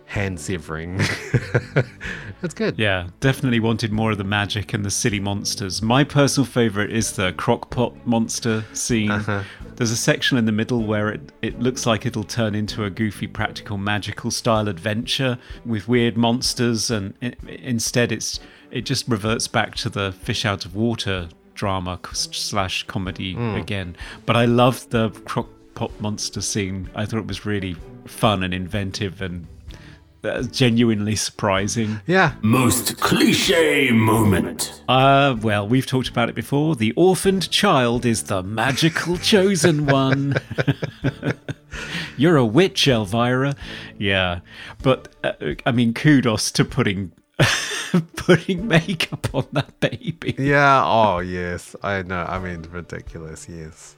hand 0.07 0.41
severing. 0.41 0.99
That's 2.41 2.55
good. 2.55 2.79
yeah, 2.79 3.09
definitely 3.21 3.61
wanted 3.61 3.93
more 3.93 4.13
of 4.13 4.19
the 4.19 4.25
magic 4.25 4.73
and 4.73 4.85
the 4.85 4.91
silly 4.91 5.21
monsters. 5.21 5.83
My 5.83 6.05
personal 6.05 6.47
favorite 6.47 6.93
is 6.93 7.13
the 7.13 7.33
crockpot 7.33 7.95
monster 8.07 8.65
scene. 8.73 9.11
Uh-huh. 9.11 9.43
There's 9.75 9.91
a 9.91 9.97
section 9.97 10.39
in 10.39 10.45
the 10.45 10.53
middle 10.53 10.85
where 10.85 11.09
it, 11.11 11.33
it 11.43 11.61
looks 11.61 11.87
like 11.87 12.07
it'll 12.07 12.25
turn 12.25 12.55
into 12.55 12.85
a 12.85 12.91
goofy, 12.91 13.27
practical, 13.27 13.79
magical 13.79 14.31
style 14.31 14.69
adventure 14.69 15.39
with 15.65 15.89
weird 15.89 16.17
monsters, 16.17 16.91
and 16.91 17.15
i 17.23 17.35
instead 17.49 18.13
it's 18.13 18.41
it 18.71 18.83
just 18.83 19.09
reverts 19.09 19.49
back 19.49 19.75
to 19.77 19.89
the 19.89 20.13
fish 20.13 20.45
out 20.45 20.65
of 20.65 20.75
water 20.75 21.29
drama 21.55 21.99
slash 22.13 22.85
comedy 22.85 23.35
hmm. 23.35 23.55
again. 23.55 23.97
But 24.25 24.37
I 24.37 24.45
loved 24.45 24.91
the 24.91 25.11
crockpot 25.11 25.91
monster 26.01 26.41
scene. 26.41 26.91
I 26.95 27.07
thought 27.07 27.19
it 27.21 27.27
was 27.27 27.45
really 27.45 27.77
fun 28.07 28.43
and 28.43 28.55
inventive 28.55 29.21
and 29.23 29.47
uh, 30.25 30.43
genuinely 30.43 31.17
surprising. 31.17 32.01
Yeah. 32.07 32.35
Most 32.43 32.99
cliche 33.01 33.91
moment. 33.91 34.83
Uh, 34.89 35.37
well, 35.41 35.67
we've 35.67 35.87
talked 35.87 36.09
about 36.09 36.29
it 36.29 36.35
before. 36.35 36.77
The 36.77 36.93
orphaned 36.93 37.51
child 37.51 38.05
is 38.05 38.25
the 38.25 38.43
magical 38.43 39.17
chosen 39.19 39.87
one. 39.87 40.37
You're 42.17 42.37
a 42.37 42.47
witch, 42.47 42.89
Elvira. 42.89 43.55
Yeah. 43.99 44.41
But, 44.83 45.15
uh, 45.23 45.33
I 45.65 45.73
mean, 45.73 45.93
kudos 45.95 46.51
to 46.53 46.65
putting 46.65 47.13
putting 48.17 48.67
makeup 48.67 49.29
on 49.35 49.47
that 49.53 49.79
baby. 49.81 50.35
Yeah. 50.39 50.83
Oh, 50.85 51.19
yes. 51.19 51.77
I 51.83 52.03
know. 52.03 52.25
I 52.29 52.39
mean, 52.39 52.63
ridiculous. 52.71 53.49
Yes. 53.49 53.97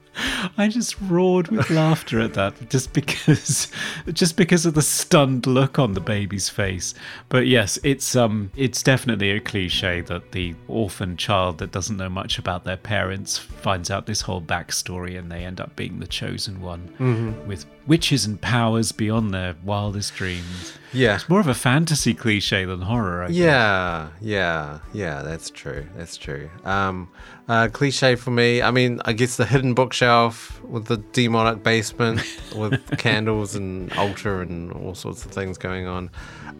I 0.56 0.68
just 0.68 1.00
roared 1.02 1.48
with 1.48 1.70
laughter 1.70 2.20
at 2.20 2.34
that 2.34 2.70
just 2.70 2.92
because 2.92 3.70
just 4.12 4.36
because 4.36 4.66
of 4.66 4.74
the 4.74 4.82
stunned 4.82 5.46
look 5.46 5.78
on 5.78 5.94
the 5.94 6.00
baby's 6.00 6.48
face. 6.48 6.94
But 7.28 7.46
yes, 7.46 7.78
it's 7.82 8.16
um 8.16 8.50
it's 8.56 8.82
definitely 8.82 9.30
a 9.30 9.40
cliche 9.40 10.00
that 10.02 10.32
the 10.32 10.54
orphan 10.66 11.16
child 11.16 11.58
that 11.58 11.72
doesn't 11.72 11.96
know 11.96 12.08
much 12.08 12.38
about 12.38 12.64
their 12.64 12.76
parents 12.76 13.38
finds 13.38 13.90
out 13.90 14.06
this 14.06 14.20
whole 14.22 14.40
backstory 14.42 15.18
and 15.18 15.30
they 15.30 15.44
end 15.44 15.60
up 15.60 15.76
being 15.76 16.00
the 16.00 16.06
chosen 16.06 16.60
one 16.60 17.44
with 17.46 17.64
witches 17.88 18.26
and 18.26 18.40
powers 18.40 18.92
beyond 18.92 19.34
their 19.34 19.56
wildest 19.64 20.14
dreams. 20.14 20.74
Yeah. 20.92 21.16
It's 21.16 21.28
more 21.28 21.40
of 21.40 21.48
a 21.48 21.54
fantasy 21.54 22.14
cliche 22.14 22.64
than 22.64 22.82
horror. 22.82 23.24
I. 23.24 23.28
Yeah, 23.28 24.10
yeah, 24.20 24.78
yeah. 24.92 25.22
That's 25.22 25.50
true. 25.50 25.86
That's 25.96 26.16
true. 26.16 26.48
Um, 26.64 27.10
uh, 27.48 27.68
cliche 27.72 28.14
for 28.14 28.30
me. 28.30 28.62
I 28.62 28.70
mean, 28.70 29.00
I 29.04 29.12
guess 29.12 29.36
the 29.36 29.44
hidden 29.44 29.74
bookshelf 29.74 30.62
with 30.62 30.86
the 30.86 30.98
demonic 30.98 31.62
basement 31.62 32.20
with 32.56 32.98
candles 32.98 33.54
and 33.54 33.92
altar 33.94 34.42
and 34.42 34.72
all 34.72 34.94
sorts 34.94 35.24
of 35.24 35.32
things 35.32 35.58
going 35.58 35.86
on. 35.86 36.10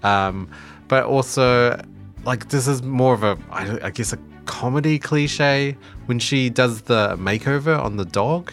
Um, 0.02 0.50
but 0.88 1.04
also, 1.04 1.80
like, 2.24 2.48
this 2.48 2.66
is 2.66 2.82
more 2.82 3.14
of 3.14 3.22
a, 3.22 3.38
I, 3.50 3.86
I 3.86 3.90
guess, 3.90 4.12
a 4.12 4.18
comedy 4.46 4.98
cliche 4.98 5.76
when 6.06 6.18
she 6.18 6.48
does 6.50 6.82
the 6.82 7.16
makeover 7.18 7.78
on 7.78 7.96
the 7.96 8.06
dog. 8.06 8.52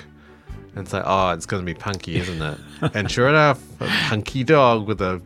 And 0.75 0.83
it's 0.83 0.93
like, 0.93 1.03
oh, 1.05 1.29
it's 1.29 1.45
going 1.45 1.61
to 1.61 1.65
be 1.65 1.73
punky, 1.73 2.17
isn't 2.17 2.41
it? 2.41 2.59
and 2.93 3.09
sure 3.09 3.29
enough, 3.29 3.63
a 3.81 3.87
punky 3.87 4.43
dog 4.43 4.87
with 4.87 5.01
a 5.01 5.21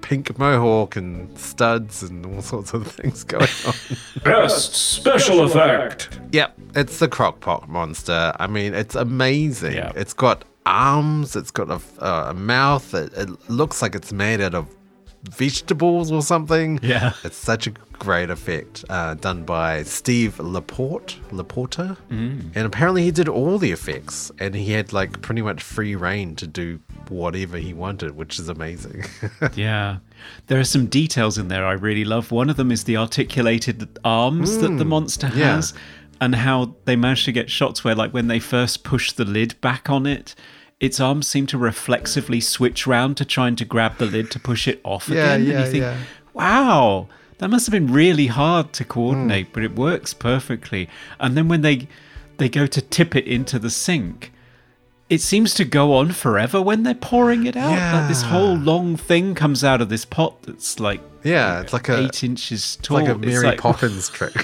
pink 0.00 0.36
mohawk 0.38 0.96
and 0.96 1.36
studs 1.38 2.02
and 2.02 2.24
all 2.26 2.42
sorts 2.42 2.72
of 2.72 2.86
things 2.86 3.24
going 3.34 3.48
on. 3.66 3.74
Best 4.22 4.74
special 4.74 5.40
effect. 5.40 6.20
Yep, 6.32 6.58
it's 6.74 6.98
the 6.98 7.08
crockpot 7.08 7.68
monster. 7.68 8.32
I 8.38 8.46
mean, 8.46 8.74
it's 8.74 8.94
amazing. 8.94 9.74
Yeah. 9.74 9.92
It's 9.96 10.12
got 10.12 10.44
arms, 10.66 11.34
it's 11.34 11.50
got 11.50 11.70
a, 11.70 11.80
uh, 12.04 12.30
a 12.30 12.34
mouth. 12.34 12.94
It, 12.94 13.12
it 13.14 13.50
looks 13.50 13.82
like 13.82 13.94
it's 13.94 14.12
made 14.12 14.40
out 14.40 14.54
of 14.54 14.68
vegetables 15.24 16.10
or 16.10 16.22
something. 16.22 16.78
Yeah. 16.82 17.12
It's 17.24 17.36
such 17.36 17.66
a 17.66 17.70
great 17.98 18.30
effect 18.30 18.84
uh, 18.88 19.14
done 19.14 19.44
by 19.44 19.82
Steve 19.84 20.38
Laporte, 20.40 21.18
Laporta. 21.30 21.96
Mm. 22.10 22.50
And 22.54 22.66
apparently 22.66 23.04
he 23.04 23.10
did 23.12 23.28
all 23.28 23.58
the 23.58 23.70
effects 23.70 24.32
and 24.40 24.54
he 24.54 24.72
had 24.72 24.92
like 24.92 25.22
pretty 25.22 25.42
much 25.42 25.62
free 25.62 25.94
reign 25.94 26.34
to 26.36 26.46
do 26.46 26.80
whatever 27.08 27.58
he 27.58 27.72
wanted, 27.72 28.16
which 28.16 28.38
is 28.38 28.48
amazing. 28.48 29.04
Yeah. 29.54 29.98
There 30.46 30.58
are 30.60 30.64
some 30.64 30.86
details 30.86 31.36
in 31.38 31.48
there 31.48 31.66
I 31.66 31.72
really 31.72 32.04
love. 32.04 32.30
One 32.30 32.48
of 32.50 32.56
them 32.56 32.70
is 32.70 32.84
the 32.84 32.96
articulated 32.96 33.98
arms 34.04 34.58
that 34.58 34.76
the 34.78 34.84
monster 34.84 35.26
Mm, 35.28 35.36
yeah. 35.36 35.54
has 35.56 35.74
and 36.20 36.34
how 36.36 36.76
they 36.84 36.94
managed 36.96 37.24
to 37.24 37.32
get 37.32 37.50
shots 37.50 37.82
where 37.82 37.94
like 37.96 38.12
when 38.12 38.28
they 38.28 38.38
first 38.38 38.84
push 38.84 39.10
the 39.12 39.24
lid 39.24 39.60
back 39.60 39.90
on 39.90 40.06
it, 40.06 40.34
its 40.82 41.00
arms 41.00 41.26
seem 41.28 41.46
to 41.46 41.56
reflexively 41.56 42.40
switch 42.40 42.86
round 42.86 43.16
to 43.16 43.24
trying 43.24 43.56
to 43.56 43.64
grab 43.64 43.96
the 43.98 44.04
lid 44.06 44.30
to 44.32 44.38
push 44.40 44.66
it 44.68 44.80
off 44.84 45.08
Yeah, 45.08 45.14
again. 45.34 45.46
yeah, 45.46 45.52
and 45.56 45.64
you 45.66 45.70
think, 45.72 45.82
yeah. 45.82 45.96
wow, 46.34 47.06
that 47.38 47.48
must 47.48 47.66
have 47.66 47.72
been 47.72 47.92
really 47.92 48.26
hard 48.26 48.72
to 48.74 48.84
coordinate, 48.84 49.46
Hmm. 49.46 49.52
but 49.54 49.62
it 49.62 49.74
works 49.76 50.12
perfectly. 50.12 50.88
And 51.20 51.36
then 51.36 51.48
when 51.48 51.62
they 51.62 51.88
they 52.38 52.48
go 52.48 52.66
to 52.66 52.80
tip 52.82 53.14
it 53.14 53.26
into 53.26 53.58
the 53.60 53.70
sink, 53.70 54.32
it 55.08 55.20
seems 55.20 55.54
to 55.54 55.64
go 55.64 55.94
on 55.94 56.10
forever 56.12 56.60
when 56.60 56.82
they're 56.82 56.94
pouring 56.94 57.46
it 57.46 57.56
out. 57.56 57.78
Like 57.94 58.08
this 58.08 58.22
whole 58.22 58.54
long 58.56 58.96
thing 58.96 59.34
comes 59.36 59.62
out 59.62 59.80
of 59.80 59.88
this 59.88 60.04
pot 60.04 60.42
that's 60.42 60.80
like 60.80 61.00
yeah, 61.22 61.60
it's 61.60 61.72
like 61.72 61.88
a, 61.88 61.98
eight 62.00 62.24
inches 62.24 62.58
it's 62.60 62.76
tall. 62.76 62.96
like 62.98 63.08
a 63.08 63.12
It's 63.12 63.20
Mary 63.26 63.46
like- 63.46 63.60
Poppins 63.60 64.08
trick. 64.08 64.34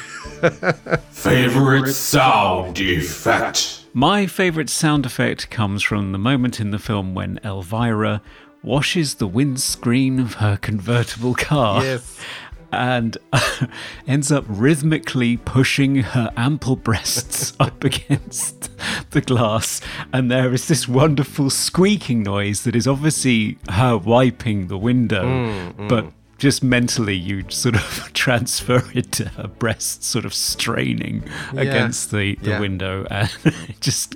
Favorite 1.11 1.93
sound 1.93 2.79
effect. 2.79 3.85
My 3.99 4.29
favorite 4.29 4.71
sound 4.71 5.07
effect 5.07 5.51
comes 5.51 5.83
from 5.83 6.13
the 6.13 6.19
moment 6.19 6.61
in 6.61 6.71
the 6.71 6.79
film 6.79 7.15
when 7.15 7.41
Elvira 7.43 8.23
washes 8.63 9.15
the 9.15 9.27
windscreen 9.27 10.21
of 10.21 10.35
her 10.35 10.57
convertible 10.57 11.35
car. 11.35 11.83
yes. 11.83 12.21
and 12.73 13.19
ends 14.07 14.31
up 14.31 14.45
rhythmically 14.47 15.37
pushing 15.39 15.97
her 15.97 16.33
ample 16.37 16.77
breasts 16.77 17.55
up 17.61 17.83
against 17.83 18.71
the 19.11 19.21
glass. 19.21 19.81
And 20.13 20.31
there 20.31 20.53
is 20.53 20.69
this 20.69 20.87
wonderful 20.87 21.51
squeaking 21.51 22.23
noise 22.23 22.63
that 22.63 22.77
is 22.77 22.87
obviously 22.87 23.59
her 23.69 23.99
wiping 23.99 24.69
the 24.69 24.79
window, 24.79 25.25
mm, 25.25 25.75
mm. 25.75 25.89
but 25.89 26.13
just 26.39 26.63
mentally 26.63 27.15
you 27.17 27.45
sort 27.51 27.75
of 27.75 28.11
transfer 28.15 28.83
it 28.95 29.11
to 29.13 29.29
her 29.31 29.49
breasts 29.49 30.07
sort 30.07 30.25
of 30.25 30.33
straining 30.33 31.23
against 31.57 32.11
the, 32.13 32.37
the 32.37 32.51
Yeah. 32.51 32.61
window 32.61 33.07
and 33.11 33.31
just 33.81 34.15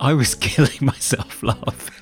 i 0.00 0.12
was 0.14 0.34
killing 0.48 0.78
myself 0.80 1.42
laughing 1.42 1.97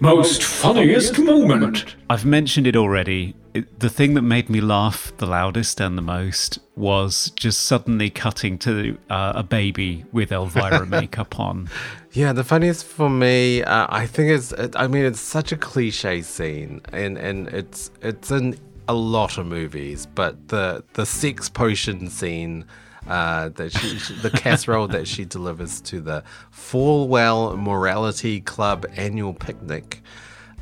Most 0.00 0.42
funniest 0.42 1.18
moment. 1.18 1.96
I've 2.08 2.24
mentioned 2.24 2.66
it 2.66 2.76
already. 2.76 3.34
It, 3.54 3.80
the 3.80 3.88
thing 3.88 4.14
that 4.14 4.22
made 4.22 4.48
me 4.48 4.60
laugh 4.60 5.12
the 5.16 5.26
loudest 5.26 5.80
and 5.80 5.98
the 5.98 6.02
most 6.02 6.60
was 6.76 7.30
just 7.34 7.62
suddenly 7.62 8.08
cutting 8.08 8.58
to 8.58 8.96
uh, 9.10 9.32
a 9.34 9.42
baby 9.42 10.04
with 10.12 10.30
Elvira 10.30 10.86
makeup 10.98 11.40
on. 11.40 11.68
Yeah, 12.12 12.32
the 12.32 12.44
funniest 12.44 12.84
for 12.84 13.10
me, 13.10 13.62
uh, 13.64 13.86
I 13.88 14.06
think 14.06 14.30
it's. 14.30 14.52
It, 14.52 14.76
I 14.76 14.86
mean, 14.86 15.04
it's 15.04 15.20
such 15.20 15.50
a 15.50 15.56
cliche 15.56 16.22
scene, 16.22 16.80
and 16.92 17.18
and 17.18 17.48
it's 17.48 17.90
it's 18.00 18.30
in 18.30 18.58
a 18.86 18.94
lot 18.94 19.36
of 19.36 19.46
movies, 19.46 20.06
but 20.06 20.48
the 20.48 20.84
the 20.94 21.06
sex 21.06 21.48
potion 21.48 22.08
scene. 22.08 22.64
Uh, 23.08 23.48
that 23.50 23.72
she, 23.72 23.98
the 24.20 24.30
casserole 24.30 24.86
that 24.88 25.08
she 25.08 25.24
delivers 25.24 25.80
to 25.80 26.00
the 26.00 26.22
Fallwell 26.52 27.56
Morality 27.58 28.40
Club 28.40 28.84
annual 28.96 29.32
picnic, 29.32 30.02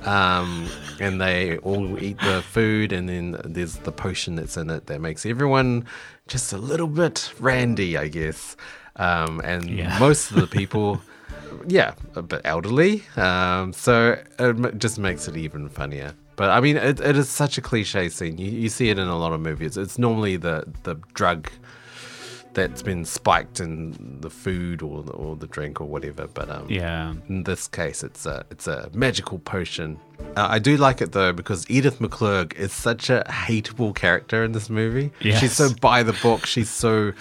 um, 0.04 0.68
and 1.00 1.20
they 1.20 1.58
all 1.58 2.00
eat 2.02 2.18
the 2.20 2.42
food, 2.42 2.92
and 2.92 3.08
then 3.08 3.40
there's 3.44 3.76
the 3.78 3.90
potion 3.92 4.36
that's 4.36 4.56
in 4.56 4.70
it 4.70 4.86
that 4.86 5.00
makes 5.00 5.26
everyone 5.26 5.84
just 6.28 6.52
a 6.52 6.58
little 6.58 6.86
bit 6.86 7.32
randy, 7.40 7.96
I 7.96 8.08
guess. 8.08 8.56
Um, 8.96 9.40
and 9.44 9.68
Yeah. 9.68 9.98
most 9.98 10.30
of 10.30 10.36
the 10.36 10.46
people 10.46 11.00
yeah, 11.66 11.94
a 12.14 12.22
bit 12.22 12.42
elderly. 12.44 13.02
Um, 13.16 13.72
so 13.72 14.18
it 14.38 14.78
just 14.78 14.98
makes 14.98 15.26
it 15.28 15.36
even 15.36 15.68
funnier. 15.68 16.14
But 16.36 16.50
I 16.50 16.60
mean, 16.60 16.76
it, 16.76 17.00
it 17.00 17.16
is 17.16 17.28
such 17.28 17.56
a 17.58 17.60
cliche 17.62 18.08
scene. 18.08 18.38
You, 18.38 18.50
you 18.50 18.68
see 18.68 18.88
it 18.90 18.98
in 18.98 19.08
a 19.08 19.18
lot 19.18 19.32
of 19.32 19.40
movies. 19.40 19.76
It's 19.76 19.98
normally 19.98 20.36
the, 20.36 20.64
the 20.84 20.96
drug 21.14 21.48
that's 22.56 22.82
been 22.82 23.04
spiked 23.04 23.60
in 23.60 24.18
the 24.20 24.30
food 24.30 24.82
or 24.82 25.02
the, 25.04 25.12
or 25.12 25.36
the 25.36 25.46
drink 25.46 25.80
or 25.80 25.84
whatever. 25.86 26.26
But 26.26 26.48
um, 26.50 26.66
Yeah. 26.68 27.12
in 27.28 27.44
this 27.44 27.68
case, 27.68 28.02
it's 28.02 28.26
a 28.26 28.44
it's 28.50 28.66
a 28.66 28.90
magical 28.94 29.38
potion. 29.38 29.98
Uh, 30.36 30.46
I 30.50 30.58
do 30.58 30.76
like 30.78 31.00
it 31.02 31.12
though 31.12 31.32
because 31.32 31.64
Edith 31.70 31.98
McClurg 32.00 32.54
is 32.54 32.72
such 32.72 33.10
a 33.10 33.22
hateable 33.28 33.94
character 33.94 34.42
in 34.42 34.52
this 34.52 34.68
movie. 34.70 35.12
She's 35.20 35.52
so 35.52 35.68
by 35.80 36.02
the 36.02 36.14
book. 36.14 36.46
She's 36.46 36.70
so 36.70 37.12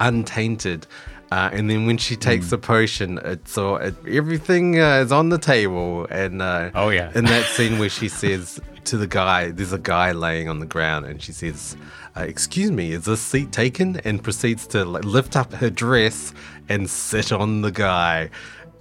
untainted. 0.00 0.86
Uh, 1.32 1.50
and 1.52 1.68
then 1.68 1.86
when 1.86 1.98
she 1.98 2.14
takes 2.14 2.50
the 2.50 2.58
potion, 2.58 3.18
it's 3.24 3.58
all 3.58 3.76
it, 3.76 3.94
everything 4.08 4.78
uh, 4.78 4.98
is 5.04 5.10
on 5.10 5.30
the 5.30 5.38
table. 5.38 6.06
And 6.10 6.40
uh, 6.40 6.70
Oh, 6.74 6.90
yeah. 6.90 7.10
in 7.14 7.24
that 7.24 7.46
scene 7.46 7.78
where 7.80 7.88
she 7.88 8.08
says 8.08 8.60
to 8.86 8.96
the 8.96 9.06
guy, 9.06 9.50
"There's 9.50 9.72
a 9.72 9.78
guy 9.78 10.12
laying 10.12 10.48
on 10.48 10.60
the 10.60 10.66
ground," 10.66 11.06
and 11.06 11.22
she 11.22 11.32
says, 11.32 11.76
uh, 12.16 12.22
"Excuse 12.22 12.70
me, 12.70 12.92
is 12.92 13.04
this 13.04 13.20
seat 13.20 13.52
taken?" 13.52 14.00
And 14.04 14.22
proceeds 14.22 14.66
to 14.68 14.84
like, 14.84 15.04
lift 15.04 15.36
up 15.36 15.52
her 15.54 15.70
dress 15.70 16.32
and 16.68 16.88
sit 16.88 17.32
on 17.32 17.62
the 17.62 17.70
guy. 17.70 18.30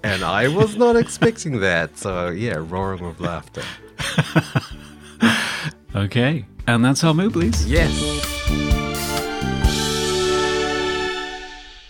And 0.03 0.23
I 0.23 0.49
was 0.49 0.75
not 0.75 0.95
expecting 0.95 1.59
that. 1.61 1.97
So 1.97 2.29
yeah, 2.29 2.57
roaring 2.57 3.05
with 3.05 3.19
laughter. 3.19 3.63
Okay. 5.95 6.45
And 6.65 6.83
that's 6.83 7.03
our 7.03 7.13
Mooblies. 7.13 7.65
Yes. 7.67 7.91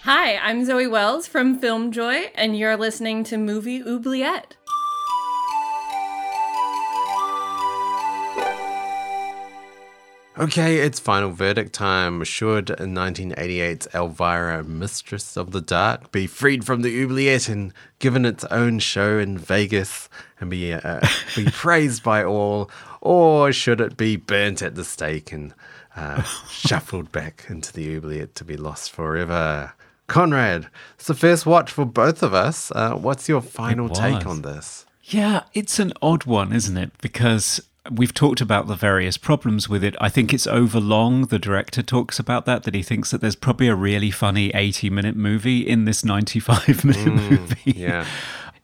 Hi, 0.03 0.35
I'm 0.37 0.65
Zoe 0.65 0.87
Wells 0.87 1.27
from 1.27 1.57
Film 1.57 1.91
Joy, 1.93 2.29
and 2.35 2.57
you're 2.57 2.75
listening 2.75 3.23
to 3.25 3.37
Movie 3.37 3.81
Oubliette. 3.81 4.57
Okay, 10.35 10.77
it's 10.77 10.99
final 10.99 11.29
verdict 11.29 11.73
time. 11.73 12.23
Should 12.23 12.67
1988's 12.67 13.87
Elvira, 13.93 14.63
Mistress 14.63 15.37
of 15.37 15.51
the 15.51 15.61
Dark, 15.61 16.11
be 16.11 16.25
freed 16.25 16.65
from 16.65 16.81
the 16.81 17.03
oubliette 17.03 17.49
and 17.49 17.71
given 17.99 18.25
its 18.25 18.43
own 18.45 18.79
show 18.79 19.19
in 19.19 19.37
Vegas 19.37 20.09
and 20.39 20.49
be 20.49 20.73
uh, 20.73 21.01
be 21.35 21.45
praised 21.51 22.01
by 22.01 22.23
all, 22.23 22.71
or 22.99 23.53
should 23.53 23.79
it 23.79 23.95
be 23.95 24.15
burnt 24.15 24.63
at 24.63 24.73
the 24.73 24.83
stake 24.83 25.31
and 25.31 25.53
uh, 25.95 26.23
shuffled 26.49 27.11
back 27.11 27.45
into 27.47 27.71
the 27.71 27.95
oubliette 27.95 28.33
to 28.33 28.43
be 28.43 28.57
lost 28.57 28.91
forever? 28.91 29.73
Conrad, 30.07 30.67
it's 30.95 31.05
the 31.05 31.13
first 31.13 31.45
watch 31.45 31.71
for 31.71 31.85
both 31.85 32.23
of 32.23 32.33
us. 32.33 32.71
Uh, 32.71 32.95
what's 32.95 33.29
your 33.29 33.41
final 33.41 33.87
take 33.87 34.25
on 34.25 34.41
this? 34.41 34.87
Yeah, 35.03 35.43
it's 35.53 35.77
an 35.77 35.93
odd 36.01 36.25
one, 36.25 36.53
isn't 36.53 36.77
it? 36.77 36.91
Because 37.01 37.61
we've 37.91 38.13
talked 38.13 38.41
about 38.41 38.67
the 38.67 38.75
various 38.75 39.17
problems 39.17 39.67
with 39.67 39.83
it. 39.83 39.95
I 39.99 40.09
think 40.09 40.33
it's 40.33 40.47
overlong. 40.47 41.25
The 41.27 41.39
director 41.39 41.83
talks 41.83 42.19
about 42.19 42.45
that, 42.45 42.63
that 42.63 42.73
he 42.73 42.83
thinks 42.83 43.11
that 43.11 43.21
there's 43.21 43.35
probably 43.35 43.67
a 43.67 43.75
really 43.75 44.11
funny 44.11 44.51
80 44.53 44.89
minute 44.89 45.15
movie 45.15 45.67
in 45.67 45.85
this 45.85 46.05
95 46.05 46.85
minute 46.85 47.07
mm, 47.07 47.29
movie. 47.29 47.71
yeah. 47.71 48.05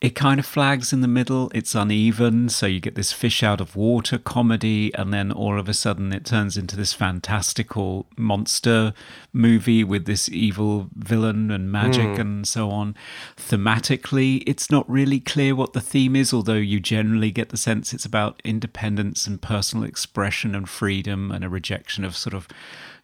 It 0.02 0.16
kind 0.16 0.40
of 0.40 0.46
flags 0.46 0.94
in 0.94 1.02
the 1.02 1.10
middle. 1.10 1.52
It's 1.54 1.76
uneven. 1.76 2.48
So 2.48 2.66
you 2.66 2.80
get 2.80 2.96
this 2.96 3.12
fish 3.12 3.44
out 3.44 3.60
of 3.60 3.76
water 3.76 4.18
comedy, 4.18 4.94
and 4.96 5.14
then 5.14 5.30
all 5.30 5.60
of 5.60 5.68
a 5.68 5.74
sudden 5.74 6.14
it 6.14 6.24
turns 6.24 6.56
into 6.56 6.78
this 6.78 6.94
fantastical 6.94 8.08
monster 8.16 8.94
movie 9.34 9.84
with 9.84 10.06
this 10.06 10.30
evil 10.30 10.90
villain 10.96 11.52
and 11.52 11.70
magic 11.70 12.18
and 12.18 12.48
so 12.48 12.72
on. 12.72 12.96
Thematically, 13.36 14.42
it's 14.48 14.72
not 14.72 14.90
really 14.90 15.20
clear 15.20 15.54
what 15.54 15.74
the 15.74 15.82
theme 15.82 16.16
is, 16.16 16.34
although 16.34 16.54
you 16.54 16.80
generally 16.80 17.32
get 17.32 17.50
the 17.50 17.58
sense 17.58 17.92
it's 17.92 18.06
about 18.06 18.42
independence 18.46 19.28
and 19.28 19.42
personal 19.42 19.84
expression 19.84 20.56
and 20.56 20.70
freedom 20.70 21.30
and 21.30 21.44
a 21.44 21.50
rejection 21.50 22.06
of 22.06 22.16
sort 22.16 22.34
of 22.34 22.48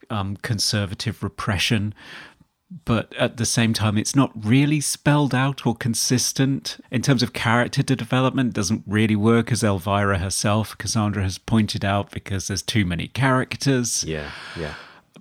um, 0.10 0.38
conservative 0.38 1.24
repression 1.24 1.94
but 2.84 3.14
at 3.16 3.38
the 3.38 3.46
same 3.46 3.74
time 3.74 3.98
it's 3.98 4.16
not 4.16 4.32
really 4.36 4.82
spelled 4.82 5.34
out 5.34 5.66
or 5.66 5.74
consistent 5.76 6.78
in 6.92 7.02
terms 7.02 7.24
of 7.24 7.32
character 7.32 7.82
development 7.82 8.50
it 8.50 8.54
doesn't 8.54 8.84
really 8.86 9.16
work 9.16 9.52
as 9.52 9.64
elvira 9.64 10.18
herself 10.18 10.78
cassandra 10.78 11.24
has 11.24 11.38
pointed 11.38 11.86
out 11.86 12.12
because 12.12 12.48
there's 12.48 12.62
too 12.62 12.86
many 12.86 13.08
characters 13.08 14.04
Yeah. 14.04 14.32
Yeah. 14.60 14.74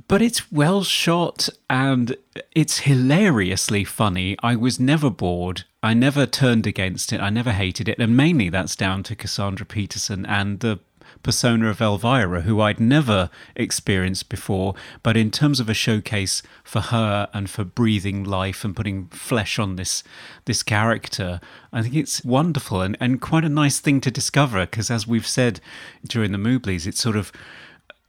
but 0.09 0.20
it's 0.20 0.50
well 0.50 0.82
shot 0.82 1.48
and 1.70 2.16
it's 2.52 2.80
hilariously 2.80 3.84
funny. 3.84 4.36
I 4.42 4.57
was 4.57 4.80
never 4.80 5.09
bored. 5.09 5.62
I 5.82 5.94
never 5.94 6.26
turned 6.26 6.66
against 6.66 7.12
it. 7.12 7.20
I 7.20 7.30
never 7.30 7.52
hated 7.52 7.88
it. 7.88 7.98
And 8.00 8.16
mainly 8.16 8.48
that's 8.48 8.74
down 8.74 9.02
to 9.05 9.14
Cassandra 9.14 9.64
Peterson 9.66 10.26
and 10.26 10.59
the 10.61 10.80
persona 11.22 11.68
of 11.68 11.80
Elvira, 11.80 12.42
who 12.42 12.60
I'd 12.60 12.80
never 12.80 13.30
experienced 13.56 14.28
before. 14.28 14.74
But 15.02 15.16
in 15.16 15.30
terms 15.30 15.60
of 15.60 15.68
a 15.68 15.74
showcase 15.74 16.42
for 16.62 16.80
her 16.80 17.28
and 17.32 17.48
for 17.48 17.64
breathing 17.64 18.24
life 18.24 18.64
and 18.64 18.76
putting 18.76 19.06
flesh 19.08 19.58
on 19.58 19.76
this 19.76 20.02
this 20.44 20.62
character, 20.62 21.40
I 21.72 21.82
think 21.82 21.94
it's 21.94 22.24
wonderful 22.24 22.80
and, 22.80 22.96
and 23.00 23.20
quite 23.20 23.44
a 23.44 23.48
nice 23.48 23.80
thing 23.80 24.00
to 24.02 24.10
discover 24.10 24.60
because 24.66 24.90
as 24.90 25.06
we've 25.06 25.26
said 25.26 25.60
during 26.06 26.32
the 26.32 26.38
Mooblies, 26.38 26.86
it's 26.86 27.00
sort 27.00 27.16
of 27.16 27.32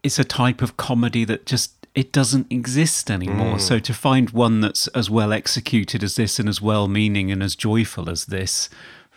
it's 0.03 0.20
a 0.20 0.24
type 0.24 0.62
of 0.62 0.78
comedy 0.78 1.26
that 1.26 1.45
just 1.45 1.72
it 1.95 2.12
doesn't 2.12 2.51
exist 2.51 3.10
anymore. 3.10 3.56
Mm. 3.56 3.62
So 3.62 3.80
to 3.80 3.93
find 3.93 4.30
one 4.32 4.60
that's 4.60 4.88
as 4.89 5.10
well 5.10 5.32
executed 5.32 6.03
as 6.03 6.16
this 6.16 6.39
and 6.39 6.49
as 6.49 6.62
well 6.62 6.88
meaning 6.88 7.32
and 7.32 7.41
as 7.41 7.56
joyful 7.56 8.10
as 8.10 8.26
this 8.26 8.70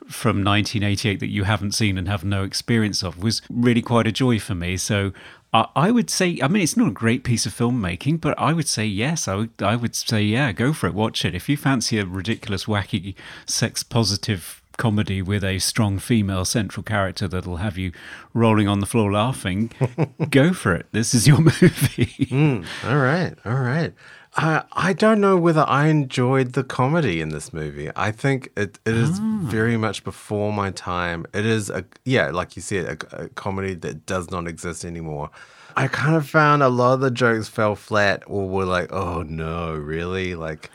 from 0.06 0.44
1988 0.44 1.20
that 1.20 1.28
you 1.28 1.44
haven't 1.44 1.72
seen 1.72 1.98
and 1.98 2.08
have 2.08 2.24
no 2.24 2.44
experience 2.44 3.02
of 3.02 3.22
was 3.22 3.42
really 3.50 3.82
quite 3.82 4.06
a 4.06 4.12
joy 4.12 4.38
for 4.38 4.54
me. 4.54 4.76
So 4.76 5.12
I, 5.52 5.66
I 5.74 5.90
would 5.90 6.10
say, 6.10 6.38
I 6.42 6.48
mean, 6.48 6.62
it's 6.62 6.76
not 6.76 6.88
a 6.88 6.92
great 6.92 7.24
piece 7.24 7.46
of 7.46 7.54
filmmaking, 7.54 8.20
but 8.20 8.38
I 8.38 8.52
would 8.52 8.68
say 8.68 8.84
yes. 8.84 9.28
I 9.28 9.34
would, 9.34 9.50
I 9.60 9.76
would 9.76 9.94
say 9.94 10.22
yeah, 10.22 10.52
go 10.52 10.72
for 10.72 10.86
it, 10.86 10.94
watch 10.94 11.24
it. 11.24 11.34
If 11.34 11.48
you 11.48 11.56
fancy 11.56 11.98
a 11.98 12.06
ridiculous, 12.06 12.64
wacky, 12.66 13.14
sex 13.46 13.82
positive 13.82 14.62
comedy 14.76 15.20
with 15.20 15.42
a 15.42 15.58
strong 15.58 15.98
female 15.98 16.44
central 16.44 16.84
character 16.84 17.26
that'll 17.26 17.56
have 17.56 17.76
you 17.76 17.92
rolling 18.32 18.68
on 18.68 18.80
the 18.80 18.86
floor 18.86 19.12
laughing, 19.12 19.70
go 20.30 20.52
for 20.52 20.74
it. 20.74 20.86
This 20.92 21.14
is 21.14 21.26
your 21.26 21.38
movie. 21.40 22.26
Hmm, 22.28 22.62
all 22.86 22.98
right, 22.98 23.34
all 23.44 23.60
right. 23.60 23.92
Uh, 24.38 24.62
I 24.72 24.92
don't 24.92 25.20
know 25.20 25.36
whether 25.36 25.64
I 25.66 25.88
enjoyed 25.88 26.52
the 26.52 26.62
comedy 26.62 27.20
in 27.20 27.30
this 27.30 27.52
movie. 27.52 27.90
I 27.96 28.12
think 28.12 28.50
it, 28.56 28.78
it 28.86 28.94
is 28.94 29.18
very 29.18 29.76
much 29.76 30.04
before 30.04 30.52
my 30.52 30.70
time. 30.70 31.26
It 31.34 31.44
is 31.44 31.70
a 31.70 31.84
yeah, 32.04 32.30
like 32.30 32.54
you 32.54 32.62
said, 32.62 33.04
a, 33.12 33.24
a 33.24 33.28
comedy 33.30 33.74
that 33.74 34.06
does 34.06 34.30
not 34.30 34.46
exist 34.46 34.84
anymore. 34.84 35.30
I 35.76 35.88
kind 35.88 36.14
of 36.14 36.28
found 36.28 36.62
a 36.62 36.68
lot 36.68 36.94
of 36.94 37.00
the 37.00 37.10
jokes 37.10 37.48
fell 37.48 37.74
flat 37.74 38.22
or 38.28 38.48
were 38.48 38.64
like, 38.64 38.92
oh 38.92 39.22
no, 39.24 39.74
really? 39.74 40.36
Like 40.36 40.70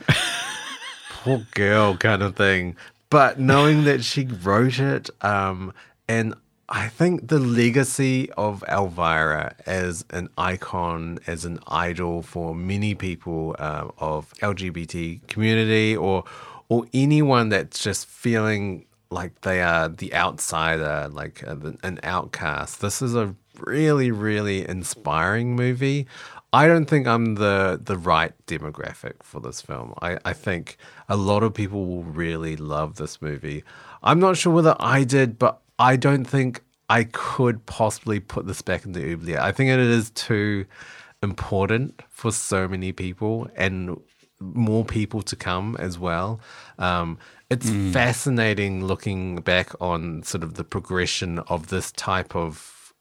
poor 1.10 1.48
girl 1.54 1.96
kind 1.96 2.22
of 2.22 2.36
thing. 2.36 2.76
But 3.10 3.40
knowing 3.40 3.86
that 3.86 4.04
she 4.04 4.26
wrote 4.26 4.78
it, 4.80 5.10
um, 5.22 5.74
and 6.10 6.34
I 6.70 6.88
think 6.88 7.28
the 7.28 7.40
legacy 7.40 8.32
of 8.32 8.64
Elvira 8.70 9.56
as 9.66 10.06
an 10.12 10.30
icon, 10.38 11.20
as 11.28 11.44
an 11.44 11.60
idol 11.68 12.22
for 12.22 12.56
many 12.56 12.96
people 12.96 13.56
uh, 13.60 13.90
of 13.98 14.34
LGBT 14.36 15.28
community, 15.28 15.96
or 15.96 16.24
or 16.70 16.86
anyone 16.94 17.50
that's 17.50 17.84
just 17.84 18.08
feeling 18.08 18.86
like 19.10 19.42
they 19.42 19.62
are 19.62 19.90
the 19.90 20.14
outsider, 20.14 21.10
like 21.12 21.46
uh, 21.46 21.56
an 21.84 22.00
outcast. 22.02 22.82
This 22.82 23.02
is 23.02 23.14
a 23.14 23.36
really, 23.60 24.12
really 24.12 24.68
inspiring 24.68 25.56
movie. 25.56 26.08
I 26.54 26.68
don't 26.68 26.86
think 26.86 27.08
I'm 27.08 27.36
the 27.36 27.80
the 27.84 27.98
right 27.98 28.34
demographic 28.46 29.22
for 29.22 29.42
this 29.42 29.60
film. 29.62 29.96
I, 30.02 30.20
I 30.24 30.34
think 30.34 30.78
a 31.10 31.18
lot 31.18 31.44
of 31.44 31.54
people 31.54 31.86
will 31.88 32.04
really 32.04 32.56
love 32.56 32.96
this 32.96 33.22
movie. 33.22 33.64
I'm 34.02 34.20
not 34.20 34.38
sure 34.38 34.54
whether 34.54 34.76
I 34.80 35.04
did, 35.04 35.40
but 35.40 35.60
I 35.80 35.96
don't 35.96 36.26
think 36.26 36.62
I 36.90 37.06
could 37.06 37.66
possibly 37.66 38.20
put 38.20 38.46
this 38.48 38.62
back 38.62 38.86
into 38.86 39.00
Oubliette. 39.00 39.42
I 39.42 39.52
think 39.52 39.70
it 39.70 39.80
is 39.80 40.10
too 40.12 40.66
important 41.22 42.02
for 42.10 42.32
so 42.32 42.68
many 42.68 42.92
people 42.92 43.50
and 43.56 44.00
more 44.40 44.84
people 44.84 45.22
to 45.22 45.36
come 45.36 45.76
as 45.80 45.98
well. 45.98 46.40
Um, 46.78 47.18
it's 47.50 47.70
fascinating 47.94 48.84
looking 48.86 49.38
back 49.38 49.70
on 49.80 50.24
sort 50.24 50.44
of 50.44 50.56
the 50.56 50.64
progression 50.64 51.40
of 51.40 51.68
this 51.68 51.92
type 51.92 52.36
of 52.36 52.94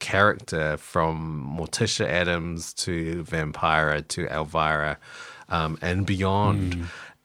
character 0.00 0.76
from 0.76 1.56
Morticia 1.56 2.06
Addams 2.06 2.74
to 2.74 3.22
Vampira 3.24 4.06
to 4.08 4.26
Elvira 4.26 4.98
um, 5.48 5.78
and 5.80 6.04
beyond. 6.06 6.74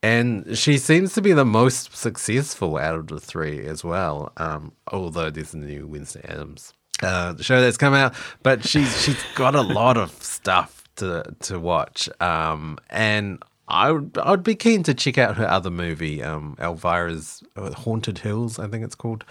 And 0.05 0.55
she 0.55 0.77
seems 0.77 1.13
to 1.13 1.21
be 1.23 1.33
the 1.33 1.45
most 1.45 1.97
successful 1.97 2.77
out 2.77 2.93
of 2.93 3.07
the 3.07 3.19
three 3.19 3.65
as 3.65 3.83
well. 3.83 4.31
Um, 4.37 4.71
although 4.91 5.31
there's 5.31 5.55
a 5.55 5.57
new 5.57 5.87
Wednesday 5.87 6.21
Addams 6.29 6.73
uh, 7.01 7.35
show 7.37 7.59
that's 7.59 7.75
come 7.75 7.95
out, 7.95 8.13
but 8.43 8.63
she's 8.63 9.01
she's 9.01 9.19
got 9.33 9.55
a 9.55 9.61
lot 9.61 9.97
of 9.97 10.11
stuff 10.21 10.83
to 10.97 11.23
to 11.39 11.59
watch. 11.59 12.07
Um, 12.21 12.77
and 12.91 13.41
I 13.67 13.91
would 13.91 14.15
I'd 14.21 14.43
be 14.43 14.53
keen 14.53 14.83
to 14.83 14.93
check 14.93 15.17
out 15.17 15.37
her 15.37 15.49
other 15.49 15.71
movie, 15.71 16.21
um, 16.21 16.55
Elvira's 16.59 17.41
uh, 17.55 17.71
Haunted 17.71 18.19
Hills, 18.19 18.59
I 18.59 18.67
think 18.67 18.85
it's 18.85 18.93
called. 18.93 19.23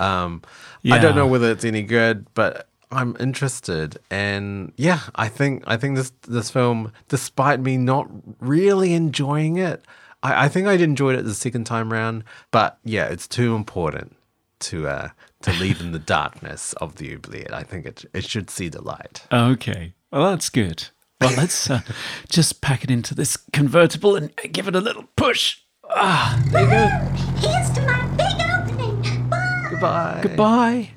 Um, 0.00 0.42
I 0.90 0.98
don't 0.98 1.14
know 1.14 1.28
whether 1.28 1.48
it's 1.52 1.64
any 1.64 1.84
good, 1.84 2.26
but 2.34 2.66
I'm 2.90 3.16
interested. 3.20 3.98
And 4.10 4.72
yeah, 4.76 5.02
I 5.14 5.28
think 5.28 5.62
I 5.68 5.76
think 5.76 5.94
this 5.94 6.10
this 6.22 6.50
film, 6.50 6.92
despite 7.06 7.60
me 7.60 7.76
not 7.76 8.08
really 8.40 8.94
enjoying 8.94 9.58
it, 9.58 9.84
I, 10.22 10.44
I 10.44 10.48
think 10.48 10.66
I'd 10.66 10.80
enjoyed 10.80 11.16
it 11.16 11.24
the 11.24 11.34
second 11.34 11.64
time 11.64 11.92
round. 11.92 12.24
But 12.50 12.78
yeah, 12.84 13.06
it's 13.06 13.26
too 13.26 13.54
important 13.54 14.16
to 14.60 14.88
uh, 14.88 15.08
to 15.42 15.52
leave 15.52 15.80
in 15.80 15.92
the 15.92 15.98
darkness 16.16 16.72
of 16.74 16.96
the 16.96 17.14
oubliette. 17.14 17.52
I 17.52 17.62
think 17.62 17.86
it 17.86 18.04
it 18.14 18.24
should 18.24 18.50
see 18.50 18.68
the 18.68 18.82
light. 18.82 19.26
Okay. 19.32 19.94
Well, 20.10 20.30
that's 20.30 20.48
good. 20.48 20.88
Well, 21.20 21.34
let's 21.36 21.68
uh, 21.68 21.80
just 22.28 22.60
pack 22.60 22.84
it 22.84 22.90
into 22.90 23.14
this 23.14 23.36
convertible 23.52 24.14
and 24.14 24.30
give 24.52 24.68
it 24.68 24.76
a 24.76 24.80
little 24.80 25.08
push. 25.16 25.58
Ah, 25.90 26.40
there 26.50 26.62
you 26.62 26.70
go. 26.70 27.48
Here's 27.48 27.70
to 27.70 27.82
my 27.82 28.06
big 28.16 28.40
opening. 28.50 29.28
Bye. 29.28 29.68
Goodbye. 29.70 30.20
Goodbye. 30.22 30.90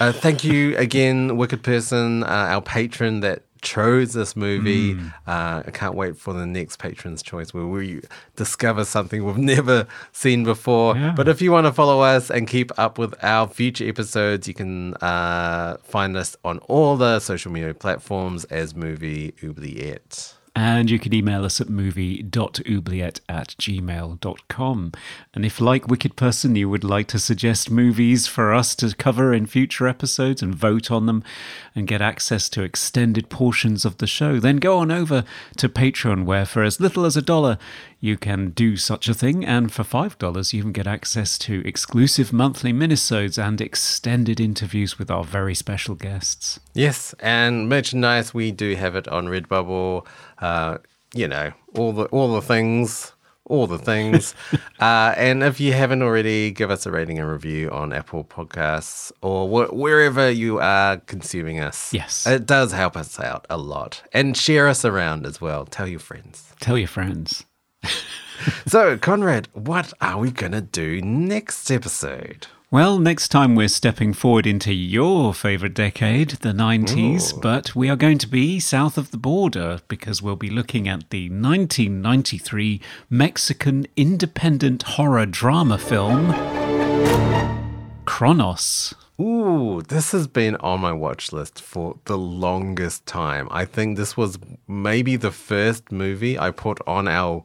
Uh, 0.00 0.12
thank 0.12 0.44
you 0.44 0.76
again, 0.76 1.36
Wicked 1.36 1.62
Person, 1.62 2.24
uh, 2.24 2.26
our 2.26 2.60
patron 2.60 3.20
that 3.20 3.44
chose 3.62 4.12
this 4.12 4.36
movie. 4.36 4.98
Uh, 5.26 5.62
I 5.66 5.70
can't 5.72 5.94
wait 5.94 6.16
for 6.18 6.34
the 6.34 6.46
next 6.46 6.76
patron's 6.78 7.22
choice 7.22 7.54
where 7.54 7.66
we 7.66 8.02
discover 8.36 8.84
something 8.84 9.24
we've 9.24 9.36
never 9.56 9.86
seen 10.12 10.44
before. 10.44 10.96
Yeah. 10.96 11.12
But 11.16 11.28
if 11.28 11.40
you 11.40 11.52
want 11.52 11.66
to 11.66 11.72
follow 11.72 12.00
us 12.00 12.30
and 12.30 12.46
keep 12.46 12.76
up 12.78 12.98
with 12.98 13.14
our 13.22 13.48
future 13.48 13.88
episodes, 13.88 14.46
you 14.46 14.54
can 14.54 14.94
uh, 14.94 15.76
find 15.82 16.16
us 16.16 16.36
on 16.44 16.58
all 16.60 16.96
the 16.96 17.20
social 17.20 17.50
media 17.50 17.72
platforms 17.72 18.44
as 18.46 18.74
Movie 18.74 19.34
Oubliette. 19.42 20.34
And 20.54 20.90
you 20.90 20.98
can 20.98 21.14
email 21.14 21.46
us 21.46 21.62
at 21.62 21.70
movie.oubliette 21.70 23.20
at 23.26 23.48
gmail.com. 23.58 24.92
And 25.32 25.46
if, 25.46 25.60
like 25.62 25.88
Wicked 25.88 26.14
Person, 26.14 26.56
you 26.56 26.68
would 26.68 26.84
like 26.84 27.06
to 27.08 27.18
suggest 27.18 27.70
movies 27.70 28.26
for 28.26 28.52
us 28.52 28.74
to 28.76 28.94
cover 28.94 29.32
in 29.32 29.46
future 29.46 29.88
episodes 29.88 30.42
and 30.42 30.54
vote 30.54 30.90
on 30.90 31.06
them 31.06 31.24
and 31.74 31.88
get 31.88 32.02
access 32.02 32.50
to 32.50 32.62
extended 32.62 33.30
portions 33.30 33.86
of 33.86 33.96
the 33.96 34.06
show, 34.06 34.38
then 34.38 34.58
go 34.58 34.78
on 34.78 34.90
over 34.90 35.24
to 35.56 35.70
Patreon, 35.70 36.26
where 36.26 36.44
for 36.44 36.62
as 36.62 36.80
little 36.80 37.06
as 37.06 37.16
a 37.16 37.22
dollar, 37.22 37.56
you 37.98 38.18
can 38.18 38.50
do 38.50 38.76
such 38.76 39.08
a 39.08 39.14
thing. 39.14 39.46
And 39.46 39.72
for 39.72 39.84
$5, 39.84 40.52
you 40.52 40.62
can 40.62 40.72
get 40.72 40.86
access 40.86 41.38
to 41.38 41.62
exclusive 41.66 42.30
monthly 42.30 42.74
minisodes 42.74 43.42
and 43.42 43.58
extended 43.60 44.38
interviews 44.38 44.98
with 44.98 45.10
our 45.10 45.24
very 45.24 45.54
special 45.54 45.94
guests. 45.94 46.60
Yes, 46.74 47.14
and 47.20 47.68
merchandise 47.68 48.34
we 48.34 48.50
do 48.50 48.74
have 48.74 48.96
it 48.96 49.08
on 49.08 49.28
Redbubble. 49.28 50.04
Uh, 50.42 50.78
you 51.14 51.28
know 51.28 51.52
all 51.76 51.92
the 51.92 52.04
all 52.06 52.34
the 52.34 52.42
things 52.42 53.12
all 53.46 53.66
the 53.66 53.78
things. 53.78 54.34
uh, 54.80 55.14
and 55.16 55.42
if 55.42 55.60
you 55.60 55.72
haven't 55.72 56.02
already, 56.02 56.50
give 56.50 56.70
us 56.70 56.86
a 56.86 56.90
rating 56.90 57.18
and 57.18 57.28
review 57.30 57.70
on 57.70 57.92
Apple 57.92 58.24
Podcasts 58.24 59.12
or 59.20 59.46
wh- 59.48 59.74
wherever 59.74 60.30
you 60.30 60.58
are 60.58 60.98
consuming 60.98 61.60
us. 61.60 61.92
Yes. 61.92 62.26
It 62.26 62.46
does 62.46 62.72
help 62.72 62.96
us 62.96 63.18
out 63.20 63.46
a 63.50 63.58
lot. 63.58 64.02
And 64.12 64.36
share 64.36 64.68
us 64.68 64.84
around 64.84 65.26
as 65.26 65.40
well. 65.40 65.66
Tell 65.66 65.86
your 65.88 66.00
friends. 66.00 66.54
Tell 66.60 66.78
your 66.78 66.88
friends. 66.88 67.44
So, 68.66 68.98
Conrad, 68.98 69.46
what 69.52 69.92
are 70.00 70.18
we 70.18 70.32
going 70.32 70.50
to 70.50 70.60
do 70.60 71.00
next 71.00 71.70
episode? 71.70 72.48
Well, 72.72 72.98
next 72.98 73.28
time 73.28 73.54
we're 73.54 73.68
stepping 73.68 74.14
forward 74.14 74.46
into 74.46 74.72
your 74.72 75.34
favourite 75.34 75.74
decade, 75.74 76.30
the 76.40 76.54
90s, 76.54 77.38
but 77.38 77.76
we 77.76 77.90
are 77.90 77.96
going 77.96 78.16
to 78.16 78.26
be 78.26 78.60
south 78.60 78.96
of 78.96 79.10
the 79.10 79.18
border 79.18 79.80
because 79.88 80.22
we'll 80.22 80.36
be 80.36 80.48
looking 80.48 80.88
at 80.88 81.10
the 81.10 81.28
1993 81.28 82.80
Mexican 83.10 83.86
independent 83.94 84.84
horror 84.84 85.26
drama 85.26 85.76
film, 85.76 86.32
Cronos. 88.06 88.94
Ooh, 89.20 89.82
this 89.86 90.12
has 90.12 90.26
been 90.26 90.56
on 90.56 90.80
my 90.80 90.92
watch 90.92 91.30
list 91.30 91.60
for 91.60 91.98
the 92.06 92.16
longest 92.16 93.04
time. 93.04 93.48
I 93.50 93.66
think 93.66 93.98
this 93.98 94.16
was 94.16 94.38
maybe 94.66 95.16
the 95.16 95.30
first 95.30 95.92
movie 95.92 96.38
I 96.38 96.50
put 96.50 96.78
on 96.86 97.06
our 97.06 97.44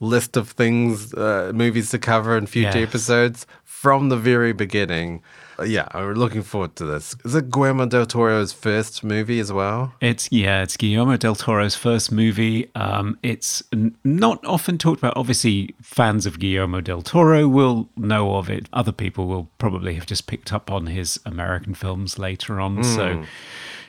list 0.00 0.36
of 0.36 0.50
things, 0.50 1.14
uh, 1.14 1.52
movies 1.54 1.90
to 1.90 1.98
cover 1.98 2.36
in 2.36 2.46
future 2.46 2.80
Yes. 2.80 2.88
episodes 2.88 3.46
from 3.86 4.08
the 4.08 4.16
very 4.16 4.52
beginning. 4.52 5.22
Uh, 5.60 5.62
yeah, 5.62 5.86
I'm 5.92 6.14
looking 6.14 6.42
forward 6.42 6.74
to 6.74 6.84
this. 6.84 7.14
Is 7.24 7.36
it 7.36 7.52
Guillermo 7.52 7.86
del 7.86 8.04
Toro's 8.04 8.52
first 8.52 9.04
movie 9.04 9.38
as 9.38 9.52
well? 9.52 9.94
It's 10.00 10.26
yeah, 10.32 10.64
it's 10.64 10.76
Guillermo 10.76 11.16
del 11.16 11.36
Toro's 11.36 11.76
first 11.76 12.10
movie. 12.10 12.68
Um, 12.74 13.16
it's 13.22 13.62
n- 13.72 13.94
not 14.02 14.44
often 14.44 14.76
talked 14.76 14.98
about. 14.98 15.16
Obviously, 15.16 15.72
fans 15.80 16.26
of 16.26 16.40
Guillermo 16.40 16.80
del 16.80 17.00
Toro 17.00 17.46
will 17.46 17.88
know 17.96 18.34
of 18.34 18.50
it. 18.50 18.68
Other 18.72 18.90
people 18.90 19.28
will 19.28 19.48
probably 19.58 19.94
have 19.94 20.06
just 20.06 20.26
picked 20.26 20.52
up 20.52 20.68
on 20.68 20.86
his 20.88 21.20
American 21.24 21.72
films 21.72 22.18
later 22.18 22.58
on. 22.60 22.82
So, 22.82 23.22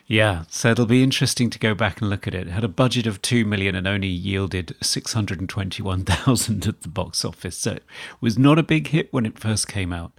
yeah, 0.07 0.43
so 0.49 0.71
it'll 0.71 0.85
be 0.85 1.03
interesting 1.03 1.49
to 1.49 1.59
go 1.59 1.75
back 1.75 1.99
and 1.99 2.09
look 2.09 2.27
at 2.27 2.33
it. 2.33 2.47
it. 2.47 2.51
Had 2.51 2.63
a 2.63 2.69
budget 2.69 3.05
of 3.07 3.21
two 3.21 3.43
million 3.43 3.75
and 3.75 3.85
only 3.85 4.07
yielded 4.07 4.75
six 4.81 5.11
hundred 5.13 5.39
and 5.41 5.49
twenty-one 5.49 6.05
thousand 6.05 6.65
at 6.65 6.81
the 6.81 6.87
box 6.87 7.25
office. 7.25 7.57
So 7.57 7.73
it 7.73 7.83
was 8.21 8.37
not 8.37 8.57
a 8.57 8.63
big 8.63 8.87
hit 8.87 9.11
when 9.11 9.25
it 9.25 9.37
first 9.37 9.67
came 9.67 9.91
out, 9.91 10.13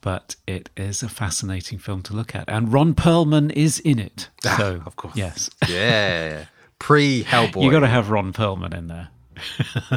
but 0.00 0.36
it 0.46 0.70
is 0.76 1.02
a 1.02 1.08
fascinating 1.08 1.78
film 1.78 2.02
to 2.04 2.14
look 2.14 2.34
at. 2.34 2.48
And 2.48 2.72
Ron 2.72 2.94
Perlman 2.94 3.52
is 3.52 3.78
in 3.80 3.98
it. 3.98 4.30
Ah, 4.46 4.56
so, 4.58 4.82
of 4.86 4.96
course. 4.96 5.16
yes. 5.16 5.50
Yeah. 5.68 6.44
Pre 6.78 7.24
Hellboy. 7.24 7.62
You 7.64 7.70
got 7.70 7.80
to 7.80 7.86
have 7.88 8.10
Ron 8.10 8.32
Perlman 8.32 8.72
in 8.74 8.86
there. 8.86 9.08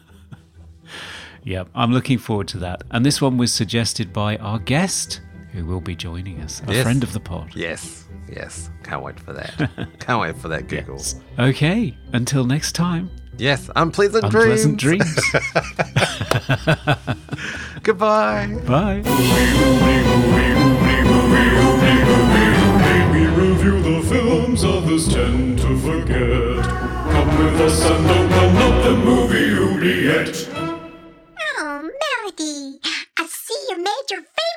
yep, 1.43 1.69
I'm 1.75 1.93
looking 1.93 2.19
forward 2.19 2.49
to 2.49 2.59
that. 2.59 2.83
And 2.91 3.05
this 3.05 3.21
one 3.21 3.37
was 3.37 3.53
suggested 3.53 4.13
by 4.13 4.37
our 4.37 4.59
guest, 4.59 5.21
who 5.53 5.65
will 5.67 5.81
be 5.81 5.95
joining 5.95 6.41
us, 6.41 6.63
a 6.67 6.73
yes. 6.73 6.83
friend 6.83 7.03
of 7.03 7.13
the 7.13 7.21
pod. 7.21 7.53
Yes, 7.55 8.07
yes. 8.29 8.71
Can't 8.83 9.03
wait 9.03 9.21
for 9.21 9.33
that. 9.35 9.71
Can't 10.01 10.21
wait 10.21 10.37
for 10.37 10.49
that 10.49 10.67
Google. 10.69 10.97
Yes. 10.97 11.21
Okay, 11.39 11.97
until 12.13 12.45
next 12.45 12.73
time. 12.73 13.11
Yes, 13.39 13.71
unpleasant, 13.77 14.31
dreams. 14.31 14.65
unpleasant 14.65 14.79
dreams. 14.79 15.31
dreams. 15.31 15.47
Goodbye. 17.83 18.47
Bye. 18.67 19.03
We 23.13 23.27
review 23.27 23.83
the 23.83 24.03
films 24.09 24.65
others 24.65 25.09
tend 25.09 25.59
to 25.59 25.79
forget. 25.79 26.65
Come 27.13 27.39
with 27.39 27.61
us 27.61 27.85
and 27.85 28.07
open 28.07 28.57
up 28.57 28.85
the 28.85 28.97
movie 28.97 29.53
oubliette. 29.55 30.49
Oh, 31.59 31.83
Melody, 31.83 32.79
I 33.19 33.27
see 33.27 33.67
you 33.71 33.77
made 33.79 34.11
your 34.11 34.23
face. 34.23 34.52